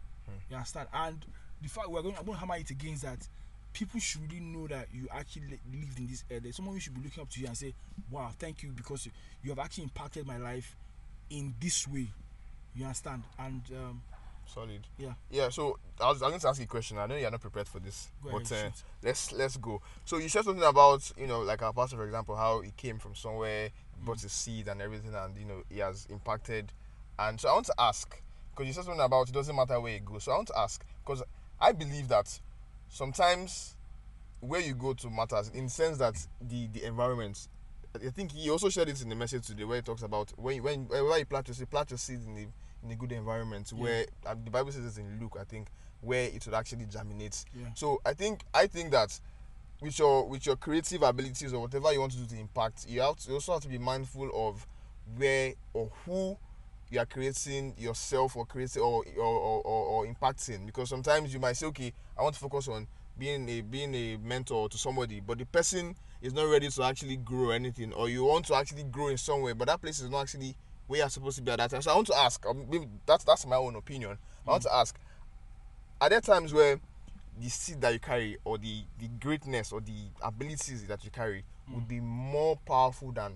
You 0.49 0.55
understand? 0.55 0.87
And 0.93 1.25
the 1.61 1.69
fact 1.69 1.89
we're 1.89 2.01
going, 2.01 2.15
I'm 2.17 2.25
going 2.25 2.35
to 2.35 2.39
hammer 2.39 2.55
it 2.57 2.69
against 2.69 3.03
that. 3.03 3.27
People 3.73 3.99
should 3.99 4.21
really 4.31 4.39
know 4.39 4.67
that 4.67 4.87
you 4.93 5.07
actually 5.11 5.47
li- 5.51 5.79
lived 5.79 5.99
in 5.99 6.07
this 6.07 6.23
area. 6.31 6.53
Someone 6.53 6.79
should 6.79 6.93
be 6.93 7.01
looking 7.01 7.21
up 7.21 7.29
to 7.31 7.41
you 7.41 7.47
and 7.47 7.57
say, 7.57 7.73
"Wow, 8.09 8.31
thank 8.39 8.63
you 8.63 8.71
because 8.71 9.05
you, 9.43 9.49
have 9.49 9.59
actually 9.59 9.83
impacted 9.85 10.25
my 10.25 10.37
life 10.37 10.75
in 11.29 11.53
this 11.59 11.85
way." 11.87 12.07
You 12.73 12.85
understand? 12.85 13.23
And 13.37 13.61
um, 13.75 14.01
Solid. 14.45 14.81
yeah, 14.97 15.13
Yeah, 15.29 15.49
so 15.49 15.77
I 15.99 16.09
was, 16.09 16.21
I 16.21 16.25
was 16.25 16.31
going 16.31 16.39
to 16.39 16.47
ask 16.47 16.59
you 16.59 16.65
a 16.65 16.67
question. 16.67 16.97
I 16.97 17.07
know 17.07 17.15
you're 17.15 17.31
not 17.31 17.41
prepared 17.41 17.67
for 17.67 17.79
this, 17.79 18.09
Go 18.23 18.31
but 18.31 18.49
ahead, 18.51 18.67
uh, 18.67 18.81
let's 19.03 19.31
let's 19.33 19.57
go. 19.57 19.81
So 20.05 20.17
you 20.17 20.29
said 20.29 20.45
something 20.45 20.63
about 20.63 21.11
you 21.17 21.27
know 21.27 21.41
like 21.41 21.61
our 21.61 21.73
pastor, 21.73 21.97
for 21.97 22.05
example, 22.05 22.35
how 22.35 22.61
he 22.61 22.71
came 22.77 22.99
from 22.99 23.15
somewhere, 23.15 23.69
brought 24.03 24.21
his 24.21 24.31
seed 24.31 24.67
and 24.67 24.81
everything, 24.81 25.13
and 25.15 25.35
you 25.37 25.45
know 25.45 25.63
he 25.69 25.79
has 25.79 26.07
impacted. 26.09 26.71
And 27.17 27.39
so 27.39 27.49
I 27.49 27.53
want 27.53 27.65
to 27.67 27.75
ask 27.79 28.21
because 28.51 28.67
you 28.67 28.73
said 28.73 28.85
something 28.85 29.03
about 29.03 29.27
it 29.29 29.33
doesn't 29.33 29.55
matter 29.55 29.79
where 29.81 29.93
you 29.93 29.99
go. 29.99 30.19
So 30.19 30.31
I 30.31 30.35
want 30.35 30.47
to 30.49 30.59
ask 30.59 30.85
because 31.05 31.23
I 31.59 31.71
believe 31.71 32.07
that 32.09 32.39
sometimes 32.89 33.75
where 34.41 34.61
you 34.61 34.75
go 34.75 34.93
to 34.93 35.09
matters 35.09 35.49
in 35.53 35.65
the 35.65 35.69
sense 35.69 35.97
that 35.97 36.15
the 36.41 36.67
the 36.67 36.83
environment. 36.83 37.47
I 37.95 38.09
think 38.09 38.33
he 38.33 38.49
also 38.49 38.67
shared 38.67 38.89
it 38.89 39.01
in 39.01 39.07
the 39.07 39.15
message 39.15 39.47
today 39.47 39.63
where 39.63 39.77
he 39.77 39.81
talks 39.81 40.01
about 40.01 40.33
when 40.37 40.61
when 40.61 40.85
wherever 40.87 41.17
you 41.17 41.25
plant 41.25 41.47
your 41.47 41.55
seed, 41.55 41.69
plant 41.69 41.91
your 41.91 41.97
seed 41.97 42.19
in 42.25 42.35
the 42.35 42.45
in 42.83 42.91
a 42.91 42.95
good 42.95 43.11
environment 43.13 43.71
where 43.75 44.05
the 44.23 44.51
Bible 44.51 44.71
says 44.71 44.97
it 44.97 45.01
in 45.01 45.19
Luke, 45.19 45.37
I 45.39 45.43
think, 45.43 45.67
where 46.01 46.25
it 46.25 46.45
would 46.45 46.53
actually 46.53 46.85
germinate. 46.85 47.45
Yeah. 47.57 47.67
So 47.73 48.01
I 48.05 48.13
think 48.13 48.41
I 48.53 48.67
think 48.67 48.91
that 48.91 49.17
with 49.81 49.97
your 49.97 50.27
with 50.27 50.45
your 50.45 50.55
creative 50.57 51.03
abilities 51.03 51.53
or 51.53 51.61
whatever 51.61 51.91
you 51.93 51.99
want 51.99 52.11
to 52.13 52.17
do 52.19 52.25
to 52.35 52.39
impact, 52.39 52.85
you 52.87 53.01
have 53.01 53.17
to 53.17 53.29
you 53.29 53.35
also 53.35 53.53
have 53.53 53.61
to 53.61 53.69
be 53.69 53.77
mindful 53.77 54.29
of 54.33 54.67
where 55.17 55.53
or 55.73 55.89
who 56.05 56.37
you 56.89 56.99
are 56.99 57.05
creating 57.05 57.73
yourself 57.77 58.35
or 58.35 58.45
creating 58.45 58.81
or 58.81 59.03
or, 59.17 59.23
or, 59.23 59.61
or, 59.61 59.85
or 59.85 60.05
impacting. 60.05 60.65
Because 60.65 60.89
sometimes 60.89 61.33
you 61.33 61.39
might 61.39 61.53
say 61.57 61.65
okay 61.67 61.93
i 62.17 62.21
want 62.21 62.33
to 62.33 62.39
focus 62.39 62.67
on 62.67 62.87
being 63.17 63.47
a 63.49 63.61
being 63.61 63.93
a 63.95 64.17
mentor 64.17 64.67
to 64.69 64.77
somebody 64.77 65.21
but 65.21 65.37
the 65.37 65.45
person 65.45 65.95
is 66.21 66.33
not 66.33 66.43
ready 66.43 66.69
to 66.69 66.83
actually 66.83 67.17
grow 67.17 67.51
anything 67.51 67.93
or 67.93 68.09
you 68.09 68.23
want 68.23 68.45
to 68.45 68.55
actually 68.55 68.83
grow 68.83 69.07
in 69.07 69.17
some 69.17 69.41
way 69.41 69.53
but 69.53 69.67
that 69.67 69.81
place 69.81 69.99
is 69.99 70.09
not 70.09 70.21
actually 70.21 70.55
where 70.87 70.99
you're 70.99 71.09
supposed 71.09 71.37
to 71.37 71.43
be 71.43 71.51
at 71.51 71.57
that 71.57 71.71
time. 71.71 71.81
So 71.81 71.91
i 71.91 71.95
want 71.95 72.07
to 72.07 72.15
ask 72.17 72.45
um, 72.45 72.65
maybe 72.69 72.87
that's 73.05 73.23
that's 73.23 73.45
my 73.45 73.55
own 73.55 73.75
opinion. 73.75 74.17
I 74.47 74.51
want 74.51 74.63
to 74.63 74.73
ask 74.73 74.95
are 75.99 76.09
there 76.09 76.21
times 76.21 76.53
where 76.53 76.79
the 77.41 77.49
seed 77.49 77.81
that 77.81 77.93
you 77.93 77.99
carry 77.99 78.37
or 78.45 78.57
the 78.57 78.83
the 78.99 79.07
greatness 79.19 79.71
or 79.71 79.81
the 79.81 80.09
abilities 80.21 80.85
that 80.87 81.03
you 81.03 81.11
carry 81.11 81.43
would 81.73 81.87
be 81.87 81.99
more 81.99 82.57
powerful 82.65 83.11
than 83.11 83.33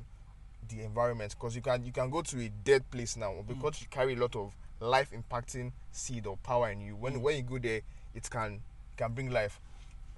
the 0.69 0.83
environment 0.83 1.35
because 1.37 1.55
you 1.55 1.61
can 1.61 1.83
you 1.85 1.91
can 1.91 2.09
go 2.09 2.21
to 2.21 2.39
a 2.39 2.49
dead 2.63 2.89
place 2.91 3.17
now 3.17 3.33
because 3.47 3.81
you 3.81 3.87
carry 3.89 4.13
a 4.13 4.17
lot 4.17 4.35
of 4.35 4.53
life 4.79 5.11
impacting 5.11 5.71
seed 5.91 6.25
or 6.25 6.37
power 6.37 6.69
in 6.69 6.79
you 6.81 6.95
when 6.95 7.21
when 7.21 7.35
you 7.35 7.43
go 7.43 7.57
there 7.59 7.81
it 8.15 8.29
can 8.29 8.59
can 8.97 9.13
bring 9.13 9.29
life 9.29 9.59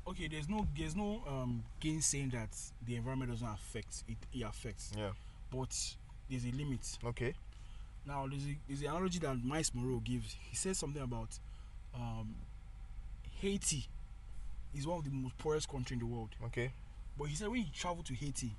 okay. 0.07 0.27
There's 0.27 0.49
no 0.49 0.67
there's 0.77 0.95
no 0.95 1.21
um 1.27 1.63
gain 1.79 2.01
saying 2.01 2.29
that 2.29 2.49
the 2.85 2.95
environment 2.95 3.31
doesn't 3.31 3.47
affect 3.47 4.03
it. 4.07 4.17
It 4.33 4.43
affects, 4.43 4.91
yeah 4.97 5.11
but 5.51 5.75
there's 6.29 6.45
a 6.45 6.51
limit. 6.51 6.79
okay 7.05 7.33
Now 8.05 8.25
there's 8.27 8.45
a, 8.45 8.57
there's 8.67 8.81
an 8.81 8.87
analogy 8.87 9.19
that 9.19 9.43
Myles 9.43 9.71
Munroe 9.73 10.01
gives. 10.03 10.35
He 10.49 10.55
says 10.55 10.77
something 10.77 11.01
about 11.01 11.29
um, 11.93 12.35
Haiti 13.41 13.85
is 14.73 14.87
one 14.87 14.99
of 14.99 15.03
the 15.03 15.11
most 15.11 15.37
poorest 15.37 15.69
country 15.69 15.95
in 15.95 15.99
the 15.99 16.05
world. 16.05 16.29
okay 16.45 16.71
But 17.17 17.25
he 17.25 17.35
said 17.35 17.49
when 17.49 17.61
he 17.61 17.71
traveled 17.73 18.05
to 18.07 18.13
Haiti, 18.13 18.51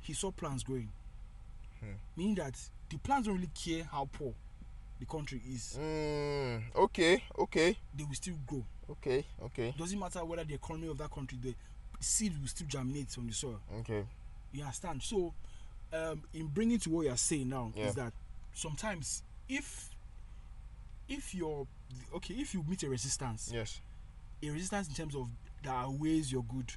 he 0.00 0.12
saw 0.12 0.30
plants 0.30 0.62
growing. 0.62 0.88
Hmm. 1.80 1.92
Meaning 2.16 2.34
that 2.36 2.54
the 2.88 2.98
plants 2.98 3.26
don't 3.26 3.36
really 3.36 3.50
care 3.54 3.84
how 3.84 4.08
poor 4.12 4.32
the 4.98 5.06
country 5.06 5.40
is. 5.48 5.78
mm, 5.80 6.62
okay 6.76 7.22
okay 7.38 7.76
They 7.96 8.04
will 8.04 8.14
still 8.14 8.34
grow. 8.46 8.64
okay 8.90 9.24
okay 9.42 9.74
doesn't 9.78 9.98
matter 9.98 10.22
whether 10.24 10.44
the 10.44 10.54
economy 10.54 10.88
of 10.88 10.98
that 10.98 11.10
country, 11.10 11.38
the 11.40 11.54
seed 12.00 12.32
will 12.40 12.48
still 12.48 12.66
germinate 12.66 13.16
on 13.18 13.26
the 13.26 13.32
soil. 13.32 13.60
okay 13.80 14.04
You 14.52 14.62
understand? 14.64 15.02
So, 15.02 15.32
um, 15.92 16.22
in 16.34 16.46
bringing 16.48 16.78
to 16.80 16.90
what 16.90 17.06
you're 17.06 17.16
saying 17.16 17.48
now 17.48 17.72
Yeah. 17.74 17.86
is 17.88 17.94
that 17.94 18.12
sometimes 18.52 19.22
if 19.48 19.88
if 21.08 21.34
you're 21.34 21.66
okay, 22.14 22.34
if 22.34 22.54
you 22.54 22.62
meet 22.68 22.82
a 22.82 22.88
resistance, 22.88 23.50
yes 23.52 23.80
a 24.42 24.48
resistance 24.50 24.88
in 24.88 24.94
terms 24.94 25.14
of 25.14 25.28
that 25.62 25.74
outweighs 25.74 26.30
your 26.32 26.42
good, 26.44 26.72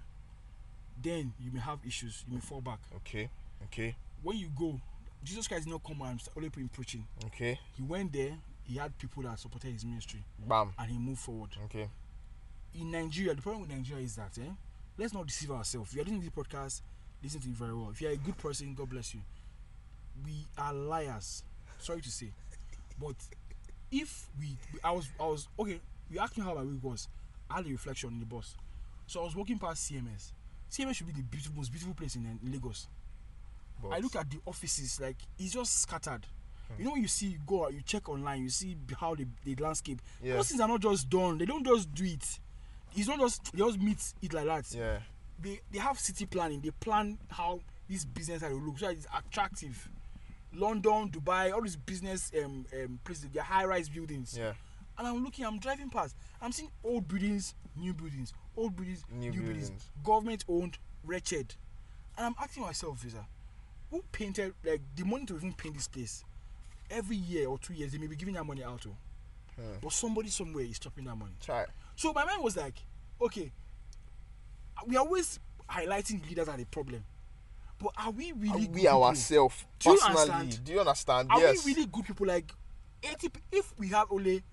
then 1.02 1.34
you 1.40 1.52
may 1.52 1.60
have 1.60 1.80
issues. 1.86 2.24
You 2.28 2.36
may 2.36 2.40
fall 2.42 2.62
back. 2.62 2.80
okay 2.98 3.30
okay 3.66 3.96
When 4.22 4.38
you 4.38 4.48
go, 4.58 4.80
Jesus 5.24 5.48
Christ 5.48 5.66
did 5.66 5.72
not 5.72 5.84
come 5.84 6.02
and 6.02 6.20
only 6.36 6.50
preaching. 6.50 7.06
okay 7.26 7.60
He 7.76 7.84
went 7.84 8.12
there. 8.14 8.38
He 8.66 8.78
had 8.78 8.98
people 8.98 9.24
that 9.24 9.40
supported 9.40 9.72
his 9.74 9.84
ministry, 9.86 10.24
bam 10.48 10.72
and 10.80 10.90
he 10.92 10.98
moved 10.98 11.20
forward. 11.20 11.50
okay 11.66 11.90
in 12.76 12.90
Nigeria, 12.90 13.36
the 13.36 13.42
problem 13.42 13.62
with 13.62 13.72
Nigeria 13.72 14.04
is 14.04 14.16
that, 14.16 14.36
eh, 14.40 14.50
let's 14.98 15.14
not 15.14 15.28
deceive 15.28 15.52
ourselves. 15.52 15.92
If 15.92 15.96
you're 15.96 16.06
listening 16.06 16.22
to 16.22 16.26
this 16.36 16.44
podcast, 16.46 16.82
listen 17.22 17.40
to 17.42 17.48
it 17.50 17.54
very 17.56 17.74
well. 17.74 17.90
If 17.92 18.02
you're 18.02 18.12
a 18.12 18.18
good 18.18 18.36
person, 18.38 18.74
God 18.74 18.90
bless 18.90 19.14
you. 19.14 19.20
We 20.26 20.48
are 20.58 20.74
liars. 20.74 21.44
Sorry 21.80 22.02
to 22.02 22.10
say, 22.10 22.32
but 23.00 23.16
if 23.92 24.28
we, 24.40 24.58
I 24.84 24.92
was, 24.92 25.08
I 25.20 25.26
was 25.28 25.48
okay. 25.60 25.80
You 26.10 26.20
asked 26.20 26.36
me 26.38 26.44
how 26.44 26.56
my 26.56 26.64
week 26.64 26.84
was. 26.84 27.08
I 27.50 27.58
had 27.58 27.66
a 27.68 27.70
reflection 27.70 28.10
in 28.10 28.20
the 28.20 28.26
bus, 28.26 28.56
so 29.06 29.22
I 29.22 29.24
was 29.26 29.36
walking 29.36 29.60
past 29.60 29.92
CMS. 29.92 30.32
CMS 30.74 30.96
should 30.96 31.08
be 31.08 31.14
the 31.14 31.22
beautiful, 31.22 31.58
most 31.58 31.72
beautiful 31.72 31.94
place 31.94 32.16
in, 32.16 32.40
in 32.44 32.52
Lagos. 32.52 32.88
but 33.82 33.90
I 33.90 34.00
look 34.00 34.16
at 34.16 34.28
the 34.30 34.40
offices 34.48 35.00
like 35.00 35.18
it's 35.38 35.54
just 35.54 35.82
scattered. 35.84 36.26
You 36.80 36.86
know 36.86 36.92
when 36.94 37.04
you 37.04 37.08
see 37.08 37.28
you 37.28 37.40
go 37.46 37.66
out, 37.66 37.74
you 37.74 37.82
check 37.86 38.10
online, 38.10 38.42
you 38.42 38.50
see 38.50 38.76
how 39.00 39.14
the, 39.14 39.28
the 39.46 39.54
landscape. 39.62 40.02
Yeah. 40.24 40.38
Those 40.38 40.48
things 40.50 40.62
are 40.62 40.68
not 40.68 40.80
just 40.82 41.08
done. 41.08 41.38
They 41.38 41.46
don't 41.46 41.64
just 41.64 41.94
do 41.94 42.04
it. 42.06 42.40
It's 42.96 43.08
not 43.08 43.20
just 43.20 43.52
they 43.52 43.60
just 43.60 43.80
meet 43.80 44.02
it 44.24 44.34
like 44.34 44.46
that. 44.46 44.74
yeah 44.74 44.98
They 45.40 45.60
they 45.72 45.78
have 45.80 46.00
city 46.00 46.26
planning. 46.26 46.62
They 46.62 46.72
plan 46.72 47.20
how 47.30 47.60
this 47.88 48.06
business 48.06 48.42
will 48.42 48.60
look 48.60 48.80
so 48.80 48.90
it's 48.90 49.06
attractive. 49.16 49.88
London, 50.56 51.10
Dubai, 51.12 51.52
all 51.54 51.62
these 51.62 51.76
business 51.76 52.32
um, 52.44 52.66
um 52.74 53.00
places, 53.04 53.28
they're 53.32 53.44
high-rise 53.44 53.90
buildings. 53.90 54.36
Yeah. 54.38 54.54
And 54.98 55.08
I'm 55.08 55.24
looking, 55.24 55.46
I'm 55.46 55.60
driving 55.60 55.90
past, 55.90 56.16
I'm 56.42 56.52
seeing 56.52 56.70
old 56.84 57.08
buildings, 57.08 57.56
new 57.76 57.94
buildings, 57.94 58.32
old 58.56 58.76
buildings, 58.76 59.04
New 59.12 59.32
new, 59.32 59.42
buildings, 59.42 59.70
buildings. 59.70 59.90
government-owned, 60.04 60.78
wretched. 61.04 61.56
And 62.18 62.28
I'm 62.28 62.36
asking 62.40 62.64
myself, 62.64 62.98
Visa, 63.00 63.26
who 63.90 64.04
painted 64.12 64.54
like 64.64 64.82
the 64.96 65.04
money 65.04 65.26
to 65.26 65.36
even 65.36 65.54
paint 65.54 65.76
this 65.76 65.88
place? 65.88 66.24
Every 66.92 67.16
year 67.16 67.48
or 67.48 67.58
two 67.58 67.74
years, 67.74 67.92
they 67.92 67.98
may 67.98 68.06
be 68.08 68.16
giving 68.16 68.36
that 68.36 68.44
money 68.46 68.64
out 68.64 68.82
to, 68.82 68.90
Hmm. 69.56 69.78
but 69.82 69.92
somebody 69.94 70.30
somewhere 70.30 70.64
is 70.66 70.76
stopping 70.76 71.06
that 71.06 71.16
money. 71.16 71.34
Try. 71.42 71.66
So 71.96 72.14
my 72.14 72.26
mind 72.26 72.44
was 72.44 72.56
like, 72.58 72.76
okay, 73.22 73.52
we 74.86 74.96
are 74.96 75.04
always 75.06 75.40
highlighting 75.70 76.28
leaders 76.28 76.48
as 76.50 76.62
a 76.62 76.66
problem, 76.66 77.04
but 77.80 77.94
are 77.98 78.12
we 78.12 78.32
really 78.34 78.50
Are 78.50 78.60
good 78.68 78.74
we 78.76 78.88
ourselves 78.88 79.66
personally? 79.84 80.58
Do 80.64 80.74
you 80.74 80.80
understand? 80.82 81.30
Are 81.32 81.40
yes. 81.40 81.66
we 81.66 81.74
really 81.74 81.88
good 81.88 82.06
people? 82.06 82.28
Like 82.28 82.52
eighty, 83.02 83.30
if 83.52 83.74
we 83.80 83.88
have 83.90 84.08
only 84.12 84.44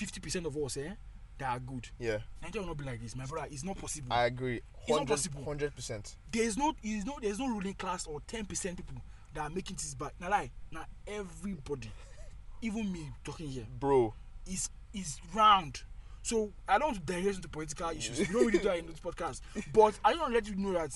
fifty 0.00 0.18
percent 0.20 0.46
of 0.46 0.56
us, 0.56 0.76
eh, 0.78 0.94
that 1.38 1.50
are 1.50 1.60
good, 1.60 1.88
Yeah. 1.98 2.18
Nigeria 2.42 2.62
will 2.66 2.74
not 2.74 2.78
be 2.78 2.84
like 2.84 3.00
this, 3.00 3.14
my 3.14 3.26
brother. 3.26 3.48
It's 3.50 3.64
not 3.64 3.76
possible. 3.76 4.12
I 4.12 4.24
agree. 4.24 4.60
It's 4.80 4.88
not 4.88 5.08
100 5.08 5.08
possible. 5.08 5.42
100%. 5.44 6.16
there 6.32 6.42
is 6.42 6.56
no, 6.56 6.74
is 6.82 7.04
no, 7.04 7.18
there 7.20 7.30
is 7.30 7.38
no 7.38 7.48
ruling 7.48 7.74
class 7.74 8.06
or 8.06 8.20
ten 8.26 8.44
percent 8.46 8.76
people 8.76 8.96
that 9.34 9.42
are 9.42 9.50
making 9.50 9.76
this 9.76 9.94
bad. 9.94 10.12
Now, 10.20 10.30
like, 10.30 10.50
now 10.72 10.84
everybody, 11.06 11.90
even 12.62 12.90
me 12.92 13.10
talking 13.24 13.48
here, 13.48 13.66
Bro. 13.78 14.14
is 14.46 14.70
is 14.92 15.18
round. 15.34 15.82
So 16.22 16.52
I 16.68 16.78
don't 16.78 16.88
want 16.92 17.06
to 17.06 17.12
digress 17.14 17.36
into 17.36 17.48
political 17.48 17.90
issues. 17.90 18.18
We 18.18 18.24
don't 18.26 18.46
really 18.46 18.58
do 18.58 18.64
that 18.64 18.78
in 18.78 18.86
this 18.86 19.00
podcast. 19.00 19.40
But 19.72 19.98
I 20.04 20.14
want 20.14 20.28
to 20.28 20.34
let 20.34 20.48
you 20.48 20.56
know 20.56 20.72
that 20.72 20.92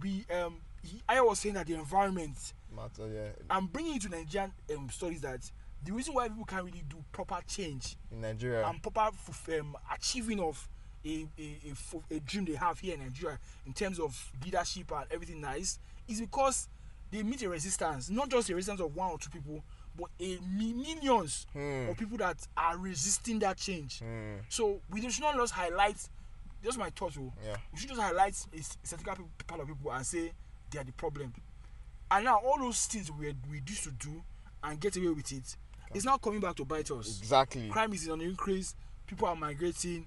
we 0.00 0.24
um 0.34 0.56
he, 0.82 1.02
I 1.08 1.20
was 1.20 1.38
saying 1.40 1.54
that 1.56 1.66
the 1.66 1.74
environment. 1.74 2.36
Matter, 2.74 3.06
yeah. 3.12 3.28
I'm 3.50 3.66
bringing 3.66 3.96
it 3.96 4.02
to 4.02 4.08
Nigerian 4.08 4.52
um, 4.76 4.88
studies 4.90 5.20
that 5.20 5.40
the 5.84 5.92
reason 5.92 6.14
why 6.14 6.28
people 6.28 6.44
can't 6.44 6.64
really 6.64 6.84
do 6.88 6.96
proper 7.12 7.38
change 7.46 7.96
In 8.10 8.20
Nigeria. 8.20 8.66
and 8.66 8.82
proper 8.82 9.10
um, 9.58 9.76
achieving 9.92 10.40
of 10.40 10.68
a, 11.04 11.26
a, 11.38 11.42
a, 11.66 12.14
a 12.16 12.20
dream 12.20 12.44
they 12.44 12.54
have 12.54 12.78
here 12.78 12.94
in 12.94 13.00
Nigeria 13.00 13.38
in 13.66 13.72
terms 13.72 13.98
of 13.98 14.32
leadership 14.44 14.90
and 14.92 15.06
everything 15.10 15.40
nice 15.40 15.78
is 16.08 16.20
because 16.20 16.68
they 17.10 17.22
meet 17.22 17.42
a 17.42 17.48
resistance, 17.48 18.08
not 18.10 18.28
just 18.30 18.48
a 18.50 18.54
resistance 18.54 18.80
of 18.80 18.94
one 18.94 19.10
or 19.10 19.18
two 19.18 19.28
people, 19.30 19.62
but 19.98 20.08
a 20.20 20.38
millions 20.56 21.46
Hmm. 21.52 21.88
of 21.90 21.96
people 21.98 22.16
that 22.18 22.36
are 22.56 22.78
resisting 22.78 23.38
that 23.40 23.56
change. 23.58 23.98
Hmm. 23.98 24.36
So 24.48 24.80
we 24.90 25.00
should 25.10 25.22
not 25.22 25.34
just 25.36 25.52
highlight, 25.52 25.96
just 26.64 26.78
my 26.78 26.90
thought, 26.90 27.14
oh, 27.18 27.32
Yeah. 27.44 27.56
we 27.72 27.78
should 27.78 27.88
just 27.90 28.00
highlight 28.00 28.34
a 28.56 28.62
certain 28.86 29.04
part 29.46 29.60
of 29.60 29.66
people 29.66 29.92
and 29.92 30.06
say 30.06 30.32
they 30.70 30.78
are 30.78 30.84
the 30.84 30.92
problem. 30.92 31.34
And 32.10 32.24
now 32.24 32.36
all 32.38 32.58
those 32.58 32.86
things 32.86 33.10
we 33.10 33.34
we 33.50 33.60
used 33.66 33.84
to 33.84 33.90
do 33.90 34.22
and 34.62 34.80
get 34.80 34.96
away 34.96 35.08
with 35.08 35.30
it, 35.32 35.56
it's 35.94 36.04
now 36.04 36.16
coming 36.16 36.40
back 36.40 36.54
to 36.56 36.64
bite 36.64 36.90
us 36.90 37.18
Exactly. 37.20 37.68
crime 37.68 37.92
is 37.92 38.08
on 38.08 38.18
the 38.18 38.24
increase 38.24 38.74
people 39.06 39.28
are 39.28 39.36
migrating 39.36 40.06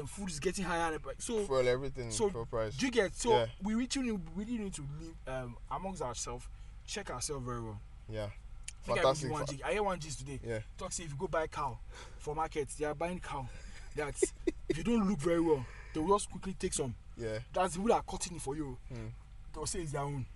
um, 0.00 0.06
food 0.06 0.28
is 0.30 0.38
getting 0.38 0.64
higher 0.64 0.96
so 1.18 1.40
for 1.44 1.60
everything. 1.62 2.10
so 2.10 2.28
full 2.30 2.46
price. 2.46 2.76
do 2.76 2.86
you 2.86 2.92
get 2.92 3.14
so 3.14 3.30
Yeah. 3.30 3.46
we 3.62 3.74
really 3.74 3.88
need, 4.12 4.20
we 4.36 4.44
really 4.44 4.58
need 4.64 4.74
to 4.74 4.82
live 5.00 5.14
um, 5.44 5.56
amongst 5.70 6.02
ourselves 6.02 6.46
check 6.86 7.10
ourselves 7.10 7.44
very 7.44 7.60
well 7.60 7.80
Yeah. 8.08 8.26
I 8.26 8.86
think 8.86 8.98
I, 8.98 9.02
Fantastic. 9.02 9.30
heard 9.30 9.32
one 9.32 9.46
I 9.64 9.72
hear 9.72 9.82
one 9.82 9.98
gist 10.00 10.18
today 10.20 10.40
Yeah. 10.46 10.58
talk 10.78 10.90
to 10.90 10.94
say 10.94 11.04
if 11.04 11.10
you 11.10 11.16
go 11.18 11.26
buy 11.28 11.46
cow 11.48 11.78
for 12.18 12.34
market 12.34 12.68
they 12.78 12.84
are 12.84 12.94
buying 12.94 13.18
cow 13.20 13.48
that 13.96 14.14
if 14.68 14.76
you 14.78 14.84
don't 14.84 15.08
look 15.08 15.18
very 15.20 15.40
well 15.40 15.64
they 15.92 16.00
will 16.00 16.16
just 16.18 16.30
quickly 16.30 16.54
take 16.58 16.72
some 16.74 16.94
Yeah. 17.16 17.38
that's 17.52 17.76
that 17.76 17.90
are 17.92 18.02
cutting 18.02 18.36
it 18.36 18.42
for 18.42 18.56
you 18.56 18.76
Hmm. 18.88 19.06
they 19.52 19.58
will 19.58 19.66
say 19.66 19.80
it's 19.80 19.92
their 19.92 20.02
own 20.02 20.26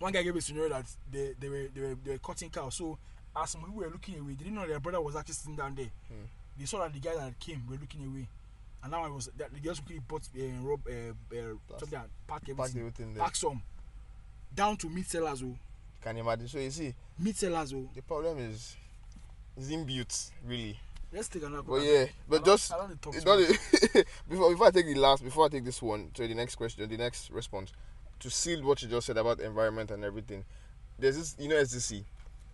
one 0.00 0.12
guy 0.12 0.22
gave 0.22 0.32
me 0.34 0.38
a 0.38 0.42
scenario 0.42 0.70
that 0.70 0.86
they, 1.10 1.34
they 1.38 1.48
were 1.48 1.68
they 1.74 1.80
were 1.82 1.94
they 2.04 2.10
were 2.12 2.18
cutting 2.18 2.50
cow 2.50 2.68
so 2.68 2.98
as 3.36 3.50
some 3.50 3.60
people 3.62 3.76
were 3.76 3.88
looking 3.90 4.18
away 4.18 4.32
they 4.34 4.44
didn't 4.44 4.54
know 4.54 4.66
their 4.66 4.80
brother 4.80 5.00
was 5.00 5.16
actually 5.16 5.34
sitting 5.34 5.56
down 5.56 5.74
there 5.74 5.90
Hmm. 6.08 6.24
they 6.58 6.66
saw 6.66 6.80
that 6.80 6.92
the 6.92 7.00
guy 7.00 7.14
that 7.16 7.38
came 7.40 7.62
were 7.68 7.76
looking 7.76 8.04
away 8.06 8.28
and 8.82 8.90
now 8.92 9.04
I 9.04 9.08
was 9.08 9.30
that 9.36 9.52
the 9.52 9.60
girls 9.60 9.80
quickly 9.80 10.02
bought 10.06 10.22
uh, 10.38 10.42
rob 10.62 10.80
uh, 10.86 11.36
uh, 11.36 11.78
something 11.78 11.98
and 11.98 12.08
pack 12.26 12.42
Pack 12.46 12.50
everything 12.50 12.80
everything 12.80 13.14
there. 13.14 13.24
pack 13.24 13.36
some 13.36 13.62
down 14.54 14.76
to 14.78 14.88
meat 14.88 15.06
sellers 15.08 15.42
oh 15.42 15.56
Can 16.02 16.16
you 16.16 16.22
imagine? 16.22 16.48
So 16.48 16.58
you 16.58 16.70
see, 16.70 16.94
meat 17.18 17.36
sellers 17.36 17.72
oh 17.72 17.88
the 17.94 18.02
problem 18.02 18.38
is 18.38 18.76
is 19.56 19.70
inbuilt, 19.70 20.30
really. 20.46 20.78
let's 21.12 21.28
take 21.28 21.44
another 21.44 21.62
But 21.62 21.82
yeah, 21.82 22.06
but 22.28 22.42
I 22.42 22.44
just 22.44 22.72
I 22.72 22.76
don't 22.76 22.88
dey 22.90 22.96
talk 23.00 23.14
it's 23.14 23.24
too 23.24 23.30
not 23.30 23.94
much. 23.94 24.06
before 24.28 24.50
before 24.50 24.66
I 24.66 24.70
take 24.70 24.86
the 24.86 24.94
last 24.96 25.24
before 25.24 25.46
I 25.46 25.48
take 25.48 25.64
this 25.64 25.80
one 25.80 26.10
to 26.14 26.26
the 26.28 26.34
next 26.34 26.56
question, 26.56 26.88
the 26.88 26.96
next 26.96 27.30
response, 27.30 27.72
to 28.20 28.30
seal 28.30 28.62
what 28.64 28.82
you 28.82 28.88
just 28.88 29.06
said 29.06 29.16
about 29.16 29.40
environment 29.40 29.90
and 29.90 30.04
everything. 30.04 30.44
There's 30.98 31.16
this, 31.16 31.36
you 31.38 31.48
know, 31.48 31.56
SDC, 31.56 32.04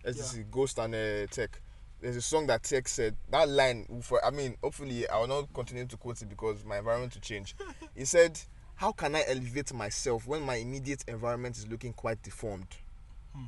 SDC 0.05 0.49
Ghost 0.51 0.79
and 0.79 0.95
uh, 0.95 1.27
Tec. 1.27 1.61
There's 1.99 2.15
a 2.15 2.21
song 2.21 2.47
that 2.47 2.63
Tec 2.63 2.87
said 2.87 3.15
that 3.29 3.47
line. 3.47 3.85
For 4.01 4.23
I 4.25 4.31
mean, 4.31 4.55
hopefully 4.63 5.07
I 5.07 5.19
will 5.19 5.27
not 5.27 5.53
continue 5.53 5.85
to 5.85 5.97
quote 5.97 6.21
it 6.21 6.29
because 6.29 6.65
my 6.65 6.79
environment 6.79 7.13
will 7.13 7.21
change. 7.21 7.55
he 7.95 8.05
said, 8.05 8.39
"How 8.75 8.91
can 8.91 9.15
I 9.15 9.23
elevate 9.27 9.73
myself 9.73 10.27
when 10.27 10.41
my 10.41 10.55
immediate 10.55 11.03
environment 11.07 11.57
is 11.57 11.67
looking 11.67 11.93
quite 11.93 12.21
deformed?" 12.23 12.67
Hmm. 13.35 13.45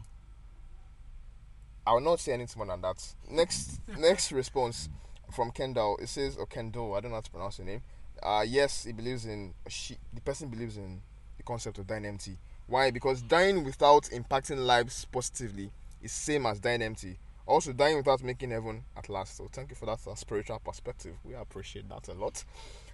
I 1.85 1.93
will 1.93 2.01
not 2.01 2.19
say 2.19 2.33
anything 2.33 2.57
more 2.59 2.67
than 2.67 2.81
that. 2.81 3.03
Next, 3.29 3.81
next 3.97 4.31
response 4.31 4.89
from 5.31 5.51
Kendall. 5.51 5.97
It 6.01 6.09
says, 6.09 6.37
or 6.37 6.45
Kendall, 6.45 6.93
I 6.93 7.01
don't 7.01 7.11
know 7.11 7.17
how 7.17 7.21
to 7.21 7.31
pronounce 7.31 7.57
the 7.57 7.63
name. 7.63 7.81
Uh, 8.21 8.45
yes, 8.47 8.83
he 8.83 8.93
believes 8.93 9.25
in 9.25 9.53
she. 9.67 9.97
The 10.13 10.21
person 10.21 10.49
believes 10.49 10.77
in 10.77 11.01
the 11.37 11.43
concept 11.43 11.79
of 11.79 11.87
dying 11.87 12.05
empty. 12.05 12.37
Why? 12.67 12.91
Because 12.91 13.21
dying 13.23 13.63
without 13.63 14.03
impacting 14.03 14.63
lives 14.63 15.05
positively 15.11 15.71
is 16.03 16.11
same 16.11 16.45
as 16.45 16.59
dying 16.59 16.81
empty. 16.81 17.17
Also, 17.45 17.73
dying 17.73 17.97
without 17.97 18.23
making 18.23 18.51
heaven 18.51 18.83
at 18.95 19.09
last. 19.09 19.37
So, 19.37 19.47
thank 19.51 19.69
you 19.69 19.75
for 19.75 19.85
that 19.87 19.99
uh, 20.07 20.15
spiritual 20.15 20.59
perspective. 20.59 21.15
We 21.23 21.33
appreciate 21.33 21.89
that 21.89 22.07
a 22.07 22.13
lot. 22.13 22.43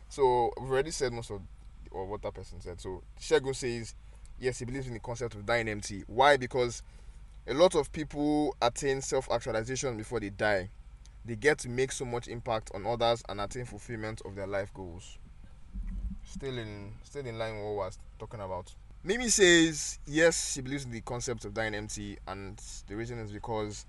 So, 0.07 0.51
we've 0.59 0.71
already 0.71 0.91
said 0.91 1.13
most 1.13 1.29
of 1.31 1.41
or 1.91 2.05
what 2.05 2.21
that 2.21 2.33
person 2.33 2.61
said. 2.61 2.79
So, 2.79 3.03
Shegun 3.19 3.55
says, 3.55 3.95
yes, 4.39 4.59
he 4.59 4.65
believes 4.65 4.87
in 4.87 4.93
the 4.93 4.99
concept 4.99 5.35
of 5.35 5.45
dying 5.45 5.67
empty. 5.67 6.03
Why? 6.07 6.37
Because 6.37 6.81
a 7.47 7.53
lot 7.53 7.75
of 7.75 7.91
people 7.91 8.55
attain 8.61 9.01
self-actualization 9.01 9.97
before 9.97 10.19
they 10.19 10.29
die 10.29 10.69
they 11.25 11.35
get 11.35 11.59
to 11.59 11.69
make 11.69 11.91
so 11.91 12.05
much 12.05 12.27
impact 12.27 12.71
on 12.73 12.85
others 12.85 13.23
and 13.29 13.41
attain 13.41 13.65
fulfillment 13.65 14.21
of 14.25 14.35
their 14.35 14.47
life 14.47 14.73
goals 14.73 15.17
still 16.25 16.57
in 16.57 16.91
still 17.03 17.25
in 17.25 17.37
line 17.37 17.55
with 17.55 17.63
what 17.63 17.75
we're 17.75 17.91
talking 18.17 18.41
about 18.41 18.73
mimi 19.03 19.29
says 19.29 19.99
yes 20.05 20.53
she 20.53 20.61
believes 20.61 20.85
in 20.85 20.91
the 20.91 21.01
concept 21.01 21.45
of 21.45 21.53
dying 21.53 21.75
empty 21.75 22.17
and 22.27 22.61
the 22.87 22.95
reason 22.95 23.17
is 23.19 23.31
because 23.31 23.85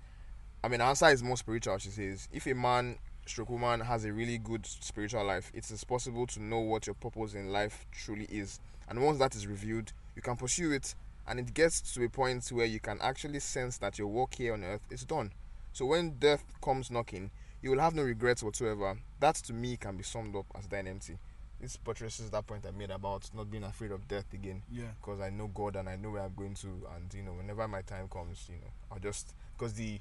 i 0.63 0.67
mean 0.67 0.79
her 0.79 0.85
answer 0.87 1.07
is 1.07 1.21
more 1.23 1.37
spiritual 1.37 1.77
she 1.77 1.89
says 1.89 2.27
if 2.31 2.47
a 2.47 2.53
man 2.53 2.97
stroke 3.25 3.49
woman 3.49 3.79
has 3.79 4.05
a 4.05 4.11
really 4.11 4.37
good 4.37 4.65
spiritual 4.65 5.23
life 5.23 5.51
it 5.53 5.69
is 5.69 5.83
possible 5.83 6.25
to 6.25 6.41
know 6.41 6.59
what 6.59 6.87
your 6.87 6.95
purpose 6.95 7.33
in 7.33 7.51
life 7.51 7.85
truly 7.91 8.25
is 8.31 8.59
and 8.89 9.01
once 9.01 9.19
that 9.19 9.35
is 9.35 9.45
revealed 9.45 9.91
you 10.15 10.21
can 10.21 10.35
pursue 10.35 10.71
it 10.71 10.95
and 11.27 11.39
it 11.39 11.53
gets 11.53 11.81
to 11.93 12.03
a 12.03 12.09
point 12.09 12.47
where 12.51 12.65
you 12.65 12.79
can 12.79 12.97
actually 13.01 13.39
sense 13.39 13.77
that 13.77 13.97
your 13.97 14.07
work 14.07 14.35
here 14.35 14.53
on 14.53 14.63
earth 14.63 14.81
is 14.89 15.05
done. 15.05 15.31
So 15.73 15.85
when 15.85 16.17
death 16.19 16.43
comes 16.61 16.91
knocking, 16.91 17.31
you 17.61 17.69
will 17.69 17.79
have 17.79 17.95
no 17.95 18.03
regrets 18.03 18.43
whatsoever. 18.43 18.97
That 19.19 19.35
to 19.35 19.53
me 19.53 19.77
can 19.77 19.97
be 19.97 20.03
summed 20.03 20.35
up 20.35 20.45
as 20.57 20.67
dying 20.67 20.87
empty. 20.87 21.17
This 21.61 21.77
buttresses 21.77 22.31
that 22.31 22.47
point 22.47 22.65
I 22.67 22.71
made 22.71 22.89
about 22.89 23.29
not 23.35 23.51
being 23.51 23.63
afraid 23.63 23.91
of 23.91 24.07
death 24.07 24.25
again 24.33 24.63
yeah 24.71 24.85
because 24.99 25.21
I 25.21 25.29
know 25.29 25.47
God 25.47 25.75
and 25.75 25.87
I 25.87 25.95
know 25.95 26.09
where 26.09 26.23
I'm 26.23 26.33
going 26.35 26.55
to, 26.55 26.67
and 26.95 27.13
you 27.13 27.21
know, 27.21 27.33
whenever 27.33 27.67
my 27.67 27.81
time 27.83 28.07
comes, 28.09 28.47
you 28.49 28.55
know, 28.55 28.71
I'll 28.91 28.99
just 28.99 29.35
because 29.55 29.73
the 29.73 29.99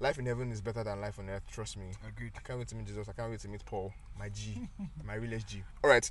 life 0.00 0.18
in 0.18 0.24
heaven 0.24 0.50
is 0.50 0.62
better 0.62 0.82
than 0.82 1.00
life 1.00 1.18
on 1.18 1.28
earth. 1.28 1.42
Trust 1.52 1.76
me. 1.76 1.92
agreed 2.08 2.32
I 2.36 2.40
can't 2.40 2.58
wait 2.58 2.68
to 2.68 2.76
meet 2.76 2.86
Jesus. 2.86 3.06
I 3.08 3.12
can't 3.12 3.30
wait 3.30 3.40
to 3.40 3.48
meet 3.48 3.64
Paul, 3.66 3.92
my 4.18 4.30
G, 4.30 4.68
my 5.06 5.14
real 5.14 5.32
SG. 5.38 5.62
All 5.84 5.90
right. 5.90 6.10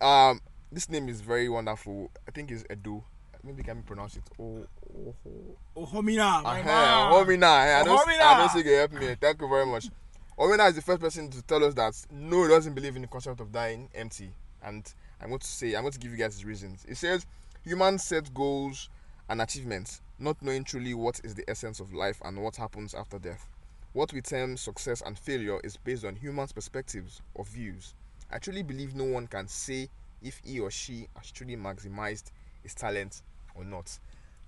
Um, 0.00 0.40
this 0.70 0.88
name 0.88 1.08
is 1.08 1.20
very 1.20 1.48
wonderful. 1.48 2.10
I 2.26 2.30
think 2.30 2.52
it's 2.52 2.64
Edo. 2.70 3.02
Maybe 3.42 3.62
can 3.62 3.76
we 3.78 3.82
pronounce 3.82 4.16
it? 4.16 4.22
Oh, 4.38 4.64
oh, 4.96 5.14
oh. 5.26 5.82
ohomina 5.84 6.42
my 6.42 6.60
Uh-huh. 6.60 7.14
Homina. 7.24 7.44
I 7.80 7.84
don't, 7.84 7.98
Ohomina. 7.98 8.20
I 8.20 8.38
don't 8.38 8.52
think 8.52 8.66
you 8.66 8.74
help 8.74 8.92
me. 8.92 9.16
Thank 9.20 9.40
you 9.40 9.48
very 9.48 9.66
much. 9.66 9.88
Homina 10.38 10.68
is 10.68 10.76
the 10.76 10.82
first 10.82 11.00
person 11.00 11.28
to 11.30 11.42
tell 11.42 11.64
us 11.64 11.74
that 11.74 11.94
no, 12.12 12.44
he 12.44 12.48
doesn't 12.48 12.72
believe 12.72 12.94
in 12.94 13.02
the 13.02 13.08
concept 13.08 13.40
of 13.40 13.50
dying 13.50 13.88
empty. 13.92 14.30
And 14.62 14.88
I'm 15.20 15.30
going 15.30 15.40
to 15.40 15.46
say, 15.46 15.74
I'm 15.74 15.82
going 15.82 15.92
to 15.92 15.98
give 15.98 16.12
you 16.12 16.16
guys 16.16 16.34
his 16.34 16.44
reasons. 16.44 16.86
He 16.88 16.94
says 16.94 17.26
humans 17.64 18.04
set 18.04 18.32
goals 18.32 18.88
and 19.28 19.42
achievements, 19.42 20.00
not 20.20 20.40
knowing 20.40 20.62
truly 20.62 20.94
what 20.94 21.20
is 21.24 21.34
the 21.34 21.44
essence 21.50 21.80
of 21.80 21.92
life 21.92 22.22
and 22.24 22.40
what 22.40 22.54
happens 22.54 22.94
after 22.94 23.18
death. 23.18 23.48
What 23.94 24.12
we 24.12 24.20
term 24.20 24.56
success 24.56 25.02
and 25.04 25.18
failure 25.18 25.58
is 25.64 25.76
based 25.76 26.04
on 26.04 26.14
humans' 26.14 26.52
perspectives 26.52 27.20
or 27.34 27.44
views. 27.44 27.94
I 28.30 28.38
truly 28.38 28.62
believe 28.62 28.94
no 28.94 29.04
one 29.06 29.26
can 29.26 29.48
say 29.48 29.88
if 30.22 30.40
he 30.44 30.60
or 30.60 30.70
she 30.70 31.08
has 31.16 31.32
truly 31.32 31.56
maximized 31.56 32.30
his 32.62 32.74
talent 32.76 33.22
or 33.56 33.64
not. 33.64 33.98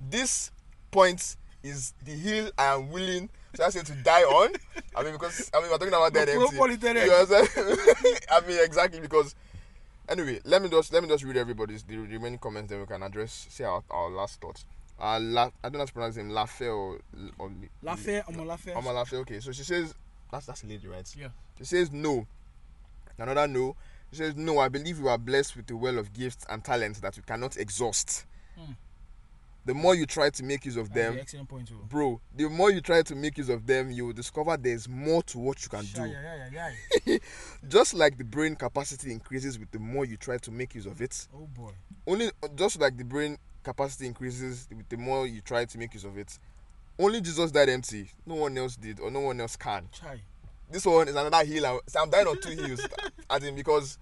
This 0.00 0.52
point 0.92 1.34
is 1.62 1.92
the 2.04 2.12
hill 2.12 2.50
I 2.58 2.74
am 2.74 2.90
willing 2.90 3.28
to 3.54 3.64
I 3.64 3.70
say 3.70 3.82
to 3.82 3.92
die 4.02 4.22
on. 4.22 4.54
I 4.96 5.02
mean 5.02 5.12
because 5.12 5.50
I 5.54 5.60
mean 5.60 5.70
we're 5.70 5.78
talking 5.78 5.94
about 5.94 6.12
dead 6.14 6.28
empty. 6.28 6.56
You 7.06 7.12
understand? 7.12 7.48
I 8.30 8.40
mean 8.46 8.58
exactly 8.62 9.00
because 9.00 9.34
anyway, 10.08 10.40
let 10.44 10.62
me 10.62 10.68
just 10.68 10.92
let 10.92 11.02
me 11.02 11.08
just 11.08 11.24
read 11.24 11.36
everybody's 11.36 11.82
the 11.82 11.96
remaining 11.96 12.38
comments 12.38 12.70
then 12.70 12.80
we 12.80 12.86
can 12.86 13.02
address 13.02 13.46
say 13.50 13.64
our, 13.64 13.82
our 13.90 14.10
last 14.10 14.40
thoughts. 14.40 14.64
uh, 15.00 15.18
La, 15.20 15.44
I 15.44 15.50
don't 15.64 15.74
know 15.74 15.78
how 15.80 15.84
to 15.86 15.92
pronounce 15.92 16.16
him, 16.16 16.30
Lafe 16.30 16.62
or, 16.68 16.98
or 17.38 17.50
Lafe, 17.82 18.22
Omo 18.26 18.46
Lafe. 18.46 18.76
Oma 18.76 18.92
Lafe. 18.92 19.14
Okay, 19.14 19.40
so 19.40 19.52
she 19.52 19.62
says 19.62 19.94
that's 20.30 20.46
that's 20.46 20.62
a 20.62 20.66
lady, 20.66 20.86
right? 20.88 21.08
Yeah. 21.18 21.28
She 21.58 21.64
says 21.64 21.90
no. 21.92 22.26
Another 23.18 23.46
no. 23.46 23.76
She 24.12 24.18
says 24.18 24.36
no. 24.36 24.58
I 24.58 24.68
believe 24.68 24.98
you 24.98 25.08
are 25.08 25.18
blessed 25.18 25.56
with 25.56 25.70
a 25.70 25.76
well 25.76 25.98
of 25.98 26.12
gifts 26.12 26.44
and 26.48 26.64
talents 26.64 27.00
that 27.00 27.16
you 27.16 27.22
cannot 27.22 27.56
exhaust. 27.56 28.26
Hmm. 28.58 28.72
The 29.70 29.74
more 29.74 29.94
you 29.94 30.04
try 30.04 30.30
to 30.30 30.42
make 30.42 30.64
use 30.64 30.76
of 30.76 30.92
them, 30.92 31.16
excellent 31.16 31.48
point, 31.48 31.68
too. 31.68 31.78
bro, 31.88 32.20
the 32.34 32.48
more 32.48 32.72
you 32.72 32.80
try 32.80 33.02
to 33.02 33.14
make 33.14 33.38
use 33.38 33.48
of 33.48 33.68
them, 33.68 33.92
you 33.92 34.06
will 34.06 34.12
discover 34.12 34.56
there's 34.56 34.88
more 34.88 35.22
to 35.22 35.38
what 35.38 35.62
you 35.62 35.68
can 35.68 35.84
do. 35.94 36.06
Yeah, 36.06 36.08
yeah, 36.08 36.48
yeah, 36.52 36.70
yeah. 37.04 37.18
Just 37.68 37.94
like 37.94 38.18
the 38.18 38.24
brain 38.24 38.56
capacity 38.56 39.12
increases 39.12 39.60
with 39.60 39.70
the 39.70 39.78
more 39.78 40.04
you 40.04 40.16
try 40.16 40.38
to 40.38 40.50
make 40.50 40.74
use 40.74 40.86
of 40.86 41.00
it. 41.00 41.28
Oh 41.32 41.46
boy. 41.46 41.70
Only 42.04 42.32
uh, 42.42 42.48
just 42.56 42.80
like 42.80 42.96
the 42.96 43.04
brain 43.04 43.38
capacity 43.62 44.08
increases 44.08 44.66
with 44.76 44.88
the 44.88 44.96
more 44.96 45.28
you 45.28 45.40
try 45.40 45.64
to 45.66 45.78
make 45.78 45.94
use 45.94 46.02
of 46.02 46.18
it. 46.18 46.36
Only 46.98 47.20
Jesus 47.20 47.52
died 47.52 47.68
empty. 47.68 48.10
No 48.26 48.34
one 48.34 48.58
else 48.58 48.74
did, 48.74 48.98
or 48.98 49.08
no 49.08 49.20
one 49.20 49.40
else 49.40 49.54
can. 49.54 49.88
Chai. 49.92 50.20
This 50.68 50.84
one 50.84 51.06
is 51.06 51.14
another 51.14 51.44
hill. 51.44 51.80
I'm 51.96 52.10
dying 52.10 52.26
on 52.26 52.40
two 52.40 52.60
hills. 52.60 52.84
I 53.30 53.38
think 53.38 53.56
because 53.56 53.98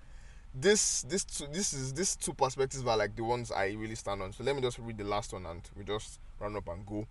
this 0.54 1.02
this 1.02 1.24
two, 1.24 1.46
this 1.52 1.72
is 1.72 1.92
these 1.92 2.16
two 2.16 2.32
perspectives 2.32 2.84
are 2.84 2.96
like 2.96 3.14
the 3.16 3.24
ones 3.24 3.52
I 3.52 3.68
really 3.72 3.94
stand 3.94 4.22
on. 4.22 4.32
So 4.32 4.44
let 4.44 4.56
me 4.56 4.62
just 4.62 4.78
read 4.78 4.98
the 4.98 5.04
last 5.04 5.32
one 5.32 5.46
and 5.46 5.62
we 5.76 5.84
just 5.84 6.20
round 6.40 6.56
up 6.56 6.68
and 6.68 6.84
go. 6.86 7.06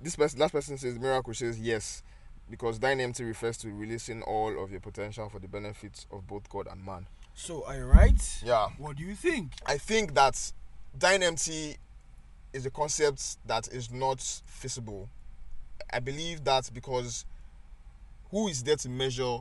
This 0.00 0.16
person, 0.16 0.38
last 0.38 0.52
person 0.52 0.78
says 0.78 0.98
miracle 0.98 1.34
says 1.34 1.58
yes, 1.58 2.02
because 2.50 2.78
dying 2.78 3.00
empty 3.00 3.24
refers 3.24 3.56
to 3.58 3.68
releasing 3.72 4.22
all 4.22 4.62
of 4.62 4.70
your 4.70 4.80
potential 4.80 5.28
for 5.28 5.38
the 5.38 5.48
benefits 5.48 6.06
of 6.12 6.26
both 6.26 6.48
God 6.48 6.68
and 6.70 6.84
man. 6.84 7.06
So, 7.34 7.64
are 7.66 7.76
you 7.76 7.84
right? 7.84 8.42
Yeah. 8.44 8.68
What 8.78 8.96
do 8.96 9.04
you 9.04 9.14
think? 9.14 9.52
I 9.66 9.78
think 9.78 10.14
that 10.14 10.52
dying 10.96 11.22
empty 11.22 11.76
is 12.52 12.66
a 12.66 12.70
concept 12.70 13.38
that 13.46 13.68
is 13.68 13.92
not 13.92 14.20
feasible. 14.46 15.08
I 15.92 16.00
believe 16.00 16.44
that 16.44 16.70
because 16.72 17.24
who 18.30 18.48
is 18.48 18.62
there 18.62 18.76
to 18.76 18.88
measure 18.88 19.38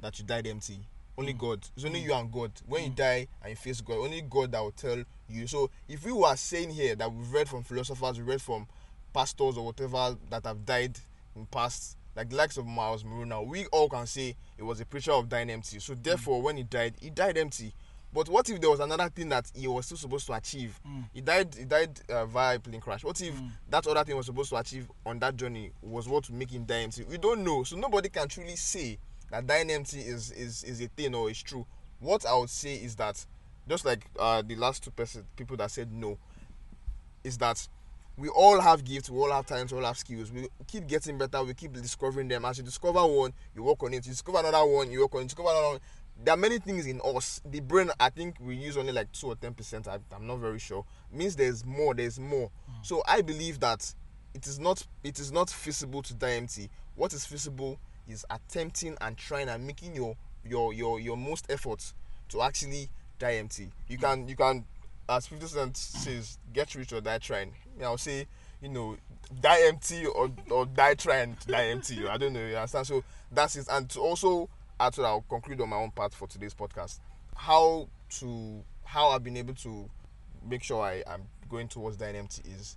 that 0.00 0.18
you 0.18 0.24
died 0.24 0.46
empty? 0.46 0.80
Only 1.18 1.34
mm. 1.34 1.38
God. 1.38 1.66
It's 1.76 1.84
only 1.84 2.00
mm. 2.00 2.04
you 2.04 2.14
and 2.14 2.30
God. 2.32 2.52
When 2.66 2.84
you 2.84 2.90
mm. 2.90 2.96
die 2.96 3.28
and 3.42 3.50
you 3.50 3.56
face 3.56 3.80
God, 3.80 3.98
only 3.98 4.20
God 4.22 4.52
that 4.52 4.62
will 4.62 4.70
tell 4.72 5.02
you. 5.28 5.46
So 5.46 5.70
if 5.88 6.04
we 6.04 6.12
were 6.12 6.36
saying 6.36 6.70
here 6.70 6.94
that 6.94 7.12
we've 7.12 7.32
read 7.32 7.48
from 7.48 7.62
philosophers, 7.62 8.18
we 8.18 8.24
read 8.24 8.42
from 8.42 8.66
pastors 9.12 9.56
or 9.56 9.64
whatever 9.66 10.16
that 10.30 10.44
have 10.44 10.64
died 10.64 10.98
in 11.34 11.46
past, 11.46 11.96
like 12.14 12.30
the 12.30 12.36
likes 12.36 12.56
of 12.56 12.66
Myles 12.66 13.04
Munroe, 13.04 13.42
we 13.42 13.66
all 13.66 13.88
can 13.88 14.06
say 14.06 14.36
it 14.56 14.62
was 14.62 14.80
a 14.80 14.86
preacher 14.86 15.12
of 15.12 15.28
dying 15.28 15.50
empty. 15.50 15.78
So 15.78 15.94
therefore, 15.94 16.42
when 16.42 16.56
he 16.56 16.62
died, 16.62 16.94
he 17.00 17.10
died 17.10 17.38
empty. 17.38 17.72
But 18.12 18.30
what 18.30 18.48
if 18.48 18.60
there 18.60 18.70
was 18.70 18.80
another 18.80 19.10
thing 19.10 19.28
that 19.28 19.50
he 19.54 19.66
was 19.68 19.84
still 19.86 19.98
supposed 19.98 20.26
to 20.28 20.32
achieve? 20.32 20.80
He 21.12 21.20
died. 21.20 21.54
He 21.54 21.64
died 21.64 22.00
uh, 22.08 22.24
via 22.24 22.56
a 22.56 22.58
plane 22.58 22.80
crash. 22.80 23.04
What 23.04 23.20
if 23.20 23.34
that 23.68 23.86
other 23.86 24.04
thing 24.04 24.16
was 24.16 24.24
supposed 24.26 24.48
to 24.50 24.56
achieve 24.56 24.90
on 25.04 25.18
that 25.18 25.36
journey 25.36 25.72
was 25.82 26.08
what 26.08 26.28
would 26.30 26.38
make 26.38 26.50
him 26.50 26.64
die 26.64 26.80
empty? 26.80 27.04
We 27.04 27.18
don't 27.18 27.44
know. 27.44 27.62
So 27.64 27.76
nobody 27.76 28.08
can 28.08 28.26
truly 28.28 28.56
say 28.56 28.98
that 29.30 29.46
dying 29.46 29.70
empty 29.70 30.00
is 30.00 30.30
is 30.32 30.64
is 30.64 30.80
a 30.80 30.88
thing 30.88 31.14
or 31.14 31.30
is 31.30 31.42
true. 31.42 31.66
What 32.00 32.26
I 32.26 32.36
would 32.36 32.50
say 32.50 32.74
is 32.74 32.96
that 32.96 33.24
just 33.68 33.84
like 33.84 34.06
uh, 34.18 34.42
the 34.42 34.56
last 34.56 34.84
two 34.84 34.90
person 34.90 35.24
people 35.36 35.56
that 35.56 35.70
said 35.70 35.92
no, 35.92 36.18
is 37.24 37.38
that 37.38 37.66
we 38.16 38.28
all 38.28 38.60
have 38.60 38.84
gifts, 38.84 39.10
we 39.10 39.18
all 39.18 39.32
have 39.32 39.46
talents, 39.46 39.72
we 39.72 39.78
all 39.78 39.84
have 39.84 39.98
skills. 39.98 40.32
We 40.32 40.48
keep 40.66 40.86
getting 40.86 41.18
better, 41.18 41.42
we 41.42 41.54
keep 41.54 41.72
discovering 41.72 42.28
them. 42.28 42.44
As 42.44 42.58
you 42.58 42.64
discover 42.64 43.04
one, 43.04 43.32
you 43.54 43.62
work 43.62 43.82
on 43.82 43.92
it. 43.92 44.06
You 44.06 44.12
discover 44.12 44.38
another 44.38 44.64
one, 44.64 44.90
you 44.90 45.00
work 45.00 45.14
on 45.14 45.20
it. 45.20 45.24
You 45.24 45.28
discover 45.28 45.50
another 45.50 45.68
one. 45.68 45.80
There 46.24 46.32
are 46.32 46.38
many 46.38 46.58
things 46.58 46.86
in 46.86 47.00
us. 47.04 47.42
The 47.44 47.60
brain, 47.60 47.90
I 48.00 48.08
think 48.08 48.36
we 48.40 48.56
use 48.56 48.78
only 48.78 48.92
like 48.92 49.12
two 49.12 49.26
or 49.26 49.34
ten 49.34 49.52
percent. 49.52 49.86
I'm 49.86 50.26
not 50.26 50.36
very 50.38 50.58
sure. 50.58 50.84
Means 51.12 51.36
there's 51.36 51.64
more. 51.64 51.94
There's 51.94 52.18
more. 52.18 52.50
So 52.80 53.02
I 53.06 53.20
believe 53.20 53.60
that 53.60 53.92
it 54.32 54.46
is 54.46 54.58
not 54.58 54.86
it 55.04 55.18
is 55.18 55.30
not 55.30 55.50
feasible 55.50 56.02
to 56.02 56.14
die 56.14 56.32
empty. 56.32 56.70
What 56.94 57.12
is 57.12 57.26
feasible 57.26 57.78
is 58.08 58.24
attempting 58.30 58.96
and 59.00 59.16
trying 59.16 59.48
and 59.48 59.66
making 59.66 59.94
your 59.94 60.16
your 60.44 60.72
your 60.72 61.00
your 61.00 61.16
most 61.16 61.46
efforts 61.50 61.94
to 62.28 62.42
actually 62.42 62.88
die 63.18 63.34
empty. 63.34 63.70
You 63.88 63.98
can 63.98 64.28
you 64.28 64.36
can 64.36 64.64
as 65.08 65.26
50 65.26 65.46
Cent 65.46 65.76
says, 65.76 66.38
get 66.52 66.74
rich 66.74 66.92
or 66.92 67.00
die 67.00 67.18
trying. 67.18 67.52
I'll 67.82 67.98
say, 67.98 68.26
you 68.60 68.68
know, 68.68 68.96
die 69.40 69.60
empty 69.66 70.06
or, 70.06 70.30
or 70.50 70.66
die 70.66 70.94
trying 70.94 71.36
to 71.36 71.48
die 71.48 71.66
empty. 71.66 72.06
I 72.06 72.16
don't 72.16 72.32
know, 72.32 72.44
you 72.44 72.56
understand? 72.56 72.86
So 72.86 73.04
that's 73.30 73.56
it. 73.56 73.66
And 73.70 73.94
also 73.96 74.48
that, 74.78 74.98
I'll 74.98 75.24
conclude 75.28 75.60
on 75.60 75.68
my 75.68 75.76
own 75.76 75.90
part 75.90 76.12
for 76.12 76.26
today's 76.26 76.54
podcast. 76.54 77.00
How 77.34 77.88
to 78.18 78.62
how 78.84 79.08
I've 79.08 79.24
been 79.24 79.36
able 79.36 79.54
to 79.54 79.88
make 80.48 80.62
sure 80.62 80.82
I 80.82 81.02
am 81.06 81.22
going 81.48 81.68
towards 81.68 81.96
dying 81.96 82.16
empty 82.16 82.42
is 82.50 82.76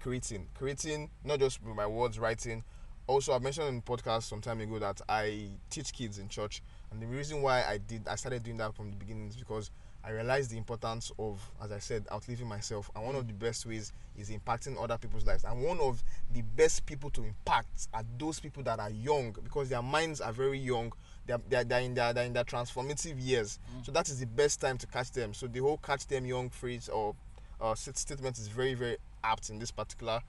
creating. 0.00 0.46
Creating 0.56 1.10
not 1.24 1.40
just 1.40 1.62
with 1.64 1.76
my 1.76 1.86
words, 1.86 2.18
writing. 2.18 2.64
Also, 3.08 3.34
I 3.34 3.38
mentioned 3.38 3.68
in 3.68 3.76
the 3.76 3.82
podcast 3.82 4.24
some 4.24 4.42
time 4.42 4.60
ago 4.60 4.78
that 4.78 5.00
I 5.08 5.48
teach 5.70 5.94
kids 5.94 6.18
in 6.18 6.28
church, 6.28 6.62
and 6.92 7.00
the 7.00 7.06
reason 7.06 7.40
why 7.40 7.64
I 7.64 7.78
did 7.78 8.06
I 8.06 8.16
started 8.16 8.42
doing 8.42 8.58
that 8.58 8.74
from 8.74 8.90
the 8.90 8.96
beginning 8.96 9.28
is 9.28 9.36
because 9.36 9.70
I 10.04 10.10
realized 10.10 10.50
the 10.50 10.58
importance 10.58 11.10
of, 11.18 11.40
as 11.62 11.72
I 11.72 11.78
said, 11.78 12.04
outliving 12.12 12.46
myself. 12.46 12.90
And 12.94 13.04
one 13.06 13.14
of 13.14 13.26
the 13.26 13.32
best 13.32 13.64
ways 13.64 13.94
is 14.16 14.30
impacting 14.30 14.80
other 14.82 14.98
people's 14.98 15.26
lives. 15.26 15.44
And 15.44 15.62
one 15.62 15.80
of 15.80 16.02
the 16.34 16.42
best 16.42 16.84
people 16.84 17.08
to 17.10 17.24
impact 17.24 17.88
are 17.94 18.04
those 18.18 18.40
people 18.40 18.62
that 18.64 18.78
are 18.78 18.90
young 18.90 19.34
because 19.42 19.70
their 19.70 19.82
minds 19.82 20.20
are 20.20 20.32
very 20.32 20.58
young. 20.58 20.92
They're, 21.26 21.40
they're, 21.48 21.64
they're, 21.64 21.80
in, 21.80 21.94
their, 21.94 22.12
they're 22.12 22.24
in 22.26 22.32
their 22.34 22.44
transformative 22.44 23.16
years. 23.18 23.58
So 23.82 23.92
that 23.92 24.08
is 24.08 24.20
the 24.20 24.26
best 24.26 24.60
time 24.60 24.78
to 24.78 24.86
catch 24.86 25.12
them. 25.12 25.34
So 25.34 25.46
the 25.46 25.60
whole 25.60 25.78
catch 25.78 26.06
them 26.06 26.26
young 26.26 26.50
phrase 26.50 26.88
or 26.88 27.14
uh, 27.60 27.74
statement 27.74 28.38
is 28.38 28.48
very, 28.48 28.74
very 28.74 28.98
apt 29.24 29.50
in 29.50 29.58
this 29.58 29.70
particular 29.70 30.20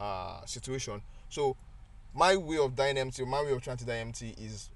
uh, 0.00 0.44
situation. 0.46 1.02
So 1.28 1.56
my 2.14 2.36
way 2.36 2.58
of 2.58 2.74
dying 2.74 2.98
empty, 2.98 3.24
my 3.24 3.42
way 3.42 3.52
of 3.52 3.62
trying 3.62 3.76
to 3.78 3.84
die 3.84 3.98
empty 3.98 4.34
is 4.38 4.70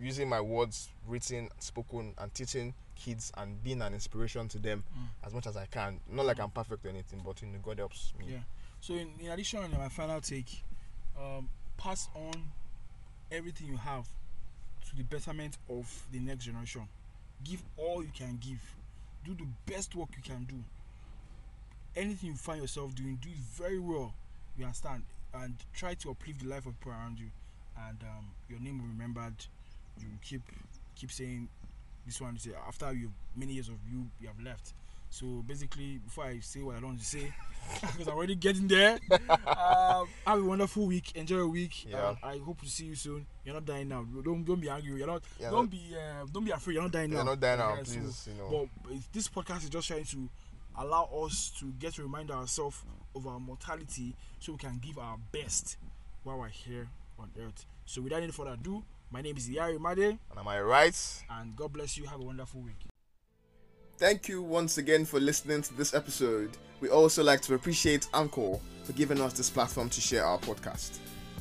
using 0.00 0.28
my 0.28 0.40
words, 0.40 0.88
written, 1.06 1.48
spoken, 1.58 2.14
and 2.18 2.32
teaching 2.34 2.74
kids 2.96 3.32
and 3.36 3.62
being 3.62 3.82
an 3.82 3.92
inspiration 3.92 4.48
to 4.48 4.58
them 4.58 4.82
as 5.24 5.32
much 5.34 5.46
as 5.46 5.56
I 5.56 5.66
can. 5.66 6.00
Not 6.10 6.26
like 6.26 6.40
I'm 6.40 6.50
perfect 6.50 6.84
or 6.84 6.88
anything, 6.88 7.22
but 7.24 7.40
you 7.42 7.48
know, 7.48 7.58
God 7.62 7.78
helps 7.78 8.12
me. 8.18 8.26
Yeah. 8.30 8.38
So 8.80 8.94
in, 8.94 9.10
in 9.20 9.30
addition, 9.30 9.60
my 9.76 9.88
final 9.88 10.20
take, 10.20 10.62
um, 11.18 11.48
pass 11.76 12.08
on 12.14 12.34
everything 13.30 13.68
you 13.68 13.76
have 13.76 14.06
to 14.88 14.96
the 14.96 15.02
betterment 15.02 15.58
of 15.68 16.06
the 16.12 16.20
next 16.20 16.44
generation. 16.44 16.88
Give 17.44 17.62
all 17.76 18.02
you 18.02 18.10
can 18.16 18.38
give. 18.40 18.60
Do 19.24 19.34
the 19.34 19.46
best 19.70 19.94
work 19.94 20.08
you 20.16 20.22
can 20.22 20.44
do. 20.44 20.56
Anything 21.94 22.30
you 22.30 22.36
find 22.36 22.60
yourself 22.60 22.94
doing, 22.94 23.18
do 23.20 23.28
it 23.28 23.36
very 23.36 23.78
well. 23.78 24.14
You 24.56 24.64
understand? 24.64 25.02
And 25.42 25.54
try 25.74 25.94
to 25.94 26.10
uplift 26.10 26.40
the 26.40 26.48
life 26.48 26.66
of 26.66 26.78
people 26.80 26.92
around 26.92 27.18
you. 27.18 27.26
And 27.88 27.98
um, 28.02 28.26
your 28.48 28.58
name 28.60 28.78
will 28.78 28.86
be 28.86 28.92
remembered. 28.92 29.34
You 30.00 30.06
keep 30.22 30.42
keep 30.94 31.10
saying 31.12 31.48
this 32.06 32.20
one. 32.20 32.38
Say 32.38 32.52
after 32.66 32.92
you 32.92 33.12
many 33.36 33.52
years 33.54 33.68
of 33.68 33.74
you, 33.90 34.06
you 34.20 34.28
have 34.28 34.40
left. 34.40 34.72
So 35.10 35.26
basically, 35.46 35.98
before 35.98 36.24
I 36.24 36.40
say 36.40 36.60
what 36.62 36.76
I 36.76 36.80
don't 36.80 36.88
want 36.90 36.98
to 37.00 37.04
say, 37.06 37.32
because 37.80 38.08
I'm 38.08 38.14
already 38.16 38.34
getting 38.34 38.66
there. 38.66 38.98
um, 39.10 40.08
have 40.26 40.38
a 40.40 40.44
wonderful 40.44 40.86
week. 40.86 41.12
Enjoy 41.14 41.36
your 41.36 41.48
week. 41.48 41.86
Yeah. 41.88 42.08
Um, 42.08 42.16
I 42.22 42.38
hope 42.38 42.60
to 42.62 42.68
see 42.68 42.86
you 42.86 42.94
soon. 42.94 43.26
You're 43.44 43.54
not 43.54 43.64
dying 43.64 43.88
now. 43.88 44.04
Don't 44.24 44.44
don't 44.44 44.60
be 44.60 44.68
angry. 44.68 44.98
You're 44.98 45.06
not. 45.06 45.22
Yeah, 45.38 45.50
don't 45.50 45.64
no- 45.64 45.70
be 45.70 45.94
uh, 45.94 46.26
don't 46.32 46.44
be 46.44 46.50
afraid. 46.50 46.74
You're 46.74 46.82
not 46.82 46.92
dying 46.92 47.10
now. 47.10 47.16
You're 47.16 47.24
not 47.24 47.40
dying 47.40 47.58
now, 47.58 47.74
Yeah, 47.76 47.82
so- 47.84 48.00
please, 48.00 48.28
you 48.32 48.38
know. 48.42 48.68
But 48.84 48.92
this 49.12 49.28
podcast 49.28 49.64
is 49.64 49.70
just 49.70 49.86
trying 49.88 50.04
to 50.04 50.28
allow 50.78 51.08
us 51.24 51.52
to 51.60 51.66
get 51.78 51.94
to 51.94 52.02
remind 52.02 52.30
ourselves 52.30 52.82
of 53.16 53.26
our 53.26 53.40
mortality, 53.40 54.14
so 54.38 54.52
we 54.52 54.58
can 54.58 54.78
give 54.84 54.98
our 54.98 55.16
best 55.32 55.76
while 56.22 56.38
we're 56.38 56.48
here 56.48 56.88
on 57.18 57.30
earth. 57.40 57.64
So 57.86 58.02
without 58.02 58.22
any 58.22 58.32
further 58.32 58.52
ado, 58.52 58.84
my 59.10 59.22
name 59.22 59.36
is 59.36 59.48
Yari 59.48 59.80
Made, 59.80 60.18
And 60.30 60.38
am 60.38 60.48
I 60.48 60.60
right? 60.60 61.24
and 61.30 61.56
God 61.56 61.72
bless 61.72 61.96
you. 61.96 62.04
Have 62.06 62.20
a 62.20 62.24
wonderful 62.24 62.60
week. 62.60 62.76
Thank 63.98 64.28
you 64.28 64.42
once 64.42 64.76
again 64.78 65.04
for 65.06 65.18
listening 65.18 65.62
to 65.62 65.74
this 65.74 65.94
episode. 65.94 66.50
We 66.80 66.90
also 66.90 67.22
like 67.22 67.40
to 67.42 67.54
appreciate 67.54 68.08
Anchor 68.12 68.58
for 68.84 68.92
giving 68.92 69.20
us 69.20 69.32
this 69.32 69.48
platform 69.48 69.88
to 69.90 70.00
share 70.00 70.24
our 70.26 70.38
podcast. 70.38 70.98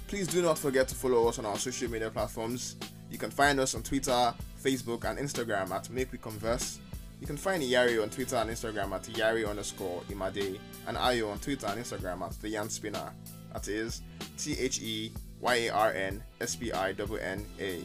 Please 0.08 0.28
do 0.28 0.42
not 0.42 0.58
forget 0.58 0.88
to 0.88 0.96
follow 0.96 1.28
us 1.28 1.38
on 1.40 1.46
our 1.46 1.58
social 1.58 1.90
media 1.92 2.10
platforms. 2.10 2.78
You 3.12 3.18
can 3.18 3.32
find 3.32 3.60
us 3.60 3.76
on 3.76 3.84
Twitter, 3.84 4.34
Facebook, 4.64 5.04
and 5.04 5.20
Instagram 5.20 5.72
at 5.72 5.90
Make 5.90 6.12
We 6.14 6.18
Converse. 6.18 6.80
You 7.20 7.28
can 7.28 7.38
find 7.38 7.64
Yari 7.64 8.02
on 8.02 8.10
Twitter 8.10 8.36
and 8.36 8.50
Instagram 8.50 8.92
at 8.92 9.04
Yari 9.04 9.48
underscore 9.48 10.02
Imade, 10.10 10.60
and 10.88 10.98
Ayo 10.98 11.32
on 11.32 11.40
Twitter 11.40 11.68
and 11.68 11.82
Instagram 11.82 12.22
at 12.22 12.40
The 12.42 12.50
Yarn 12.50 12.68
Spinna. 12.68 13.12
That 13.54 13.68
is 13.68 14.02
T 14.38 14.58
H 14.60 14.82
E 14.82 15.12
Y 15.40 15.56
A 15.56 15.70
R 15.70 15.94
N 15.94 16.22
S 16.42 16.56
P 16.56 16.72
I 16.72 16.90
N 16.92 17.18
N 17.22 17.46
A. 17.60 17.84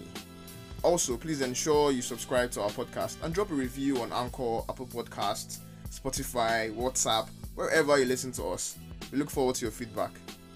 Also, 0.83 1.16
please 1.16 1.43
ensure 1.43 1.93
you 1.93 2.03
subscribe 2.03 2.51
to 2.53 2.62
our 2.62 2.70
podcast 2.70 3.16
and 3.22 3.35
drop 3.35 3.51
a 3.51 3.55
review 3.55 4.01
on 4.01 4.12
Anchor, 4.12 4.62
Apple 4.68 4.87
Podcasts, 4.87 5.59
Spotify, 5.91 6.74
WhatsApp, 6.74 7.28
wherever 7.55 7.99
you 7.99 8.07
listen 8.07 8.33
to 8.33 8.45
us. 8.45 8.78
We 9.12 9.18
look 9.18 9.31
forward 9.31 9.57
to 9.57 9.66
your 9.66 9.72
feedback. 9.72 10.11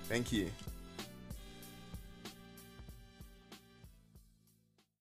Thank 0.08 0.32
you. 0.32 0.50